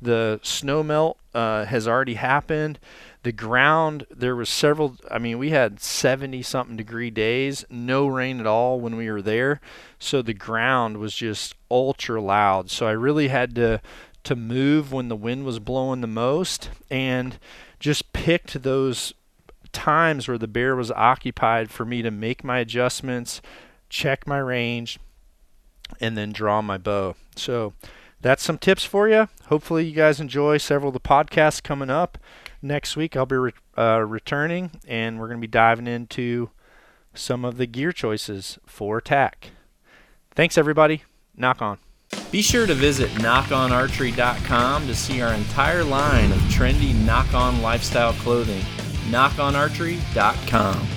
The 0.00 0.40
snow 0.42 0.82
melt 0.82 1.18
uh, 1.34 1.66
has 1.66 1.86
already 1.86 2.14
happened. 2.14 2.78
The 3.24 3.32
ground, 3.32 4.06
there 4.14 4.36
was 4.36 4.48
several, 4.50 4.96
I 5.10 5.18
mean, 5.18 5.38
we 5.38 5.50
had 5.50 5.80
70 5.80 6.42
something 6.42 6.76
degree 6.76 7.10
days, 7.10 7.64
no 7.68 8.06
rain 8.06 8.38
at 8.38 8.46
all 8.46 8.78
when 8.78 8.96
we 8.96 9.10
were 9.10 9.22
there. 9.22 9.60
So 9.98 10.22
the 10.22 10.34
ground 10.34 10.98
was 10.98 11.14
just 11.14 11.54
ultra 11.70 12.20
loud. 12.20 12.70
So 12.70 12.86
I 12.86 12.92
really 12.92 13.28
had 13.28 13.54
to, 13.56 13.80
to 14.24 14.36
move 14.36 14.92
when 14.92 15.08
the 15.08 15.16
wind 15.16 15.44
was 15.44 15.58
blowing 15.58 16.02
the 16.02 16.06
most 16.06 16.68
and 16.90 17.38
just 17.80 18.12
picked 18.12 18.62
those 18.62 19.14
times 19.72 20.28
where 20.28 20.38
the 20.38 20.46
bear 20.46 20.76
was 20.76 20.90
occupied 20.90 21.70
for 21.70 21.84
me 21.84 22.02
to 22.02 22.10
make 22.10 22.44
my 22.44 22.58
adjustments, 22.58 23.40
check 23.88 24.26
my 24.26 24.38
range, 24.38 24.98
and 26.00 26.16
then 26.16 26.30
draw 26.30 26.62
my 26.62 26.78
bow. 26.78 27.16
So 27.36 27.72
that's 28.20 28.42
some 28.42 28.58
tips 28.58 28.84
for 28.84 29.08
you. 29.08 29.28
Hopefully, 29.46 29.84
you 29.86 29.94
guys 29.94 30.20
enjoy 30.20 30.58
several 30.58 30.88
of 30.88 30.94
the 30.94 31.00
podcasts 31.00 31.62
coming 31.62 31.90
up. 31.90 32.18
Next 32.64 32.96
week, 32.96 33.14
I'll 33.14 33.26
be 33.26 33.36
re- 33.36 33.52
uh, 33.76 33.98
returning, 33.98 34.70
and 34.88 35.20
we're 35.20 35.26
going 35.26 35.36
to 35.36 35.46
be 35.46 35.50
diving 35.50 35.86
into 35.86 36.48
some 37.12 37.44
of 37.44 37.58
the 37.58 37.66
gear 37.66 37.92
choices 37.92 38.58
for 38.64 39.02
TAC. 39.02 39.50
Thanks, 40.30 40.56
everybody. 40.56 41.02
Nock 41.36 41.60
on. 41.60 41.76
Be 42.32 42.40
sure 42.40 42.66
to 42.66 42.72
visit 42.72 43.10
nockonarchery.com 43.10 44.86
to 44.86 44.94
see 44.94 45.20
our 45.20 45.34
entire 45.34 45.84
line 45.84 46.32
of 46.32 46.38
trendy 46.48 46.94
Nock 47.04 47.34
On 47.34 47.60
lifestyle 47.60 48.14
clothing. 48.14 48.62
Nockonarchery.com. 49.10 50.88